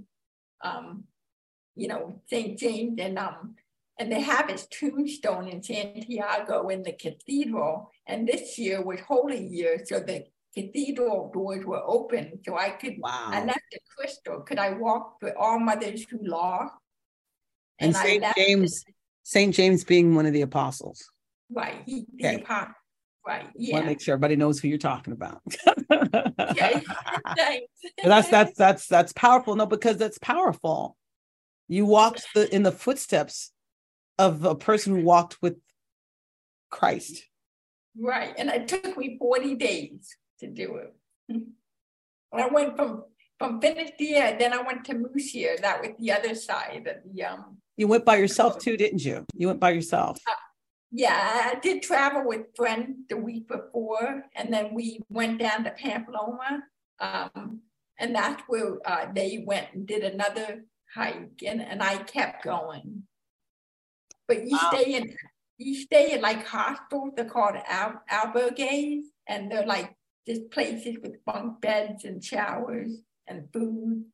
Um, 0.64 1.06
you 1.78 1.88
know, 1.88 2.22
St. 2.28 2.58
James 2.58 3.00
and 3.00 3.18
um 3.18 3.56
and 4.00 4.12
they 4.12 4.22
have 4.22 4.50
his 4.50 4.68
tombstone 4.68 5.48
in 5.48 5.64
Santiago 5.64 6.68
in 6.70 6.84
the 6.84 6.92
cathedral. 6.92 7.92
And 8.06 8.28
this 8.28 8.58
year 8.60 8.84
was 8.84 9.00
Holy 9.00 9.44
Year, 9.44 9.82
so 9.86 10.00
the 10.00 10.26
cathedral 10.56 11.32
doors 11.34 11.66
were 11.66 11.82
open. 11.84 12.40
So 12.46 12.58
I 12.58 12.72
could 12.72 12.96
wow. 13.00 13.30
I 13.32 13.44
left 13.44 13.62
the 13.72 13.80
crystal. 13.96 14.42
Could 14.42 14.60
I 14.60 14.72
walk 14.72 15.16
with 15.22 15.34
all 15.40 15.60
mothers 15.60 16.06
who 16.10 16.20
lost? 16.22 16.74
And, 17.80 17.96
and 17.96 17.96
St. 17.96 18.26
James, 18.36 18.84
St. 19.28 19.54
James 19.54 19.84
being 19.84 20.16
one 20.16 20.26
of 20.26 20.32
the 20.32 20.44
apostles. 20.44 21.12
Right. 21.52 21.84
He 21.86 22.06
okay. 22.16 22.38
the 22.38 22.44
apostle. 22.44 22.76
Right. 23.28 23.50
Yeah. 23.58 23.74
Want 23.74 23.84
to 23.84 23.90
make 23.90 24.00
sure 24.00 24.14
everybody 24.14 24.38
knows 24.38 24.58
who 24.58 24.70
you're 24.70 24.78
talking 24.78 25.12
about. 25.12 25.42
okay. 25.92 26.82
that's 28.06 28.30
that's 28.30 28.58
that's 28.58 28.88
that's 28.88 29.12
powerful. 29.12 29.54
No, 29.58 29.66
because 29.66 29.98
that's 29.98 30.18
powerful. 30.18 30.96
You 31.68 31.86
walked 31.86 32.26
the, 32.36 32.54
in 32.56 32.64
the 32.64 32.72
footsteps 32.72 33.52
of 34.18 34.46
a 34.46 34.56
person 34.56 34.96
who 34.96 35.04
walked 35.04 35.42
with 35.42 35.58
Christ. 36.70 37.22
Right. 38.00 38.34
And 38.38 38.48
it 38.48 38.70
took 38.70 38.96
me 38.96 39.18
40 39.20 39.56
days 39.56 40.16
to 40.40 40.48
do 40.48 40.78
it. 40.78 41.44
I 42.32 42.48
went 42.48 42.78
from 42.78 43.04
from 43.40 43.60
Finisterre, 43.60 44.38
then 44.40 44.54
I 44.54 44.62
went 44.62 44.86
to 44.86 44.94
Muxía. 44.94 45.60
That 45.60 45.82
was 45.82 45.92
the 46.00 46.14
other 46.14 46.34
side 46.34 46.88
of 46.88 47.14
the 47.14 47.24
um 47.26 47.58
You 47.78 47.88
went 47.88 48.06
by 48.06 48.18
yourself 48.18 48.60
too, 48.60 48.76
didn't 48.76 49.06
you? 49.06 49.26
You 49.36 49.48
went 49.48 49.60
by 49.60 49.72
yourself. 49.72 50.20
Uh, 50.28 50.34
yeah, 50.92 51.52
I 51.54 51.60
did 51.60 51.84
travel 51.84 52.24
with 52.26 52.56
friends 52.56 52.98
the 53.10 53.18
week 53.18 53.48
before, 53.48 54.24
and 54.36 54.54
then 54.54 54.74
we 54.74 55.02
went 55.10 55.40
down 55.40 55.64
to 55.64 55.72
Pamplona. 55.72 56.64
Um, 57.00 57.62
and 58.00 58.16
that's 58.16 58.42
where 58.48 58.78
uh, 58.86 59.08
they 59.14 59.44
went 59.46 59.68
and 59.74 59.88
did 59.88 60.04
another 60.04 60.64
hike 60.94 61.44
and, 61.46 61.62
and 61.62 61.82
I 61.82 61.98
kept 61.98 62.44
going. 62.44 63.04
But 64.28 64.46
you 64.46 64.58
wow. 64.62 64.72
stay 64.72 64.96
in 64.96 65.14
you 65.58 65.76
stay 65.76 66.14
in 66.14 66.22
like 66.22 66.46
hostels. 66.46 67.14
They're 67.16 67.26
called 67.26 67.56
al- 67.68 68.04
albergues, 68.12 69.04
and 69.28 69.52
they're 69.52 69.66
like 69.66 69.96
just 70.28 70.52
places 70.52 70.98
with 71.02 71.24
bunk 71.26 71.62
beds 71.62 72.04
and 72.06 72.24
showers 72.24 72.92
and 73.28 73.48
food, 73.52 74.06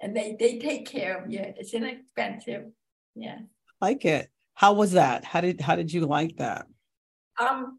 and 0.00 0.16
they 0.16 0.36
they 0.38 0.58
take 0.58 0.86
care 0.86 1.22
of 1.22 1.30
you. 1.30 1.40
It's 1.40 1.74
inexpensive. 1.74 2.66
Yeah. 3.14 3.38
Like 3.80 4.04
it. 4.04 4.30
How 4.54 4.72
was 4.72 4.92
that? 4.92 5.24
How 5.24 5.40
did 5.40 5.60
how 5.60 5.76
did 5.76 5.92
you 5.92 6.06
like 6.06 6.36
that? 6.38 6.66
Um, 7.40 7.78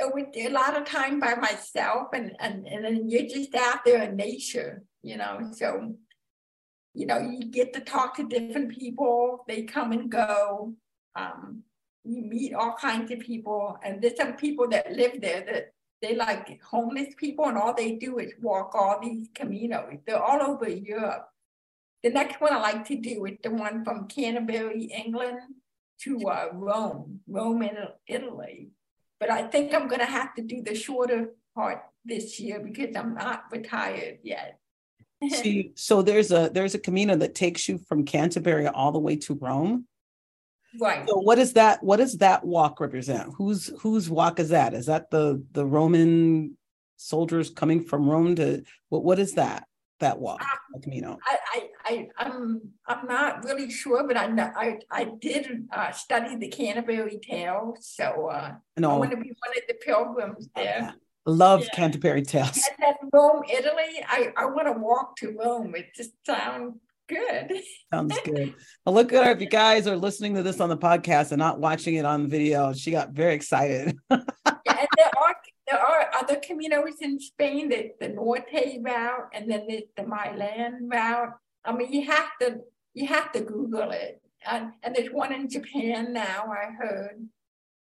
with 0.00 0.28
a 0.36 0.48
lot 0.50 0.76
of 0.76 0.84
time 0.84 1.18
by 1.18 1.34
myself, 1.34 2.08
and 2.12 2.32
and 2.38 2.66
and 2.66 2.84
then 2.84 3.10
you're 3.10 3.28
just 3.28 3.54
out 3.54 3.84
there 3.84 4.02
in 4.02 4.16
nature, 4.16 4.84
you 5.02 5.16
know. 5.16 5.50
So, 5.52 5.96
you 6.94 7.06
know, 7.06 7.18
you 7.18 7.46
get 7.46 7.72
to 7.74 7.80
talk 7.80 8.16
to 8.16 8.28
different 8.28 8.70
people. 8.70 9.44
They 9.48 9.62
come 9.62 9.92
and 9.92 10.10
go. 10.10 10.74
Um, 11.16 11.64
you 12.04 12.22
meet 12.22 12.54
all 12.54 12.74
kinds 12.80 13.10
of 13.10 13.20
people, 13.20 13.76
and 13.84 14.00
there's 14.00 14.16
some 14.16 14.34
people 14.34 14.68
that 14.68 14.92
live 14.92 15.20
there 15.20 15.44
that 15.44 15.72
they 16.00 16.16
like 16.16 16.60
homeless 16.62 17.14
people, 17.16 17.46
and 17.46 17.58
all 17.58 17.74
they 17.74 17.92
do 17.92 18.18
is 18.18 18.32
walk 18.40 18.74
all 18.74 18.98
these 19.00 19.28
caminos. 19.30 20.00
They're 20.06 20.22
all 20.22 20.42
over 20.42 20.68
Europe. 20.68 21.28
The 22.02 22.10
next 22.10 22.40
one 22.40 22.52
I 22.52 22.60
like 22.60 22.86
to 22.88 22.96
do 22.96 23.24
is 23.26 23.38
the 23.42 23.50
one 23.50 23.84
from 23.84 24.08
Canterbury, 24.08 24.84
England, 24.84 25.38
to 26.02 26.28
uh, 26.28 26.48
Rome, 26.52 27.20
Rome, 27.28 27.68
Italy. 28.06 28.70
But 29.20 29.30
I 29.30 29.44
think 29.44 29.72
I'm 29.72 29.86
going 29.86 30.00
to 30.00 30.06
have 30.06 30.34
to 30.34 30.42
do 30.42 30.62
the 30.62 30.74
shorter 30.74 31.30
part 31.54 31.82
this 32.04 32.40
year 32.40 32.60
because 32.60 32.96
I'm 32.96 33.14
not 33.14 33.44
retired 33.52 34.18
yet. 34.24 34.58
See, 35.30 35.72
so 35.76 36.02
there's 36.02 36.32
a 36.32 36.50
there's 36.52 36.74
a 36.74 36.80
Camino 36.80 37.14
that 37.16 37.36
takes 37.36 37.68
you 37.68 37.78
from 37.78 38.04
Canterbury 38.04 38.66
all 38.66 38.90
the 38.90 38.98
way 38.98 39.16
to 39.16 39.34
Rome. 39.34 39.86
Right. 40.80 41.08
So 41.08 41.18
what 41.18 41.38
is 41.38 41.52
that? 41.52 41.82
What 41.84 41.98
does 41.98 42.18
that 42.18 42.44
walk 42.44 42.80
represent? 42.80 43.32
Whose 43.36 43.70
whose 43.80 44.10
walk 44.10 44.40
is 44.40 44.48
that? 44.48 44.74
Is 44.74 44.86
that 44.86 45.10
the 45.10 45.44
the 45.52 45.64
Roman 45.64 46.56
soldiers 46.96 47.50
coming 47.50 47.84
from 47.84 48.08
Rome 48.08 48.34
to 48.36 48.64
what? 48.88 49.04
What 49.04 49.20
is 49.20 49.34
that? 49.34 49.68
That 50.02 50.18
walk, 50.18 50.44
Camino. 50.82 51.16
I, 51.24 51.38
I 51.54 51.68
I 51.84 52.08
I'm 52.18 52.60
I'm 52.88 53.06
not 53.06 53.44
really 53.44 53.70
sure, 53.70 54.04
but 54.06 54.16
I 54.16 54.26
I 54.56 54.78
I 54.90 55.04
did 55.20 55.68
uh, 55.72 55.92
study 55.92 56.36
the 56.36 56.48
Canterbury 56.48 57.20
Tales, 57.22 57.78
so 57.86 58.28
uh, 58.28 58.54
no. 58.76 58.90
I 58.90 58.98
want 58.98 59.12
to 59.12 59.16
be 59.16 59.28
one 59.30 59.56
of 59.56 59.62
the 59.68 59.74
pilgrims 59.74 60.48
there. 60.56 60.94
Love 61.24 61.60
yeah. 61.60 61.68
Canterbury 61.74 62.22
Tales. 62.22 62.56
And 62.56 62.76
then 62.80 63.10
Rome, 63.12 63.44
Italy. 63.48 64.04
I 64.08 64.32
I 64.36 64.46
want 64.46 64.66
to 64.66 64.72
walk 64.72 65.14
to 65.18 65.36
Rome. 65.38 65.72
It 65.76 65.94
just 65.94 66.10
sounds 66.26 66.80
good. 67.08 67.52
Sounds 67.92 68.18
good. 68.24 68.54
Well, 68.84 68.94
look 68.94 69.12
at 69.12 69.24
her. 69.24 69.32
If 69.32 69.40
you 69.40 69.48
guys 69.48 69.86
are 69.86 69.96
listening 69.96 70.34
to 70.34 70.42
this 70.42 70.60
on 70.60 70.68
the 70.68 70.76
podcast 70.78 71.30
and 71.30 71.38
not 71.38 71.60
watching 71.60 71.96
it 71.96 72.06
on 72.06 72.26
video, 72.26 72.72
she 72.72 72.90
got 72.90 73.10
very 73.10 73.34
excited. 73.34 73.98
there 75.72 75.80
are 75.80 76.10
other 76.14 76.36
caminos 76.36 77.00
in 77.00 77.18
Spain. 77.18 77.70
There's 77.70 77.92
the 77.98 78.08
Norte 78.08 78.82
route, 78.82 79.28
and 79.32 79.50
then 79.50 79.66
the, 79.66 79.86
the 79.96 80.02
Milan 80.02 80.88
route. 80.92 81.32
I 81.64 81.72
mean, 81.72 81.90
you 81.92 82.04
have 82.06 82.28
to 82.42 82.60
you 82.92 83.06
have 83.06 83.32
to 83.32 83.40
Google 83.40 83.90
it. 83.90 84.20
And, 84.44 84.72
and 84.82 84.94
there's 84.94 85.10
one 85.10 85.32
in 85.32 85.48
Japan 85.48 86.12
now. 86.12 86.52
I 86.52 86.72
heard. 86.72 87.26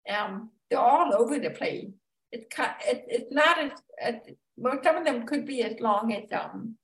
Um, 0.08 0.50
they're 0.70 0.78
all 0.78 1.12
over 1.14 1.38
the 1.40 1.50
place. 1.50 1.88
It's 2.30 2.46
it, 2.86 3.04
it's 3.08 3.32
not 3.32 3.58
as, 3.58 3.72
as 4.00 4.14
well. 4.56 4.78
Some 4.84 4.96
of 4.96 5.04
them 5.04 5.26
could 5.26 5.44
be 5.44 5.62
as 5.62 5.80
long 5.80 6.12
as 6.12 6.30
um 6.32 6.76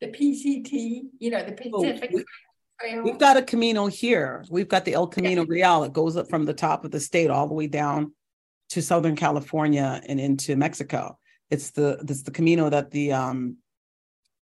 the 0.00 0.08
PCT. 0.08 1.02
You 1.18 1.30
know, 1.30 1.42
the 1.44 1.70
oh, 1.70 1.82
Pacific. 1.82 2.12
Oh, 2.14 3.02
we, 3.02 3.10
have 3.10 3.18
got 3.18 3.36
a 3.36 3.42
Camino 3.42 3.86
here. 3.88 4.44
We've 4.48 4.68
got 4.68 4.86
the 4.86 4.94
El 4.94 5.06
Camino 5.06 5.42
yeah. 5.42 5.48
Real. 5.48 5.84
It 5.84 5.92
goes 5.92 6.16
up 6.16 6.30
from 6.30 6.46
the 6.46 6.54
top 6.54 6.84
of 6.84 6.92
the 6.92 7.00
state 7.00 7.30
all 7.30 7.46
the 7.46 7.54
way 7.54 7.66
down 7.66 8.12
to 8.70 8.82
Southern 8.82 9.16
California 9.16 10.00
and 10.06 10.20
into 10.20 10.56
Mexico. 10.56 11.18
It's 11.50 11.70
the 11.70 11.98
it's 12.08 12.22
the 12.22 12.30
Camino 12.30 12.68
that 12.70 12.90
the 12.90 13.12
um 13.12 13.56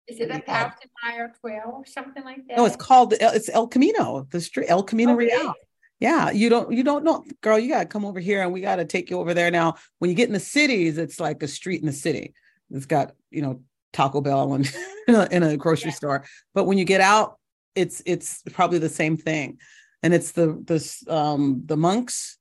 is 0.08 0.20
it 0.20 0.30
a 0.30 0.40
thousand 0.40 0.90
mile 1.04 1.30
trail, 1.40 1.72
or 1.74 1.86
something 1.86 2.24
like 2.24 2.46
that? 2.48 2.58
No, 2.58 2.66
it's 2.66 2.76
called 2.76 3.14
it's 3.14 3.50
El 3.50 3.68
Camino, 3.68 4.28
the 4.30 4.42
street 4.42 4.68
El 4.68 4.84
Camino 4.84 5.14
okay. 5.14 5.26
Real. 5.28 5.54
Yeah, 6.00 6.32
you 6.32 6.50
don't 6.50 6.72
you 6.72 6.84
don't 6.84 7.04
know, 7.04 7.24
girl. 7.42 7.60
You 7.60 7.70
gotta 7.70 7.86
come 7.86 8.06
over 8.06 8.20
here, 8.20 8.42
and 8.42 8.52
we 8.52 8.62
gotta 8.62 8.86
take 8.86 9.10
you 9.10 9.20
over 9.20 9.34
there. 9.34 9.52
Now, 9.52 9.76
when 10.00 10.10
you 10.10 10.16
get 10.16 10.28
in 10.28 10.34
the 10.34 10.40
cities, 10.40 10.98
it's 10.98 11.20
like 11.20 11.44
a 11.44 11.48
street 11.48 11.80
in 11.80 11.86
the 11.86 11.94
city. 11.94 12.34
It's 12.72 12.88
got 12.88 13.14
you 13.30 13.42
know 13.42 13.62
Taco 13.94 14.20
Bell 14.20 14.54
and 14.54 14.70
in 15.32 15.44
a 15.44 15.58
grocery 15.58 15.92
yeah. 15.92 15.96
store. 15.96 16.26
But 16.54 16.66
when 16.66 16.78
you 16.78 16.86
get 16.86 17.02
out, 17.02 17.40
it's 17.76 18.02
it's 18.06 18.42
probably 18.52 18.80
the 18.80 18.90
same 18.90 19.16
thing, 19.16 19.60
and 20.02 20.14
it's 20.14 20.32
the 20.32 20.62
the 20.66 21.14
um 21.14 21.64
the 21.66 21.78
monks 21.78 22.38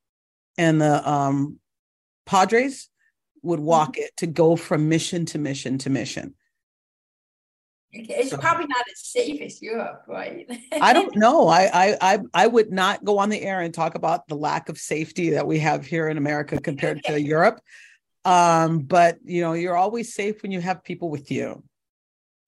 and 0.56 0.80
the 0.80 1.08
um 1.08 1.58
padres 2.30 2.88
would 3.42 3.60
walk 3.60 3.92
mm-hmm. 3.92 4.02
it 4.02 4.16
to 4.18 4.26
go 4.26 4.56
from 4.56 4.88
mission 4.88 5.26
to 5.26 5.38
mission 5.38 5.78
to 5.78 5.90
mission 5.90 6.34
it's 7.92 8.30
so, 8.30 8.38
probably 8.38 8.66
not 8.66 8.84
as 8.92 9.00
safe 9.00 9.40
as 9.40 9.60
Europe, 9.60 10.04
right? 10.06 10.48
I 10.80 10.92
don't 10.92 11.16
know. 11.24 11.48
I, 11.48 11.96
I 12.00 12.18
I 12.32 12.46
would 12.46 12.70
not 12.70 13.04
go 13.04 13.18
on 13.18 13.30
the 13.30 13.42
air 13.42 13.60
and 13.60 13.74
talk 13.74 13.94
about 13.96 14.28
the 14.28 14.36
lack 14.36 14.68
of 14.68 14.78
safety 14.78 15.30
that 15.30 15.46
we 15.46 15.58
have 15.58 15.84
here 15.84 16.08
in 16.08 16.16
America 16.16 16.60
compared 16.60 17.02
to 17.04 17.20
Europe. 17.20 17.60
Um, 18.24 18.80
but 18.80 19.18
you 19.24 19.42
know, 19.42 19.54
you're 19.54 19.76
always 19.76 20.14
safe 20.14 20.42
when 20.42 20.52
you 20.52 20.60
have 20.60 20.84
people 20.84 21.10
with 21.10 21.30
you. 21.30 21.64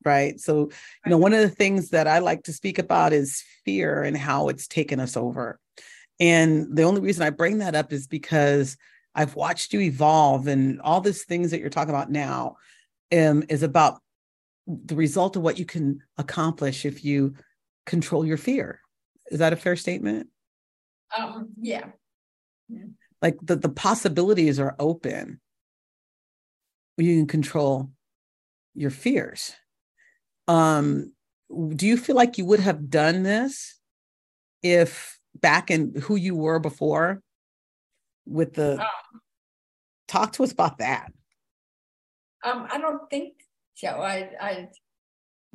Right. 0.05 0.39
So, 0.41 0.71
you 1.05 1.11
know, 1.11 1.19
one 1.19 1.33
of 1.33 1.41
the 1.41 1.49
things 1.49 1.91
that 1.91 2.09
I 2.09 2.19
like 2.19 2.45
to 2.45 2.53
speak 2.53 2.79
about 2.79 3.13
is 3.13 3.43
fear 3.65 4.03
and 4.03 4.17
how 4.17 4.49
it's 4.49 4.67
taken 4.67 4.99
us 4.99 5.17
over. 5.17 5.61
And 6.19 6.77
the 6.77 6.83
only 6.83 7.01
reason 7.01 7.25
I 7.25 7.31
bring 7.31 7.59
that 7.59 7.77
up 7.77 7.93
is 7.93 8.09
because 8.09 8.77
I've 9.15 9.37
watched 9.37 9.73
you 9.73 9.81
evolve 9.81 10.47
and 10.47 10.81
all 10.81 11.01
these 11.01 11.25
things 11.25 11.51
that 11.51 11.61
you're 11.61 11.71
talking 11.71 11.95
about 11.95 12.11
now 12.11 12.57
um, 13.13 13.45
is 13.49 13.63
about 13.63 14.01
the 14.67 14.95
result 14.95 15.37
of 15.37 15.43
what 15.43 15.59
you 15.59 15.67
can 15.67 16.01
accomplish 16.17 16.85
if 16.85 17.05
you 17.05 17.35
control 17.85 18.25
your 18.25 18.37
fear. 18.37 18.81
Is 19.31 19.41
that 19.41 19.53
a 19.53 19.57
fair 19.57 19.77
statement? 19.77 20.29
Um, 21.17 21.51
yeah. 21.61 21.87
yeah. 22.69 22.85
Like 23.21 23.37
the, 23.43 23.57
the 23.57 23.69
possibilities 23.69 24.59
are 24.59 24.75
open. 24.79 25.41
You 26.97 27.17
can 27.17 27.27
control 27.27 27.91
your 28.75 28.91
fears. 28.91 29.53
Um, 30.49 31.13
do 31.51 31.87
you 31.87 31.97
feel 31.97 32.17
like 32.17 32.39
you 32.39 32.47
would 32.47 32.61
have 32.61 32.89
done 32.89 33.23
this 33.23 33.79
if 34.63 35.19
back 35.35 35.71
in 35.71 35.95
who 36.03 36.17
you 36.17 36.35
were 36.35 36.59
before 36.59 37.23
with 38.27 38.55
the 38.55 38.81
um, 38.81 39.21
talk 40.09 40.33
to 40.33 40.43
us 40.43 40.53
about 40.53 40.79
that 40.79 41.13
um 42.45 42.67
i 42.71 42.79
don't 42.79 43.09
think 43.11 43.35
so 43.75 43.89
I, 43.89 44.31
I, 44.41 44.69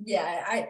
yeah, 0.03 0.43
I, 0.45 0.69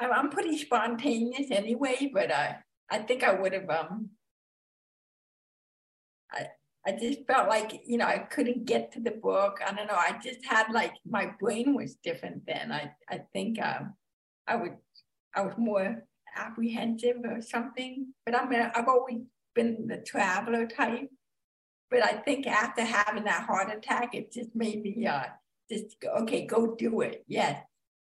I'm 0.00 0.30
pretty 0.30 0.58
spontaneous 0.58 1.50
anyway, 1.50 2.10
but 2.12 2.32
I, 2.32 2.58
I 2.90 2.98
think 2.98 3.24
I 3.24 3.34
would 3.34 3.52
have, 3.52 3.68
um, 3.68 4.10
I, 6.32 6.46
I 6.86 6.92
just 6.92 7.26
felt 7.26 7.48
like, 7.48 7.80
you 7.86 7.98
know, 7.98 8.06
I 8.06 8.18
couldn't 8.18 8.66
get 8.66 8.92
to 8.92 9.00
the 9.00 9.10
book. 9.10 9.58
I 9.66 9.74
don't 9.74 9.88
know. 9.88 9.94
I 9.94 10.18
just 10.22 10.44
had 10.46 10.70
like, 10.72 10.92
my 11.08 11.32
brain 11.40 11.74
was 11.74 11.96
different 11.96 12.46
then. 12.46 12.70
I, 12.72 12.92
I 13.08 13.22
think, 13.32 13.60
um, 13.60 13.94
I 14.46 14.56
would, 14.56 14.76
I 15.34 15.42
was 15.42 15.54
more 15.58 16.04
apprehensive 16.36 17.16
or 17.24 17.42
something, 17.42 18.12
but 18.24 18.34
I 18.34 18.48
mean, 18.48 18.60
I've 18.74 18.88
always 18.88 19.22
been 19.58 19.88
the 19.88 19.96
traveler 19.96 20.66
type. 20.66 21.10
But 21.90 22.04
I 22.04 22.12
think 22.12 22.46
after 22.46 22.82
having 22.82 23.24
that 23.24 23.44
heart 23.44 23.74
attack, 23.74 24.14
it 24.14 24.32
just 24.32 24.54
made 24.54 24.82
me 24.82 25.04
uh, 25.06 25.24
just 25.70 26.00
go, 26.00 26.10
okay, 26.22 26.46
go 26.46 26.76
do 26.76 27.00
it. 27.00 27.24
Yes, 27.26 27.60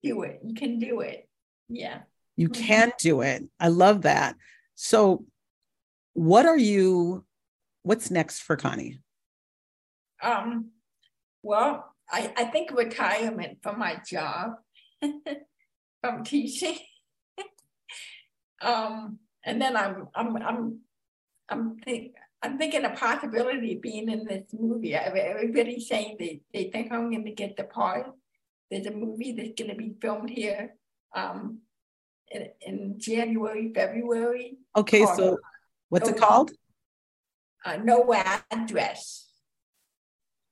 do 0.02 0.24
it. 0.24 0.40
You 0.44 0.54
can 0.54 0.80
do 0.80 1.02
it. 1.02 1.28
Yeah. 1.68 2.00
You 2.38 2.50
mm-hmm. 2.50 2.64
can 2.64 2.94
do 2.98 3.22
it. 3.22 3.44
I 3.60 3.68
love 3.68 4.04
that. 4.04 4.36
So, 4.76 5.26
what 6.14 6.46
are 6.46 6.58
you, 6.58 7.26
what's 7.82 8.10
next 8.10 8.40
for 8.42 8.56
Connie? 8.56 9.00
Um, 10.22 10.70
well, 11.42 11.94
I, 12.10 12.32
I 12.38 12.46
think 12.46 12.72
retirement 12.72 13.58
from 13.62 13.80
my 13.80 14.00
job, 14.08 14.54
from 16.02 16.24
teaching. 16.24 16.78
um, 18.62 19.20
and 19.44 19.62
then 19.62 19.76
I'm, 19.76 20.08
I'm, 20.16 20.38
I'm, 20.38 20.80
I'm 21.54 21.78
think, 21.78 22.16
I'm 22.42 22.58
thinking 22.58 22.84
a 22.84 22.90
possibility 22.90 23.76
of 23.76 23.82
being 23.82 24.10
in 24.10 24.26
this 24.26 24.44
movie. 24.54 24.96
Everybody's 24.96 25.88
saying 25.88 26.18
they, 26.20 26.42
they 26.54 26.70
think 26.72 26.92
I'm 26.92 27.12
going 27.12 27.26
to 27.26 27.32
get 27.32 27.56
the 27.56 27.64
part. 27.64 28.08
There's 28.70 28.88
a 28.88 28.92
movie 28.92 29.34
that's 29.34 29.54
going 29.58 29.70
to 29.70 29.78
be 29.78 29.96
filmed 30.02 30.30
here 30.30 30.76
um, 31.16 31.60
in, 32.32 32.50
in 32.62 32.96
January, 32.98 33.72
February. 33.74 34.58
Okay, 34.76 35.04
called, 35.04 35.18
so 35.18 35.38
what's 35.90 36.10
it 36.10 36.18
called? 36.18 36.52
Uh, 37.64 37.78
no 37.78 38.14
address. 38.52 39.30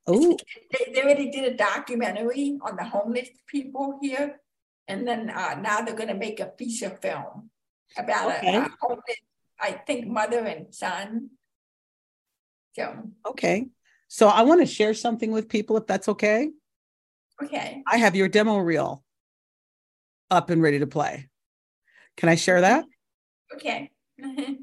Oh, 0.07 0.37
they, 0.71 0.93
they 0.93 1.01
already 1.01 1.29
did 1.31 1.51
a 1.51 1.57
documentary 1.57 2.59
on 2.61 2.75
the 2.75 2.83
homeless 2.83 3.29
people 3.47 3.99
here, 4.01 4.39
and 4.87 5.07
then 5.07 5.29
uh, 5.29 5.55
now 5.59 5.81
they're 5.81 5.95
going 5.95 6.09
to 6.09 6.15
make 6.15 6.39
a 6.39 6.51
feature 6.57 6.97
film 7.01 7.49
about 7.97 8.37
okay. 8.37 8.55
a, 8.55 8.61
a 8.61 8.69
homeless, 8.79 9.21
I 9.61 9.71
think, 9.73 10.07
mother 10.07 10.39
and 10.39 10.73
son 10.73 11.29
So 12.73 13.09
okay. 13.27 13.67
So 14.07 14.27
I 14.27 14.41
want 14.41 14.61
to 14.61 14.65
share 14.65 14.93
something 14.93 15.31
with 15.31 15.47
people 15.47 15.77
if 15.77 15.87
that's 15.87 16.09
okay. 16.09 16.49
Okay. 17.41 17.81
I 17.87 17.97
have 17.97 18.15
your 18.15 18.27
demo 18.27 18.57
reel 18.57 19.03
up 20.29 20.49
and 20.49 20.61
ready 20.61 20.79
to 20.79 20.87
play. 20.87 21.29
Can 22.17 22.29
I 22.29 22.35
share 22.35 22.61
that? 22.61 22.85
Okay. 23.53 23.91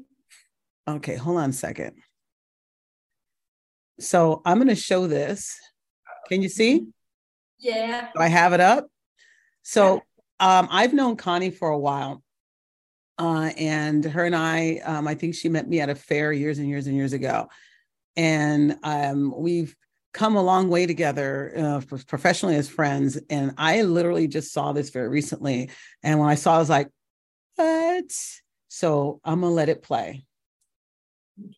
okay, 0.87 1.15
hold 1.15 1.37
on 1.37 1.49
a 1.49 1.53
second. 1.53 1.93
So 3.99 4.41
I'm 4.45 4.57
going 4.57 4.69
to 4.69 4.75
show 4.75 5.07
this. 5.07 5.57
Can 6.27 6.41
you 6.41 6.49
see? 6.49 6.87
Yeah. 7.59 8.09
Do 8.15 8.21
I 8.21 8.27
have 8.27 8.53
it 8.53 8.59
up? 8.59 8.87
So 9.63 10.03
um, 10.39 10.67
I've 10.71 10.93
known 10.93 11.17
Connie 11.17 11.51
for 11.51 11.69
a 11.69 11.77
while. 11.77 12.23
Uh, 13.19 13.51
and 13.57 14.05
her 14.05 14.23
and 14.23 14.35
I, 14.35 14.79
um, 14.85 15.05
I 15.05 15.13
think 15.13 15.35
she 15.35 15.49
met 15.49 15.67
me 15.67 15.81
at 15.81 15.89
a 15.89 15.95
fair 15.95 16.31
years 16.31 16.57
and 16.57 16.69
years 16.69 16.87
and 16.87 16.95
years 16.95 17.11
ago. 17.11 17.49
And 18.15 18.77
um, 18.81 19.33
we've 19.37 19.75
come 20.13 20.37
a 20.37 20.41
long 20.41 20.69
way 20.69 20.85
together 20.85 21.53
uh, 21.55 21.81
professionally 22.07 22.55
as 22.55 22.69
friends. 22.69 23.19
And 23.29 23.53
I 23.57 23.81
literally 23.81 24.27
just 24.29 24.53
saw 24.53 24.71
this 24.71 24.89
very 24.89 25.09
recently. 25.09 25.69
And 26.01 26.17
when 26.17 26.29
I 26.29 26.35
saw 26.35 26.53
it, 26.53 26.55
I 26.55 26.59
was 26.59 26.69
like, 26.69 26.89
what? 27.55 28.05
So 28.69 29.19
I'm 29.25 29.41
going 29.41 29.51
to 29.51 29.55
let 29.55 29.67
it 29.67 29.83
play. 29.83 30.25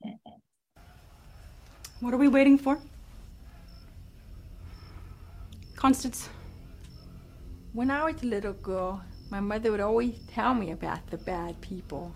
Okay. 0.03 0.17
What 1.99 2.13
are 2.13 2.17
we 2.17 2.27
waiting 2.27 2.57
for? 2.57 2.79
Constance. 5.75 6.27
When 7.73 7.91
I 7.91 8.03
was 8.03 8.21
a 8.23 8.25
little 8.25 8.53
girl, 8.53 9.01
my 9.31 9.39
mother 9.39 9.71
would 9.71 9.79
always 9.79 10.19
tell 10.27 10.53
me 10.53 10.71
about 10.71 11.07
the 11.09 11.17
bad 11.17 11.59
people. 11.61 12.13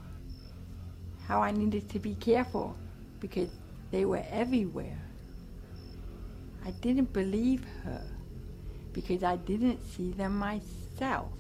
How 1.28 1.42
I 1.42 1.52
needed 1.52 1.90
to 1.92 2.00
be 2.00 2.14
careful 2.16 2.76
because 3.22 3.50
they 3.90 4.04
were 4.04 4.24
everywhere. 4.30 5.00
I 6.66 6.72
didn't 6.72 7.14
believe 7.14 7.64
her 7.84 8.06
because 8.92 9.24
I 9.24 9.38
didn't 9.38 9.82
see 9.86 10.12
them 10.12 10.38
myself. 10.38 11.32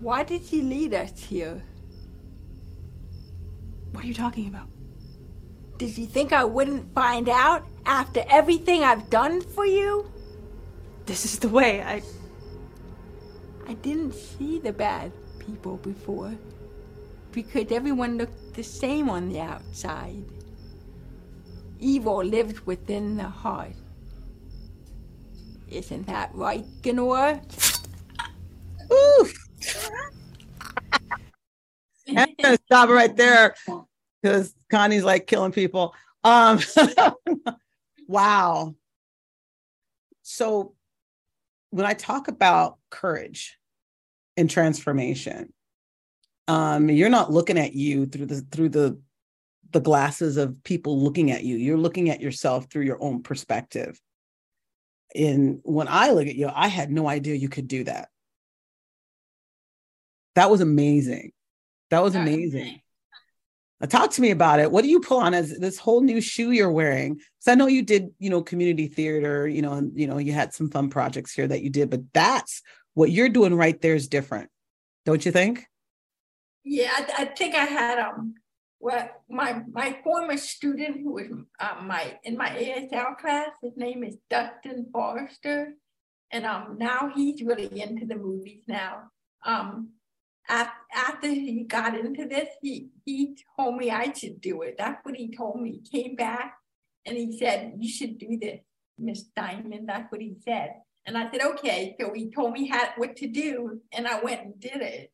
Why 0.00 0.24
did 0.24 0.44
she 0.44 0.60
lead 0.60 0.92
us 0.92 1.24
here? 1.24 1.62
What 3.92 4.04
are 4.04 4.08
you 4.08 4.14
talking 4.14 4.48
about? 4.48 4.68
Did 5.78 5.98
you 5.98 6.06
think 6.06 6.32
I 6.32 6.44
wouldn't 6.44 6.94
find 6.94 7.28
out 7.28 7.66
after 7.84 8.24
everything 8.30 8.82
I've 8.82 9.10
done 9.10 9.42
for 9.42 9.66
you? 9.66 10.10
This 11.04 11.24
is 11.24 11.38
the 11.38 11.48
way 11.48 11.82
I. 11.82 12.02
I 13.68 13.74
didn't 13.74 14.12
see 14.12 14.58
the 14.58 14.72
bad 14.72 15.12
people 15.38 15.76
before 15.78 16.34
because 17.32 17.70
everyone 17.70 18.16
looked 18.16 18.54
the 18.54 18.62
same 18.62 19.10
on 19.10 19.28
the 19.28 19.40
outside. 19.40 20.24
Evil 21.78 22.24
lived 22.24 22.60
within 22.60 23.16
the 23.18 23.28
heart. 23.28 23.76
Isn't 25.68 26.06
that 26.06 26.34
right, 26.34 26.64
Ganora? 26.80 27.42
Oof. 28.90 29.34
I'm 32.16 32.34
gonna 32.40 32.58
stop 32.64 32.88
right 32.88 33.14
there 33.14 33.54
because 34.22 34.55
Connie's 34.70 35.04
like 35.04 35.26
killing 35.26 35.52
people. 35.52 35.94
Um, 36.24 36.58
wow. 38.08 38.74
So 40.22 40.74
when 41.70 41.86
I 41.86 41.94
talk 41.94 42.28
about 42.28 42.78
courage 42.90 43.58
and 44.36 44.50
transformation, 44.50 45.52
um, 46.48 46.88
you're 46.88 47.08
not 47.08 47.32
looking 47.32 47.58
at 47.58 47.74
you 47.74 48.06
through 48.06 48.26
the 48.26 48.40
through 48.50 48.68
the 48.70 49.00
the 49.72 49.80
glasses 49.80 50.36
of 50.36 50.62
people 50.62 51.00
looking 51.00 51.30
at 51.30 51.44
you. 51.44 51.56
You're 51.56 51.78
looking 51.78 52.10
at 52.10 52.20
yourself 52.20 52.66
through 52.70 52.84
your 52.84 53.02
own 53.02 53.22
perspective. 53.22 54.00
And 55.14 55.60
when 55.62 55.88
I 55.88 56.10
look 56.10 56.26
at 56.26 56.34
you, 56.34 56.50
I 56.52 56.68
had 56.68 56.90
no 56.90 57.08
idea 57.08 57.34
you 57.34 57.48
could 57.48 57.68
do 57.68 57.84
that. 57.84 58.08
That 60.34 60.50
was 60.50 60.60
amazing. 60.60 61.32
That 61.90 62.02
was 62.02 62.14
amazing. 62.14 62.80
Now, 63.80 63.86
talk 63.88 64.10
to 64.12 64.22
me 64.22 64.30
about 64.30 64.58
it. 64.60 64.70
What 64.70 64.82
do 64.82 64.88
you 64.88 65.00
pull 65.00 65.18
on 65.18 65.34
as 65.34 65.58
this 65.58 65.78
whole 65.78 66.00
new 66.00 66.20
shoe 66.20 66.50
you're 66.50 66.70
wearing? 66.70 67.14
Because 67.14 67.48
I 67.48 67.54
know 67.54 67.66
you 67.66 67.82
did, 67.82 68.10
you 68.18 68.30
know, 68.30 68.42
community 68.42 68.88
theater, 68.88 69.46
you 69.46 69.60
know, 69.60 69.74
and 69.74 69.98
you 69.98 70.06
know, 70.06 70.18
you 70.18 70.32
had 70.32 70.54
some 70.54 70.70
fun 70.70 70.88
projects 70.88 71.32
here 71.32 71.46
that 71.46 71.62
you 71.62 71.68
did, 71.68 71.90
but 71.90 72.00
that's 72.14 72.62
what 72.94 73.10
you're 73.10 73.28
doing 73.28 73.54
right 73.54 73.80
there 73.82 73.94
is 73.94 74.08
different, 74.08 74.48
don't 75.04 75.26
you 75.26 75.32
think? 75.32 75.66
Yeah, 76.64 76.90
I, 76.90 77.22
I 77.22 77.24
think 77.26 77.54
I 77.54 77.64
had 77.64 77.98
um 77.98 78.34
well 78.80 79.08
my 79.28 79.62
my 79.70 79.98
former 80.02 80.36
student 80.36 81.02
who 81.02 81.12
was 81.12 81.26
um, 81.60 81.86
my 81.86 82.18
in 82.24 82.36
my 82.36 82.48
ASL 82.48 83.18
class, 83.18 83.50
his 83.62 83.76
name 83.76 84.02
is 84.02 84.16
Dustin 84.30 84.86
Forrester. 84.92 85.74
And 86.32 86.44
um 86.44 86.76
now 86.78 87.12
he's 87.14 87.42
really 87.42 87.68
into 87.80 88.06
the 88.06 88.16
movies 88.16 88.62
now. 88.66 89.10
Um 89.44 89.90
after 90.48 91.28
he 91.28 91.64
got 91.64 91.98
into 91.98 92.26
this, 92.26 92.48
he, 92.62 92.88
he 93.04 93.36
told 93.58 93.76
me 93.76 93.90
I 93.90 94.12
should 94.12 94.40
do 94.40 94.62
it. 94.62 94.76
That's 94.78 95.04
what 95.04 95.16
he 95.16 95.34
told 95.34 95.60
me. 95.60 95.80
He 95.82 96.02
came 96.02 96.16
back 96.16 96.54
and 97.04 97.16
he 97.16 97.36
said, 97.38 97.74
You 97.78 97.88
should 97.88 98.18
do 98.18 98.38
this, 98.40 98.60
Miss 98.98 99.22
Diamond. 99.36 99.88
That's 99.88 100.10
what 100.10 100.20
he 100.20 100.36
said. 100.44 100.74
And 101.06 101.16
I 101.16 101.30
said, 101.30 101.42
Okay. 101.42 101.96
So 102.00 102.12
he 102.12 102.30
told 102.30 102.52
me 102.52 102.68
how, 102.68 102.88
what 102.96 103.16
to 103.16 103.26
do, 103.26 103.80
and 103.92 104.06
I 104.06 104.20
went 104.20 104.42
and 104.42 104.60
did 104.60 104.82
it. 104.82 105.12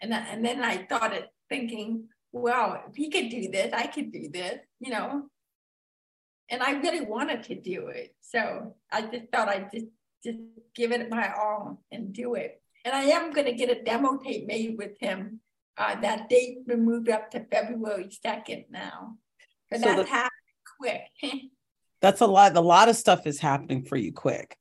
And, 0.00 0.14
I, 0.14 0.18
and 0.18 0.44
then 0.44 0.62
I 0.62 0.84
started 0.86 1.26
thinking, 1.48 2.08
Well, 2.32 2.82
if 2.88 2.96
he 2.96 3.10
could 3.10 3.28
do 3.30 3.50
this, 3.50 3.72
I 3.72 3.86
could 3.86 4.12
do 4.12 4.28
this, 4.32 4.58
you 4.78 4.90
know. 4.92 5.24
And 6.48 6.62
I 6.62 6.72
really 6.72 7.02
wanted 7.02 7.44
to 7.44 7.54
do 7.54 7.88
it. 7.88 8.14
So 8.20 8.74
I 8.90 9.02
just 9.02 9.30
thought 9.32 9.48
I'd 9.48 9.70
just, 9.72 9.86
just 10.24 10.38
give 10.74 10.90
it 10.90 11.08
my 11.08 11.32
all 11.32 11.82
and 11.92 12.12
do 12.12 12.34
it. 12.34 12.60
And 12.84 12.94
I 12.94 13.02
am 13.02 13.32
going 13.32 13.46
to 13.46 13.52
get 13.52 13.70
a 13.70 13.82
demo 13.82 14.16
tape 14.16 14.46
made 14.46 14.76
with 14.78 14.98
him. 15.00 15.40
Uh, 15.76 16.00
that 16.00 16.28
date 16.28 16.66
been 16.66 16.84
moved 16.84 17.08
up 17.08 17.30
to 17.30 17.44
February 17.50 18.10
2nd 18.24 18.64
now. 18.70 19.16
So 19.72 19.78
that's 19.78 20.02
the, 20.02 20.06
happening 20.06 20.30
quick. 20.78 21.02
that's 22.00 22.20
a 22.20 22.26
lot. 22.26 22.56
A 22.56 22.60
lot 22.60 22.88
of 22.88 22.96
stuff 22.96 23.26
is 23.26 23.38
happening 23.38 23.84
for 23.84 23.96
you 23.96 24.12
quick. 24.12 24.56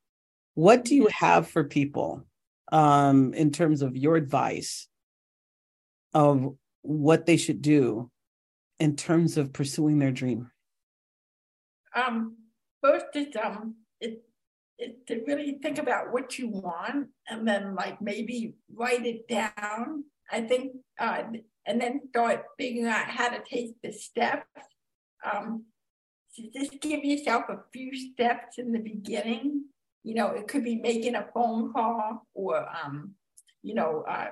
What 0.53 0.85
do 0.85 0.95
you 0.95 1.07
have 1.07 1.47
for 1.47 1.63
people 1.63 2.25
um, 2.71 3.33
in 3.33 3.51
terms 3.51 3.81
of 3.81 3.95
your 3.97 4.15
advice 4.15 4.87
of 6.13 6.55
what 6.81 7.25
they 7.25 7.37
should 7.37 7.61
do 7.61 8.09
in 8.79 8.95
terms 8.95 9.37
of 9.37 9.53
pursuing 9.53 9.99
their 9.99 10.11
dream? 10.11 10.51
Um, 11.95 12.37
first 12.81 13.07
is 13.15 13.35
um, 13.41 13.75
it, 13.99 14.23
it, 14.79 15.05
to 15.07 15.21
really 15.27 15.59
think 15.61 15.77
about 15.77 16.11
what 16.11 16.39
you 16.39 16.47
want 16.49 17.09
and 17.29 17.47
then 17.47 17.75
like 17.75 18.01
maybe 18.01 18.55
write 18.73 19.05
it 19.05 19.27
down. 19.27 20.05
I 20.31 20.41
think, 20.41 20.73
uh, 20.99 21.23
and 21.65 21.81
then 21.81 22.01
start 22.09 22.43
figuring 22.57 22.87
out 22.87 23.05
how 23.05 23.29
to 23.29 23.41
take 23.43 23.75
the 23.81 23.91
steps. 23.91 24.45
Um, 25.23 25.65
so 26.31 26.43
just 26.53 26.79
give 26.81 27.03
yourself 27.03 27.45
a 27.49 27.57
few 27.73 27.95
steps 27.95 28.57
in 28.57 28.71
the 28.71 28.79
beginning. 28.79 29.65
You 30.03 30.15
know, 30.15 30.27
it 30.27 30.47
could 30.47 30.63
be 30.63 30.75
making 30.75 31.15
a 31.15 31.27
phone 31.33 31.73
call 31.73 32.27
or, 32.33 32.65
um, 32.69 33.15
you 33.63 33.73
know, 33.73 34.05
uh, 34.07 34.29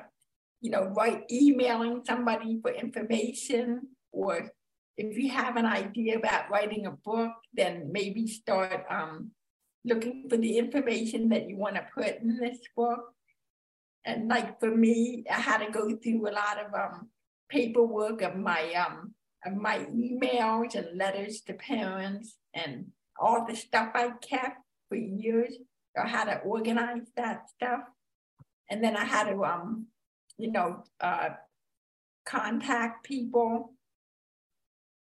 you 0.62 0.72
know, 0.72 0.94
write 0.96 1.24
emailing 1.32 2.04
somebody 2.06 2.60
for 2.62 2.72
information 2.72 3.82
or 4.12 4.50
if 4.98 5.18
you 5.18 5.30
have 5.30 5.58
an 5.58 5.66
idea 5.66 6.18
about 6.18 6.50
writing 6.50 6.88
a 6.88 6.92
book, 6.92 7.32
then 7.54 7.90
maybe 7.92 8.28
start 8.28 8.84
um, 8.90 9.32
looking 9.88 10.28
for 10.30 10.38
the 10.38 10.58
information 10.58 11.30
that 11.30 11.50
you 11.50 11.58
want 11.58 11.76
to 11.76 11.86
put 11.94 12.22
in 12.22 12.38
this 12.38 12.60
book. 12.76 13.14
And 14.06 14.28
like 14.28 14.60
for 14.60 14.74
me, 14.74 15.26
I 15.30 15.40
had 15.40 15.66
to 15.66 15.72
go 15.72 15.96
through 15.96 16.30
a 16.30 16.32
lot 16.32 16.58
of 16.64 16.74
um, 16.74 17.10
paperwork 17.50 18.22
of 18.22 18.36
my 18.36 18.74
um, 18.74 19.14
of 19.46 19.56
my 19.56 19.80
emails 19.80 20.76
and 20.76 20.98
letters 20.98 21.42
to 21.42 21.54
parents 21.54 22.38
and 22.54 22.88
all 23.20 23.46
the 23.46 23.56
stuff 23.56 23.92
I 23.94 24.12
kept 24.22 24.58
for 24.90 24.96
years. 24.96 25.56
So 25.96 26.04
I 26.04 26.08
had 26.08 26.26
to 26.26 26.40
organize 26.40 27.08
that 27.16 27.50
stuff. 27.50 27.82
And 28.70 28.84
then 28.84 28.96
I 28.96 29.06
had 29.06 29.30
to 29.30 29.44
um, 29.46 29.88
you 30.38 30.52
know, 30.52 30.84
uh, 31.02 31.30
contact 32.26 33.04
people. 33.04 33.74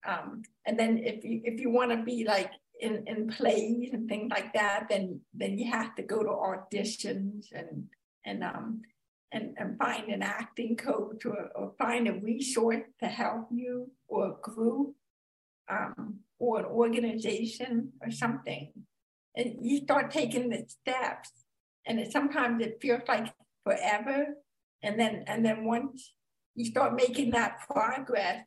Um, 0.06 0.44
and 0.66 0.78
then 0.78 0.98
if 1.00 1.24
you 1.24 1.42
if 1.44 1.60
you 1.60 1.70
want 1.70 1.92
to 1.92 2.04
be 2.04 2.26
like 2.26 2.52
in, 2.84 3.04
in 3.08 3.28
plays 3.28 3.90
and 3.94 4.08
things 4.08 4.30
like 4.30 4.54
that, 4.54 4.88
then 4.90 5.22
then 5.34 5.58
you 5.58 5.72
have 5.72 5.96
to 5.96 6.04
go 6.04 6.22
to 6.22 6.30
auditions 6.30 7.46
and 7.54 7.86
and 8.26 8.44
um 8.44 8.82
and, 9.32 9.56
and 9.58 9.78
find 9.80 10.10
an 10.10 10.22
acting 10.22 10.76
coach 10.76 11.26
or, 11.26 11.50
or 11.56 11.74
find 11.80 12.08
a 12.08 12.14
resource 12.14 12.84
to 13.00 13.08
help 13.08 13.48
you 13.52 13.90
or 14.08 14.28
a 14.28 14.42
group 14.42 14.94
um, 15.70 16.20
or 16.38 16.60
an 16.60 16.66
organization 16.66 17.92
or 18.00 18.12
something. 18.12 18.72
And 19.36 19.56
you 19.60 19.80
start 19.80 20.12
taking 20.12 20.50
the 20.50 20.64
steps 20.68 21.32
and 21.88 22.00
it, 22.00 22.12
sometimes 22.12 22.64
it 22.64 22.78
feels 22.80 23.02
like 23.08 23.34
forever. 23.64 24.36
And 24.84 25.00
then 25.00 25.24
and 25.26 25.44
then 25.44 25.66
once 25.66 26.14
you 26.56 26.66
start 26.66 26.94
making 26.96 27.32
that 27.32 27.58
progress. 27.68 28.46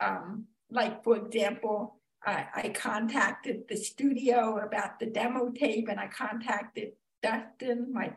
Um, 0.00 0.46
like 0.70 1.04
for 1.04 1.16
example, 1.16 1.99
I, 2.24 2.46
I 2.54 2.68
contacted 2.70 3.62
the 3.68 3.76
studio 3.76 4.58
about 4.58 4.98
the 4.98 5.06
demo 5.06 5.50
tape, 5.50 5.88
and 5.88 5.98
I 5.98 6.06
contacted 6.08 6.92
Dustin, 7.22 7.92
my 7.92 8.12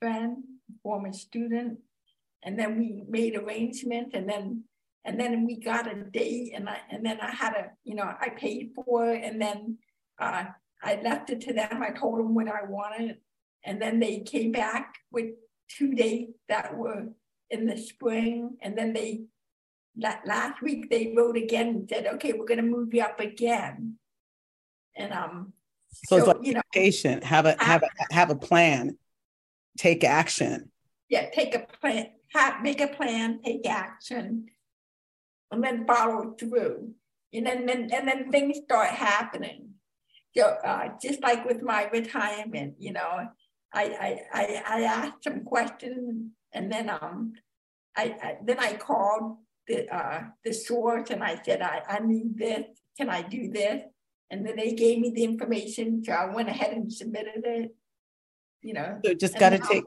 friend, 0.00 0.38
former 0.82 1.12
student, 1.12 1.78
and 2.42 2.58
then 2.58 2.78
we 2.78 3.04
made 3.08 3.36
arrangements, 3.36 4.14
and 4.14 4.28
then 4.28 4.64
and 5.04 5.20
then 5.20 5.44
we 5.44 5.60
got 5.60 5.90
a 5.90 5.94
date, 5.94 6.52
and 6.54 6.68
I 6.68 6.78
and 6.90 7.04
then 7.04 7.20
I 7.20 7.30
had 7.30 7.54
a 7.54 7.70
you 7.84 7.94
know 7.94 8.04
I 8.20 8.30
paid 8.30 8.72
for 8.74 9.08
it, 9.08 9.22
and 9.22 9.40
then 9.40 9.78
uh, 10.18 10.44
I 10.82 11.00
left 11.02 11.30
it 11.30 11.40
to 11.42 11.52
them. 11.52 11.82
I 11.82 11.90
told 11.90 12.18
them 12.18 12.34
what 12.34 12.48
I 12.48 12.64
wanted, 12.68 13.18
and 13.64 13.80
then 13.80 14.00
they 14.00 14.20
came 14.20 14.52
back 14.52 14.96
with 15.12 15.26
two 15.68 15.94
dates 15.94 16.32
that 16.48 16.76
were 16.76 17.06
in 17.50 17.66
the 17.66 17.76
spring, 17.76 18.56
and 18.62 18.76
then 18.76 18.92
they 18.92 19.26
last 19.96 20.62
week 20.62 20.90
they 20.90 21.14
wrote 21.16 21.36
again 21.36 21.68
and 21.68 21.88
said, 21.88 22.06
okay, 22.06 22.32
we're 22.32 22.46
going 22.46 22.60
to 22.60 22.66
move 22.66 22.92
you 22.92 23.02
up 23.02 23.20
again. 23.20 23.96
And 24.96 25.12
um, 25.12 25.52
so, 25.90 26.16
so 26.16 26.16
it's 26.16 26.26
like 26.26 26.46
you 26.46 26.54
know, 26.54 26.62
patient, 26.72 27.24
have 27.24 27.46
a 27.46 27.56
have 27.58 27.82
a 27.82 28.14
have 28.14 28.30
a 28.30 28.36
plan, 28.36 28.96
take 29.78 30.04
action. 30.04 30.70
Yeah, 31.08 31.30
take 31.30 31.54
a 31.54 31.66
plan, 31.80 32.06
have, 32.32 32.62
make 32.62 32.80
a 32.80 32.88
plan, 32.88 33.40
take 33.44 33.68
action, 33.68 34.46
and 35.50 35.62
then 35.62 35.86
follow 35.86 36.34
through. 36.38 36.92
And 37.32 37.46
then, 37.46 37.66
then 37.66 37.90
and 37.92 38.06
then 38.08 38.30
things 38.30 38.58
start 38.64 38.90
happening. 38.90 39.70
So 40.36 40.44
uh, 40.64 40.90
just 41.02 41.22
like 41.22 41.44
with 41.44 41.62
my 41.62 41.88
retirement, 41.92 42.74
you 42.78 42.92
know, 42.92 43.28
I 43.72 43.82
I 43.82 44.20
I, 44.32 44.62
I 44.66 44.82
asked 44.82 45.24
some 45.24 45.44
questions 45.44 46.30
and 46.52 46.70
then 46.70 46.88
um 46.88 47.32
I, 47.96 48.16
I 48.22 48.36
then 48.44 48.58
I 48.58 48.74
called 48.74 49.38
the 49.66 49.94
uh, 49.94 50.24
the 50.44 50.52
source 50.52 51.10
and 51.10 51.22
I 51.22 51.40
said, 51.44 51.62
I, 51.62 51.82
I 51.88 51.98
need 52.00 52.38
this. 52.38 52.64
Can 52.96 53.08
I 53.08 53.22
do 53.22 53.50
this? 53.50 53.82
And 54.30 54.46
then 54.46 54.56
they 54.56 54.72
gave 54.72 54.98
me 54.98 55.10
the 55.10 55.24
information. 55.24 56.02
So 56.04 56.12
I 56.12 56.32
went 56.34 56.48
ahead 56.48 56.72
and 56.72 56.92
submitted 56.92 57.44
it. 57.44 57.74
You 58.62 58.74
know, 58.74 58.98
so 59.04 59.14
just 59.14 59.38
got 59.38 59.50
to 59.50 59.58
take, 59.58 59.84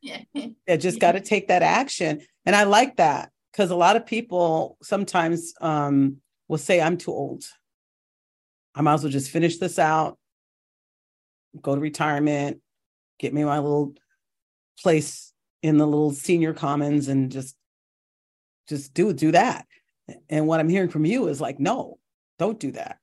yeah, 0.00 0.22
yeah 0.32 0.76
just 0.76 1.00
got 1.00 1.12
to 1.12 1.20
take 1.20 1.48
that 1.48 1.62
action. 1.62 2.22
And 2.44 2.54
I 2.54 2.62
like 2.62 2.96
that 2.96 3.30
because 3.52 3.70
a 3.70 3.76
lot 3.76 3.96
of 3.96 4.06
people 4.06 4.76
sometimes 4.82 5.54
um, 5.60 6.18
will 6.46 6.58
say, 6.58 6.80
I'm 6.80 6.98
too 6.98 7.10
old. 7.10 7.44
I 8.76 8.82
might 8.82 8.94
as 8.94 9.02
well 9.02 9.10
just 9.10 9.30
finish 9.30 9.58
this 9.58 9.78
out, 9.78 10.18
go 11.60 11.74
to 11.74 11.80
retirement, 11.80 12.60
get 13.18 13.34
me 13.34 13.42
my 13.42 13.58
little 13.58 13.94
place 14.78 15.32
in 15.62 15.78
the 15.78 15.86
little 15.86 16.12
senior 16.12 16.52
commons 16.52 17.08
and 17.08 17.32
just 17.32 17.56
just 18.68 18.94
do 18.94 19.12
do 19.12 19.32
that. 19.32 19.66
And 20.28 20.46
what 20.46 20.60
I'm 20.60 20.68
hearing 20.68 20.88
from 20.88 21.04
you 21.04 21.28
is 21.28 21.40
like, 21.40 21.58
no, 21.58 21.98
don't 22.38 22.60
do 22.60 22.72
that. 22.72 22.98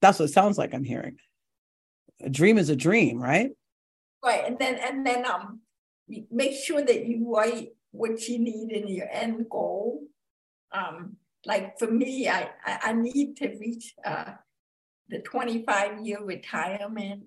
That's 0.00 0.18
what 0.18 0.28
it 0.28 0.32
sounds 0.32 0.58
like 0.58 0.74
I'm 0.74 0.84
hearing. 0.84 1.16
A 2.20 2.28
dream 2.28 2.58
is 2.58 2.70
a 2.70 2.76
dream, 2.76 3.20
right? 3.20 3.50
Right. 4.24 4.44
And 4.46 4.58
then 4.58 4.76
and 4.76 5.06
then 5.06 5.24
um 5.26 5.60
make 6.30 6.54
sure 6.54 6.82
that 6.82 7.06
you 7.06 7.34
write 7.34 7.70
what 7.92 8.28
you 8.28 8.38
need 8.38 8.72
in 8.72 8.88
your 8.88 9.08
end 9.10 9.46
goal. 9.48 10.02
Um, 10.72 11.16
like 11.46 11.78
for 11.78 11.90
me, 11.90 12.28
I, 12.28 12.50
I, 12.66 12.92
need 12.92 13.36
to 13.36 13.48
reach 13.60 13.94
uh, 14.04 14.32
the 15.08 15.20
25 15.20 16.04
year 16.04 16.22
retirement 16.22 17.22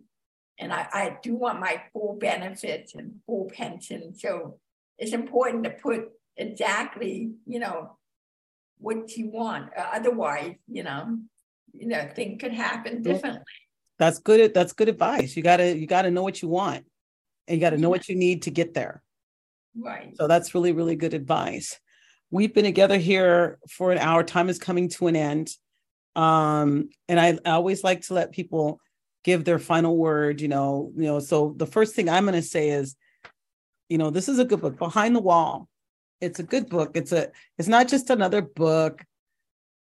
and 0.60 0.74
I, 0.74 0.88
I 0.92 1.18
do 1.22 1.36
want 1.36 1.60
my 1.60 1.82
full 1.94 2.18
benefits 2.20 2.96
and 2.96 3.16
full 3.26 3.50
pension. 3.54 4.16
So 4.16 4.60
it's 4.98 5.14
important 5.14 5.64
to 5.66 5.70
put 5.70 6.10
exactly, 6.38 7.32
you 7.46 7.60
know, 7.60 7.98
what 8.80 9.16
you 9.18 9.30
want. 9.30 9.72
Uh, 9.78 9.88
otherwise, 9.94 10.56
you 10.68 10.84
know, 10.84 11.18
you 11.74 11.88
know, 11.88 12.10
things 12.16 12.40
could 12.40 12.54
happen 12.54 13.02
differently. 13.02 13.42
That's 14.00 14.20
good. 14.20 14.54
That's 14.54 14.74
good 14.74 14.90
advice. 14.90 15.36
You 15.36 15.44
gotta 15.44 15.76
you 15.78 15.88
gotta 15.88 16.12
know 16.12 16.24
what 16.24 16.42
you 16.42 16.48
want, 16.48 16.86
and 17.48 17.56
you 17.56 17.62
gotta 17.62 17.78
know 17.78 17.90
what 17.90 18.08
you 18.08 18.16
need 18.16 18.44
to 18.44 18.52
get 18.52 18.74
there. 18.74 19.02
Right. 19.76 20.16
So 20.16 20.28
that's 20.28 20.54
really 20.54 20.72
really 20.72 20.96
good 20.96 21.14
advice. 21.14 21.80
We've 22.30 22.54
been 22.54 22.66
together 22.66 22.98
here 22.98 23.58
for 23.70 23.92
an 23.92 23.98
hour. 23.98 24.24
Time 24.24 24.50
is 24.50 24.60
coming 24.60 24.90
to 24.90 25.08
an 25.08 25.16
end, 25.16 25.50
um, 26.16 26.90
and 27.08 27.20
I, 27.20 27.40
I 27.46 27.52
always 27.52 27.84
like 27.84 28.02
to 28.02 28.14
let 28.14 28.32
people 28.32 28.80
give 29.24 29.46
their 29.46 29.60
final 29.60 29.98
word. 29.98 30.42
You 30.42 30.48
know, 30.48 30.92
you 30.96 31.06
know. 31.06 31.20
So 31.20 31.54
the 31.58 31.66
first 31.66 31.96
thing 31.96 32.10
I'm 32.10 32.26
going 32.26 32.36
to 32.36 32.42
say 32.42 32.70
is, 32.70 32.96
you 33.90 33.98
know, 33.98 34.10
this 34.12 34.30
is 34.30 34.40
a 34.40 34.46
good 34.46 34.62
book. 34.62 34.78
Behind 34.78 35.16
the 35.16 35.22
Wall 35.22 35.68
it's 36.22 36.40
a 36.40 36.44
good 36.44 36.70
book. 36.70 36.92
It's 36.96 37.12
a 37.12 37.32
it's 37.58 37.68
not 37.68 37.88
just 37.88 38.10
another 38.10 38.42
book 38.42 39.04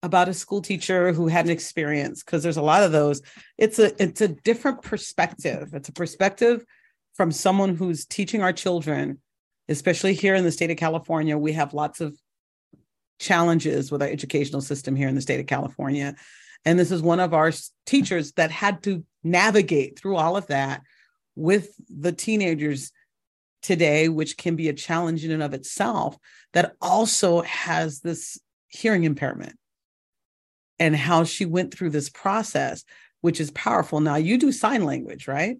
about 0.04 0.30
a 0.30 0.34
school 0.34 0.62
teacher 0.62 1.14
who 1.14 1.28
had 1.28 1.46
an 1.46 1.52
experience 1.52 2.24
because 2.24 2.44
there's 2.44 2.58
a 2.58 2.62
lot 2.62 2.84
of 2.84 2.92
those. 2.92 3.22
It's 3.58 3.80
a 3.80 4.02
it's 4.02 4.22
a 4.22 4.28
different 4.28 4.82
perspective. 4.82 5.74
It's 5.74 5.90
a 5.90 5.94
perspective 5.94 6.64
from 7.16 7.32
someone 7.32 7.76
who's 7.76 8.06
teaching 8.06 8.42
our 8.42 8.54
children, 8.54 9.20
especially 9.70 10.14
here 10.14 10.36
in 10.36 10.44
the 10.44 10.52
state 10.52 10.72
of 10.72 10.78
California. 10.78 11.38
We 11.38 11.54
have 11.54 11.74
lots 11.74 12.02
of 12.02 12.18
challenges 13.20 13.92
with 13.92 14.02
our 14.02 14.10
educational 14.10 14.62
system 14.62 14.96
here 14.96 15.08
in 15.08 15.16
the 15.16 15.22
state 15.22 15.40
of 15.40 15.48
California. 15.48 16.16
And 16.66 16.78
this 16.78 16.92
is 16.92 17.02
one 17.02 17.20
of 17.20 17.34
our 17.34 17.52
teachers 17.86 18.34
that 18.34 18.52
had 18.52 18.84
to 18.84 19.06
navigate 19.24 19.98
through 19.98 20.18
all 20.18 20.36
of 20.36 20.48
that 20.48 20.82
with 21.36 21.70
the 21.90 22.12
teenagers 22.12 22.92
today, 23.66 24.10
which 24.10 24.38
can 24.38 24.56
be 24.56 24.70
a 24.70 24.74
challenge 24.74 25.26
in 25.26 25.32
and 25.32 25.42
of 25.42 25.54
itself, 25.54 26.18
that 26.54 26.76
also 26.82 27.42
has 27.42 28.00
this 28.00 28.40
hearing 28.68 29.04
impairment 29.04 29.58
and 30.78 30.96
how 30.96 31.24
she 31.24 31.46
went 31.46 31.74
through 31.74 31.90
this 31.90 32.10
process, 32.10 32.84
which 33.22 33.40
is 33.40 33.50
powerful. 33.52 34.00
Now, 34.00 34.16
you 34.16 34.38
do 34.38 34.52
sign 34.52 34.86
language, 34.86 35.28
right? 35.28 35.58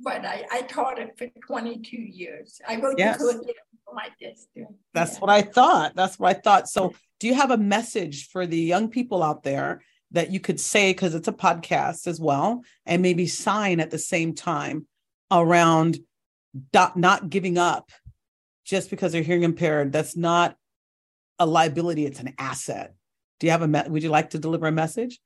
But 0.00 0.24
I, 0.24 0.44
I 0.50 0.62
taught 0.62 0.98
it 0.98 1.16
for 1.16 1.28
22 1.46 1.96
years. 1.96 2.60
I 2.68 2.76
wrote 2.76 2.98
yes. 2.98 3.18
the 3.18 3.24
curriculum 3.24 3.54
for 3.86 3.94
my 3.94 4.08
district. 4.20 4.72
That's 4.92 5.14
yeah. 5.14 5.20
what 5.20 5.30
I 5.30 5.42
thought. 5.42 5.94
That's 5.94 6.18
what 6.18 6.36
I 6.36 6.38
thought. 6.38 6.68
So, 6.68 6.94
do 7.20 7.28
you 7.28 7.34
have 7.34 7.52
a 7.52 7.56
message 7.56 8.28
for 8.28 8.46
the 8.46 8.58
young 8.58 8.90
people 8.90 9.22
out 9.22 9.44
there 9.44 9.80
that 10.10 10.30
you 10.30 10.40
could 10.40 10.60
say, 10.60 10.92
because 10.92 11.14
it's 11.14 11.28
a 11.28 11.32
podcast 11.32 12.06
as 12.06 12.20
well, 12.20 12.62
and 12.84 13.00
maybe 13.00 13.26
sign 13.26 13.80
at 13.80 13.90
the 13.90 13.98
same 13.98 14.34
time 14.34 14.86
around 15.30 15.98
not 16.72 17.30
giving 17.30 17.58
up 17.58 17.90
just 18.64 18.90
because 18.90 19.12
they're 19.12 19.22
hearing 19.22 19.42
impaired. 19.42 19.92
That's 19.92 20.16
not 20.16 20.56
a 21.38 21.46
liability; 21.46 22.06
it's 22.06 22.20
an 22.20 22.34
asset. 22.38 22.94
Do 23.40 23.46
you 23.46 23.50
have 23.50 23.62
a? 23.62 23.68
Me- 23.68 23.88
would 23.88 24.02
you 24.02 24.10
like 24.10 24.30
to 24.30 24.38
deliver 24.38 24.66
a 24.66 24.72
message? 24.72 25.20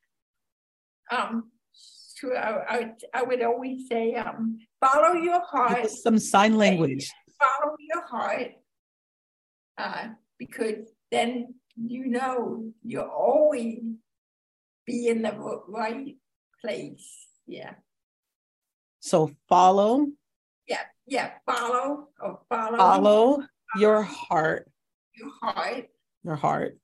Um, 1.11 1.51
sure. 2.17 2.37
I, 2.37 2.51
I, 2.69 2.91
I 3.15 3.23
would 3.23 3.43
always 3.43 3.89
say, 3.89 4.15
um, 4.15 4.59
follow 4.81 5.15
your 5.15 5.41
heart. 5.41 5.91
Some 5.91 6.19
sign 6.19 6.57
language. 6.57 7.11
Follow 7.39 7.75
your 7.79 8.07
heart, 8.07 8.53
uh, 9.79 10.09
because 10.39 10.89
then 11.11 11.55
you 11.77 12.07
know 12.07 12.73
you'll 12.83 13.05
always 13.05 13.81
be 14.87 15.09
in 15.09 15.23
the 15.23 15.33
right 15.69 16.17
place. 16.61 17.29
Yeah. 17.47 17.75
So 19.01 19.31
follow 19.49 20.09
yeah, 21.09 21.31
follow 21.47 22.09
or 22.21 22.41
follow. 22.49 22.77
Follow 22.77 23.43
your 23.77 24.03
heart. 24.03 24.71
Your 25.15 25.31
heart. 25.43 25.89
Your 26.25 26.37
heart. 26.37 26.79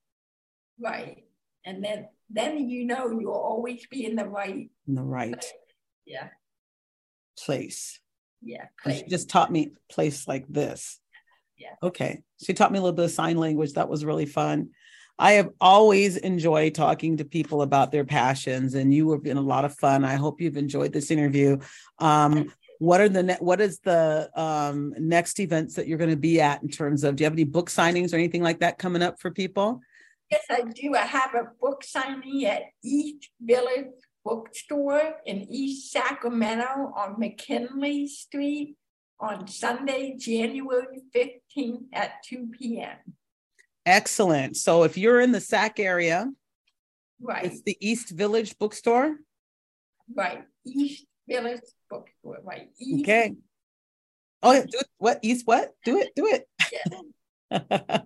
Right. 0.81 1.25
And 1.64 1.85
then 1.85 2.09
then 2.31 2.68
you 2.68 2.85
know 2.85 3.11
you'll 3.11 3.33
always 3.33 3.87
be 3.87 4.07
in 4.07 4.16
the 4.16 4.25
right 4.25 4.70
in 4.89 4.95
the 4.95 5.03
right 5.03 5.33
place. 5.33 5.53
yeah 6.07 6.29
place. 7.39 8.01
Yeah. 8.43 8.66
Place. 8.83 8.99
She 8.99 9.07
just 9.07 9.29
taught 9.29 9.51
me 9.51 9.72
place 9.91 10.29
like 10.29 10.47
this. 10.49 11.01
Yeah. 11.57 11.75
Okay. 11.83 12.22
She 12.43 12.53
taught 12.53 12.72
me 12.72 12.79
a 12.79 12.83
little 12.83 12.95
bit 12.95 13.07
of 13.07 13.11
sign 13.11 13.37
language. 13.37 13.75
That 13.75 13.89
was 13.89 14.05
really 14.05 14.27
fun. 14.27 14.70
I 15.18 15.33
have 15.33 15.51
always 15.61 16.16
enjoyed 16.16 16.75
talking 16.75 17.18
to 17.18 17.25
people 17.25 17.62
about 17.62 17.93
their 17.93 18.05
passions, 18.05 18.75
and 18.75 18.93
you 18.93 19.12
have 19.12 19.22
been 19.22 19.37
a 19.37 19.43
lot 19.43 19.64
of 19.64 19.77
fun. 19.77 20.05
I 20.05 20.14
hope 20.14 20.41
you've 20.41 20.57
enjoyed 20.57 20.93
this 20.93 21.12
interview. 21.12 21.59
Um, 22.01 22.53
what 22.85 23.01
are 23.01 23.09
the 23.09 23.22
ne- 23.22 23.37
what 23.41 23.61
is 23.61 23.80
the 23.80 24.30
um, 24.35 24.95
next 24.99 25.41
events 25.41 25.74
that 25.74 25.87
you're 25.87 25.99
going 25.99 26.11
to 26.11 26.16
be 26.16 26.41
at 26.41 26.62
in 26.62 26.68
terms 26.68 27.05
of 27.05 27.16
do 27.16 27.22
you 27.22 27.26
have 27.26 27.32
any 27.32 27.45
book 27.45 27.70
signings 27.70 28.12
or 28.12 28.16
anything 28.16 28.43
like 28.43 28.61
that 28.61 28.78
coming 28.78 29.03
up 29.03 29.20
for 29.20 29.30
people? 29.30 29.80
Yes 30.30 30.45
i 30.51 30.62
do. 30.62 30.95
I 30.95 31.07
have 31.07 31.35
a 31.35 31.49
book 31.61 31.85
signing 31.85 32.45
at 32.47 32.62
east 32.82 33.30
village 33.41 33.87
bookstore 34.24 35.16
in 35.26 35.47
east 35.51 35.93
sacramento 35.93 36.93
on 36.97 37.20
mckinley 37.20 38.07
street 38.09 38.74
on 39.20 39.47
sunday 39.47 40.16
january 40.18 41.03
15th 41.14 41.82
at 41.93 42.22
2 42.24 42.49
p.m 42.59 42.97
excellent. 43.87 44.57
So 44.57 44.85
if 44.85 44.97
you're 44.97 45.20
in 45.20 45.32
the 45.32 45.41
sac 45.41 45.78
area 45.78 46.30
right. 47.20 47.45
it's 47.45 47.62
the 47.62 47.76
east 47.80 48.11
village 48.11 48.59
bookstore? 48.59 49.16
Right. 50.14 50.45
East 50.66 51.07
village 51.28 51.61
right? 52.22 52.68
East. 52.80 53.03
Okay. 53.05 53.34
Oh, 54.42 54.53
yeah. 54.53 54.62
Do 54.62 54.78
it. 54.78 54.86
What? 54.99 55.18
East 55.22 55.47
what? 55.47 55.72
Do 55.84 55.99
it. 55.99 56.11
Do 56.16 56.26
it. 56.26 56.49
yeah. 56.72 58.01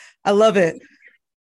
I 0.24 0.30
love 0.30 0.56
it. 0.56 0.80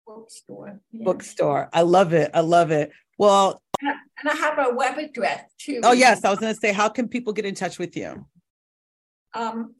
Bookstore. 0.06 0.80
yeah. 0.92 1.06
Bookstore. 1.06 1.70
I 1.74 1.82
love 1.82 2.14
it. 2.14 2.32
I 2.34 2.42
love 2.42 2.72
it. 2.72 2.92
Well, 3.18 3.62
And 3.82 4.30
I- 4.30 4.36
have 4.36 4.58
a 4.60 4.74
web 4.76 4.98
address 4.98 5.44
too. 5.60 5.82
oh 5.84 5.94
yes, 5.94 6.24
I 6.24 6.30
was 6.30 6.40
going 6.40 6.54
to 6.54 6.60
say, 6.60 6.72
how 6.74 6.90
can 6.90 7.08
people 7.08 7.34
get 7.34 7.46
in 7.46 7.56
touch 7.56 7.80
with 7.80 7.96
you? 7.98 8.26
Um, 9.34 9.76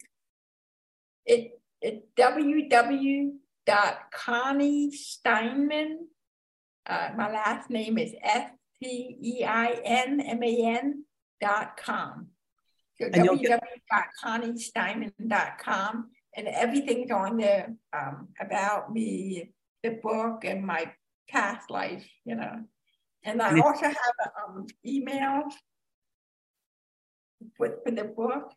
it, 1.26 1.60
it 1.82 2.08
www 2.16 3.32
dot 3.66 4.00
Connie 4.14 4.92
Steinman. 4.92 6.08
Uh, 6.88 7.10
my 7.16 7.32
last 7.32 7.70
name 7.70 7.98
is 8.00 8.14
S 8.24 8.50
T 8.82 9.18
E 9.22 9.44
I 9.46 9.80
N 9.84 10.20
M 10.20 10.42
A 10.44 10.66
N 10.66 11.06
dot 11.42 11.76
com. 11.78 12.28
So 13.00 13.08
And 16.34 16.48
everything's 16.48 17.12
on 17.12 17.36
there, 17.36 17.74
um, 17.92 18.30
about 18.40 18.94
me, 18.94 19.52
the 19.84 19.90
book 19.90 20.46
and 20.46 20.66
my 20.66 20.94
past 21.28 21.70
life, 21.70 22.08
you 22.24 22.36
know. 22.36 22.64
And 23.24 23.42
I 23.42 23.60
also 23.60 23.86
have 23.86 23.96
an 24.24 24.32
um, 24.48 24.68
email 24.86 25.44
with, 27.60 27.84
for 27.84 27.92
the 27.92 28.06
book. 28.06 28.54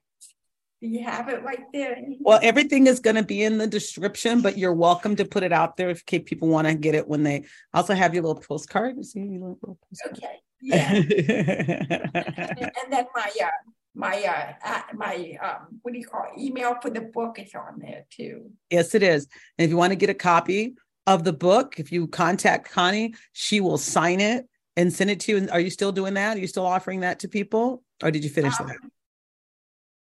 Do 0.80 0.88
you 0.88 1.02
have 1.02 1.28
it 1.28 1.42
right 1.42 1.64
there? 1.72 1.98
Well, 2.20 2.38
everything 2.42 2.86
is 2.86 3.00
going 3.00 3.16
to 3.16 3.24
be 3.24 3.42
in 3.42 3.58
the 3.58 3.66
description, 3.66 4.40
but 4.40 4.56
you're 4.56 4.74
welcome 4.74 5.16
to 5.16 5.24
put 5.24 5.42
it 5.42 5.52
out 5.52 5.76
there 5.76 5.90
if 5.90 6.04
people 6.06 6.48
want 6.48 6.68
to 6.68 6.74
get 6.74 6.94
it 6.94 7.08
when 7.08 7.22
they 7.22 7.44
also 7.72 7.94
have 7.94 8.14
your 8.14 8.22
little 8.22 8.40
postcard. 8.40 9.04
See 9.04 9.20
your 9.20 9.56
little 9.60 9.78
postcard. 9.88 10.18
Okay, 10.18 10.40
yeah. 10.64 10.92
And 10.94 11.12
and 12.82 12.92
then 12.92 13.06
my, 13.14 13.30
uh, 13.42 13.48
my, 13.94 14.22
uh, 14.24 14.52
uh, 14.64 14.82
my, 14.94 15.36
um, 15.42 15.78
what 15.82 15.92
do 15.92 15.98
you 15.98 16.06
call 16.06 16.24
it? 16.34 16.40
Email 16.40 16.76
for 16.82 16.90
the 16.90 17.02
book 17.02 17.38
is 17.38 17.54
on 17.54 17.78
there 17.78 18.04
too. 18.10 18.50
yes, 18.70 18.94
it 18.94 19.02
is. 19.02 19.28
And 19.58 19.64
if 19.64 19.70
you 19.70 19.76
want 19.76 19.92
to 19.92 19.96
get 19.96 20.10
a 20.10 20.14
copy 20.14 20.74
of 21.06 21.22
the 21.22 21.32
book, 21.32 21.78
if 21.78 21.92
you 21.92 22.08
contact 22.08 22.70
Connie, 22.70 23.14
she 23.32 23.60
will 23.60 23.78
sign 23.78 24.20
it 24.20 24.46
and 24.76 24.92
send 24.92 25.10
it 25.10 25.20
to 25.20 25.32
you. 25.32 25.38
And 25.38 25.50
are 25.50 25.60
you 25.60 25.70
still 25.70 25.92
doing 25.92 26.14
that? 26.14 26.36
Are 26.36 26.40
you 26.40 26.46
still 26.48 26.66
offering 26.66 27.00
that 27.00 27.20
to 27.20 27.28
people, 27.28 27.82
or 28.02 28.10
did 28.10 28.24
you 28.24 28.30
finish 28.30 28.58
Um, 28.58 28.66
that? 28.68 28.78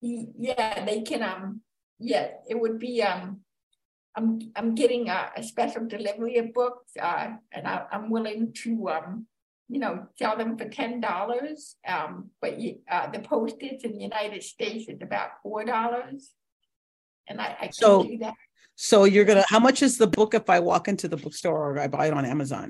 Yeah, 0.00 0.84
they 0.84 1.02
can, 1.02 1.22
um, 1.22 1.60
yeah, 1.98 2.28
it 2.48 2.58
would 2.58 2.78
be, 2.78 3.02
um, 3.02 3.40
I'm, 4.16 4.40
I'm 4.56 4.74
getting 4.74 5.08
a, 5.08 5.30
a 5.36 5.42
special 5.42 5.86
delivery 5.86 6.38
of 6.38 6.52
books, 6.52 6.92
uh, 7.00 7.28
and 7.52 7.68
I, 7.68 7.84
I'm 7.92 8.10
willing 8.10 8.52
to, 8.62 8.88
um, 8.90 9.26
you 9.72 9.78
know, 9.84 9.94
sell 10.18 10.36
them 10.36 10.56
for 10.58 10.68
ten 10.80 10.92
dollars. 11.00 11.76
Um, 11.94 12.30
but 12.42 12.52
you, 12.62 12.70
uh, 12.94 13.06
the 13.14 13.20
postage 13.20 13.80
in 13.86 13.92
the 13.96 14.04
United 14.12 14.42
States 14.42 14.82
is 14.92 15.00
about 15.08 15.30
four 15.42 15.64
dollars. 15.64 16.20
And 17.28 17.40
I, 17.40 17.48
I 17.64 17.66
So- 17.70 18.02
can 18.02 18.10
do 18.12 18.18
that. 18.18 18.34
So 18.74 19.04
you're 19.04 19.28
gonna. 19.30 19.44
How 19.54 19.60
much 19.68 19.82
is 19.82 19.98
the 20.02 20.06
book 20.18 20.34
if 20.34 20.48
I 20.56 20.58
walk 20.70 20.84
into 20.92 21.06
the 21.12 21.16
bookstore 21.24 21.58
or 21.70 21.78
I 21.78 21.88
buy 21.88 22.04
it 22.08 22.14
on 22.14 22.24
Amazon? 22.24 22.68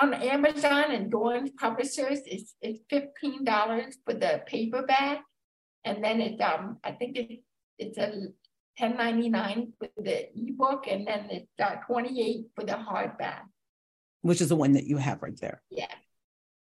on 0.00 0.14
Amazon 0.14 0.92
and 0.96 1.10
Dorn 1.10 1.50
Publishers, 1.58 2.20
it's, 2.34 2.54
it's 2.66 2.80
fifteen 2.88 3.42
dollars 3.44 3.98
for 4.04 4.14
the 4.14 4.32
paperback. 4.46 5.18
And 5.84 6.04
then 6.04 6.20
it's, 6.20 6.40
um, 6.40 6.78
I 6.84 6.92
think 6.92 7.16
it, 7.16 7.40
it's 7.78 7.98
a 7.98 8.28
ten 8.76 8.96
ninety-nine 8.96 9.72
for 9.78 9.88
the 9.96 10.28
ebook, 10.36 10.86
and 10.86 11.06
then 11.08 11.22
it's, 11.30 11.58
uh, 11.58 11.76
twenty-eight 11.86 12.42
for 12.54 12.64
the 12.70 12.78
hardback, 12.88 13.44
Which 14.22 14.40
is 14.40 14.48
the 14.48 14.56
one 14.56 14.72
that 14.72 14.84
you 14.84 14.98
have 14.98 15.22
right 15.22 15.38
there. 15.40 15.62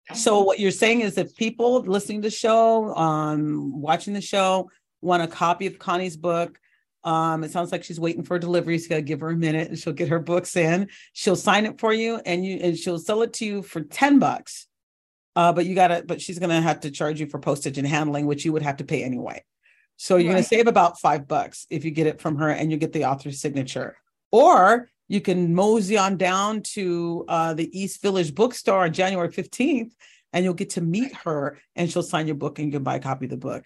yeah. 0.08 0.14
So 0.14 0.42
what 0.42 0.60
you're 0.60 0.70
saying 0.70 1.00
is 1.00 1.18
if 1.18 1.34
people 1.34 1.80
listening 1.80 2.22
to 2.22 2.28
the 2.28 2.34
show, 2.34 2.94
um, 2.94 3.80
watching 3.80 4.14
the 4.14 4.20
show, 4.20 4.70
want 5.00 5.22
a 5.22 5.26
copy 5.26 5.66
of 5.66 5.78
Connie's 5.78 6.16
book, 6.16 6.60
um, 7.02 7.44
it 7.44 7.50
sounds 7.50 7.72
like 7.72 7.84
she's 7.84 8.00
waiting 8.00 8.22
for 8.22 8.36
a 8.36 8.40
delivery. 8.40 8.78
So 8.78 8.88
gotta 8.88 9.02
give 9.02 9.20
her 9.20 9.30
a 9.30 9.36
minute 9.36 9.68
and 9.68 9.78
she'll 9.78 9.92
get 9.92 10.08
her 10.08 10.18
books 10.18 10.56
in. 10.56 10.88
She'll 11.12 11.36
sign 11.36 11.66
it 11.66 11.78
for 11.80 11.92
you 11.92 12.20
and 12.24 12.44
you 12.44 12.58
and 12.60 12.76
she'll 12.76 12.98
sell 12.98 13.22
it 13.22 13.32
to 13.34 13.46
you 13.46 13.62
for 13.62 13.80
10 13.80 14.18
bucks. 14.18 14.66
Uh, 15.34 15.52
but 15.52 15.66
you 15.66 15.74
gotta, 15.74 16.02
but 16.06 16.20
she's 16.20 16.38
gonna 16.38 16.60
have 16.60 16.80
to 16.80 16.90
charge 16.90 17.20
you 17.20 17.26
for 17.26 17.38
postage 17.38 17.78
and 17.78 17.86
handling, 17.86 18.26
which 18.26 18.44
you 18.44 18.52
would 18.52 18.62
have 18.62 18.78
to 18.78 18.84
pay 18.84 19.04
anyway. 19.04 19.44
So 19.96 20.16
you're 20.16 20.32
gonna 20.32 20.42
save 20.42 20.66
about 20.66 21.00
five 21.00 21.28
bucks 21.28 21.66
if 21.70 21.84
you 21.84 21.90
get 21.90 22.06
it 22.06 22.20
from 22.20 22.36
her 22.36 22.48
and 22.48 22.70
you 22.70 22.76
get 22.76 22.92
the 22.92 23.04
author's 23.04 23.40
signature. 23.40 23.96
Or 24.32 24.88
you 25.08 25.20
can 25.20 25.54
mosey 25.54 25.96
on 25.96 26.16
down 26.16 26.62
to 26.62 27.24
uh, 27.28 27.54
the 27.54 27.78
East 27.78 28.02
Village 28.02 28.34
bookstore 28.34 28.84
on 28.84 28.92
January 28.92 29.28
15th 29.28 29.92
and 30.32 30.44
you'll 30.44 30.54
get 30.54 30.70
to 30.70 30.80
meet 30.80 31.14
her 31.24 31.58
and 31.74 31.90
she'll 31.90 32.02
sign 32.02 32.26
your 32.26 32.36
book 32.36 32.58
and 32.58 32.66
you 32.66 32.72
can 32.72 32.82
buy 32.82 32.96
a 32.96 33.00
copy 33.00 33.26
of 33.26 33.30
the 33.30 33.36
book. 33.36 33.64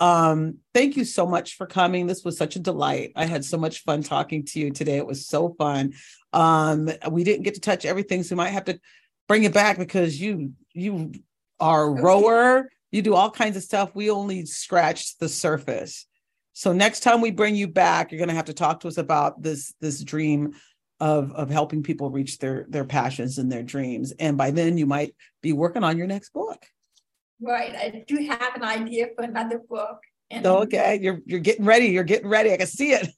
Um, 0.00 0.58
thank 0.74 0.96
you 0.96 1.04
so 1.04 1.26
much 1.26 1.56
for 1.56 1.66
coming. 1.66 2.06
This 2.06 2.24
was 2.24 2.38
such 2.38 2.56
a 2.56 2.60
delight. 2.60 3.12
I 3.16 3.26
had 3.26 3.44
so 3.44 3.58
much 3.58 3.82
fun 3.82 4.02
talking 4.02 4.44
to 4.46 4.60
you 4.60 4.70
today. 4.70 4.96
It 4.96 5.06
was 5.06 5.26
so 5.26 5.54
fun. 5.58 5.94
Um, 6.32 6.88
we 7.10 7.24
didn't 7.24 7.42
get 7.42 7.54
to 7.54 7.60
touch 7.60 7.84
everything, 7.84 8.22
so 8.22 8.34
we 8.34 8.38
might 8.38 8.50
have 8.50 8.66
to 8.66 8.78
bring 9.26 9.44
it 9.44 9.52
back 9.52 9.78
because 9.78 10.20
you 10.20 10.52
you 10.72 11.12
are 11.58 11.84
a 11.84 12.02
rower, 12.02 12.70
you 12.92 13.02
do 13.02 13.14
all 13.14 13.30
kinds 13.30 13.56
of 13.56 13.64
stuff. 13.64 13.94
We 13.94 14.10
only 14.10 14.46
scratched 14.46 15.18
the 15.18 15.28
surface. 15.28 16.06
So 16.52 16.72
next 16.72 17.00
time 17.00 17.20
we 17.20 17.30
bring 17.30 17.54
you 17.54 17.68
back, 17.68 18.10
you're 18.10 18.20
gonna 18.20 18.34
have 18.34 18.46
to 18.46 18.54
talk 18.54 18.80
to 18.80 18.88
us 18.88 18.98
about 18.98 19.42
this 19.42 19.74
this 19.80 20.02
dream 20.02 20.54
of 21.00 21.32
of 21.32 21.50
helping 21.50 21.82
people 21.82 22.10
reach 22.10 22.38
their 22.38 22.66
their 22.68 22.84
passions 22.84 23.38
and 23.38 23.50
their 23.50 23.62
dreams. 23.62 24.12
And 24.18 24.36
by 24.36 24.50
then 24.50 24.78
you 24.78 24.86
might 24.86 25.14
be 25.42 25.52
working 25.52 25.84
on 25.84 25.96
your 25.96 26.06
next 26.06 26.32
book. 26.32 26.64
Right, 27.40 27.74
I 27.74 28.04
do 28.06 28.16
have 28.26 28.56
an 28.56 28.64
idea 28.64 29.08
for 29.14 29.24
another 29.24 29.58
book. 29.60 30.00
and- 30.30 30.44
Okay, 30.46 30.98
you're 31.00 31.20
you're 31.24 31.40
getting 31.40 31.64
ready. 31.64 31.86
You're 31.86 32.04
getting 32.04 32.28
ready. 32.28 32.52
I 32.52 32.56
can 32.56 32.66
see 32.66 32.90
it. 32.92 33.08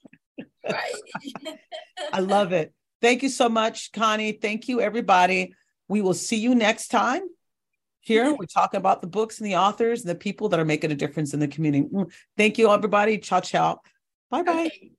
Right. 0.71 0.95
I 2.13 2.21
love 2.21 2.53
it. 2.53 2.73
Thank 3.01 3.23
you 3.23 3.31
so 3.31 3.49
much, 3.49 3.93
Connie. 3.93 4.33
Thank 4.33 4.69
you, 4.69 4.81
everybody. 4.83 5.55
We 5.89 6.03
will 6.03 6.15
see 6.15 6.37
you 6.37 6.55
next 6.55 6.89
time. 6.89 7.23
Here, 8.03 8.33
we 8.35 8.47
talk 8.47 8.75
about 8.75 9.01
the 9.03 9.07
books 9.09 9.39
and 9.41 9.47
the 9.47 9.57
authors 9.57 10.01
and 10.03 10.11
the 10.11 10.15
people 10.15 10.49
that 10.51 10.61
are 10.61 10.65
making 10.65 10.91
a 10.91 10.95
difference 10.95 11.35
in 11.35 11.41
the 11.41 11.49
community. 11.49 11.87
Mm, 11.93 12.11
Thank 12.37 12.57
you, 12.59 12.71
everybody. 12.71 13.19
Ciao, 13.19 13.41
ciao. 13.41 13.81
Bye 14.31 14.43
bye. 14.43 14.67
Okay, 14.67 14.93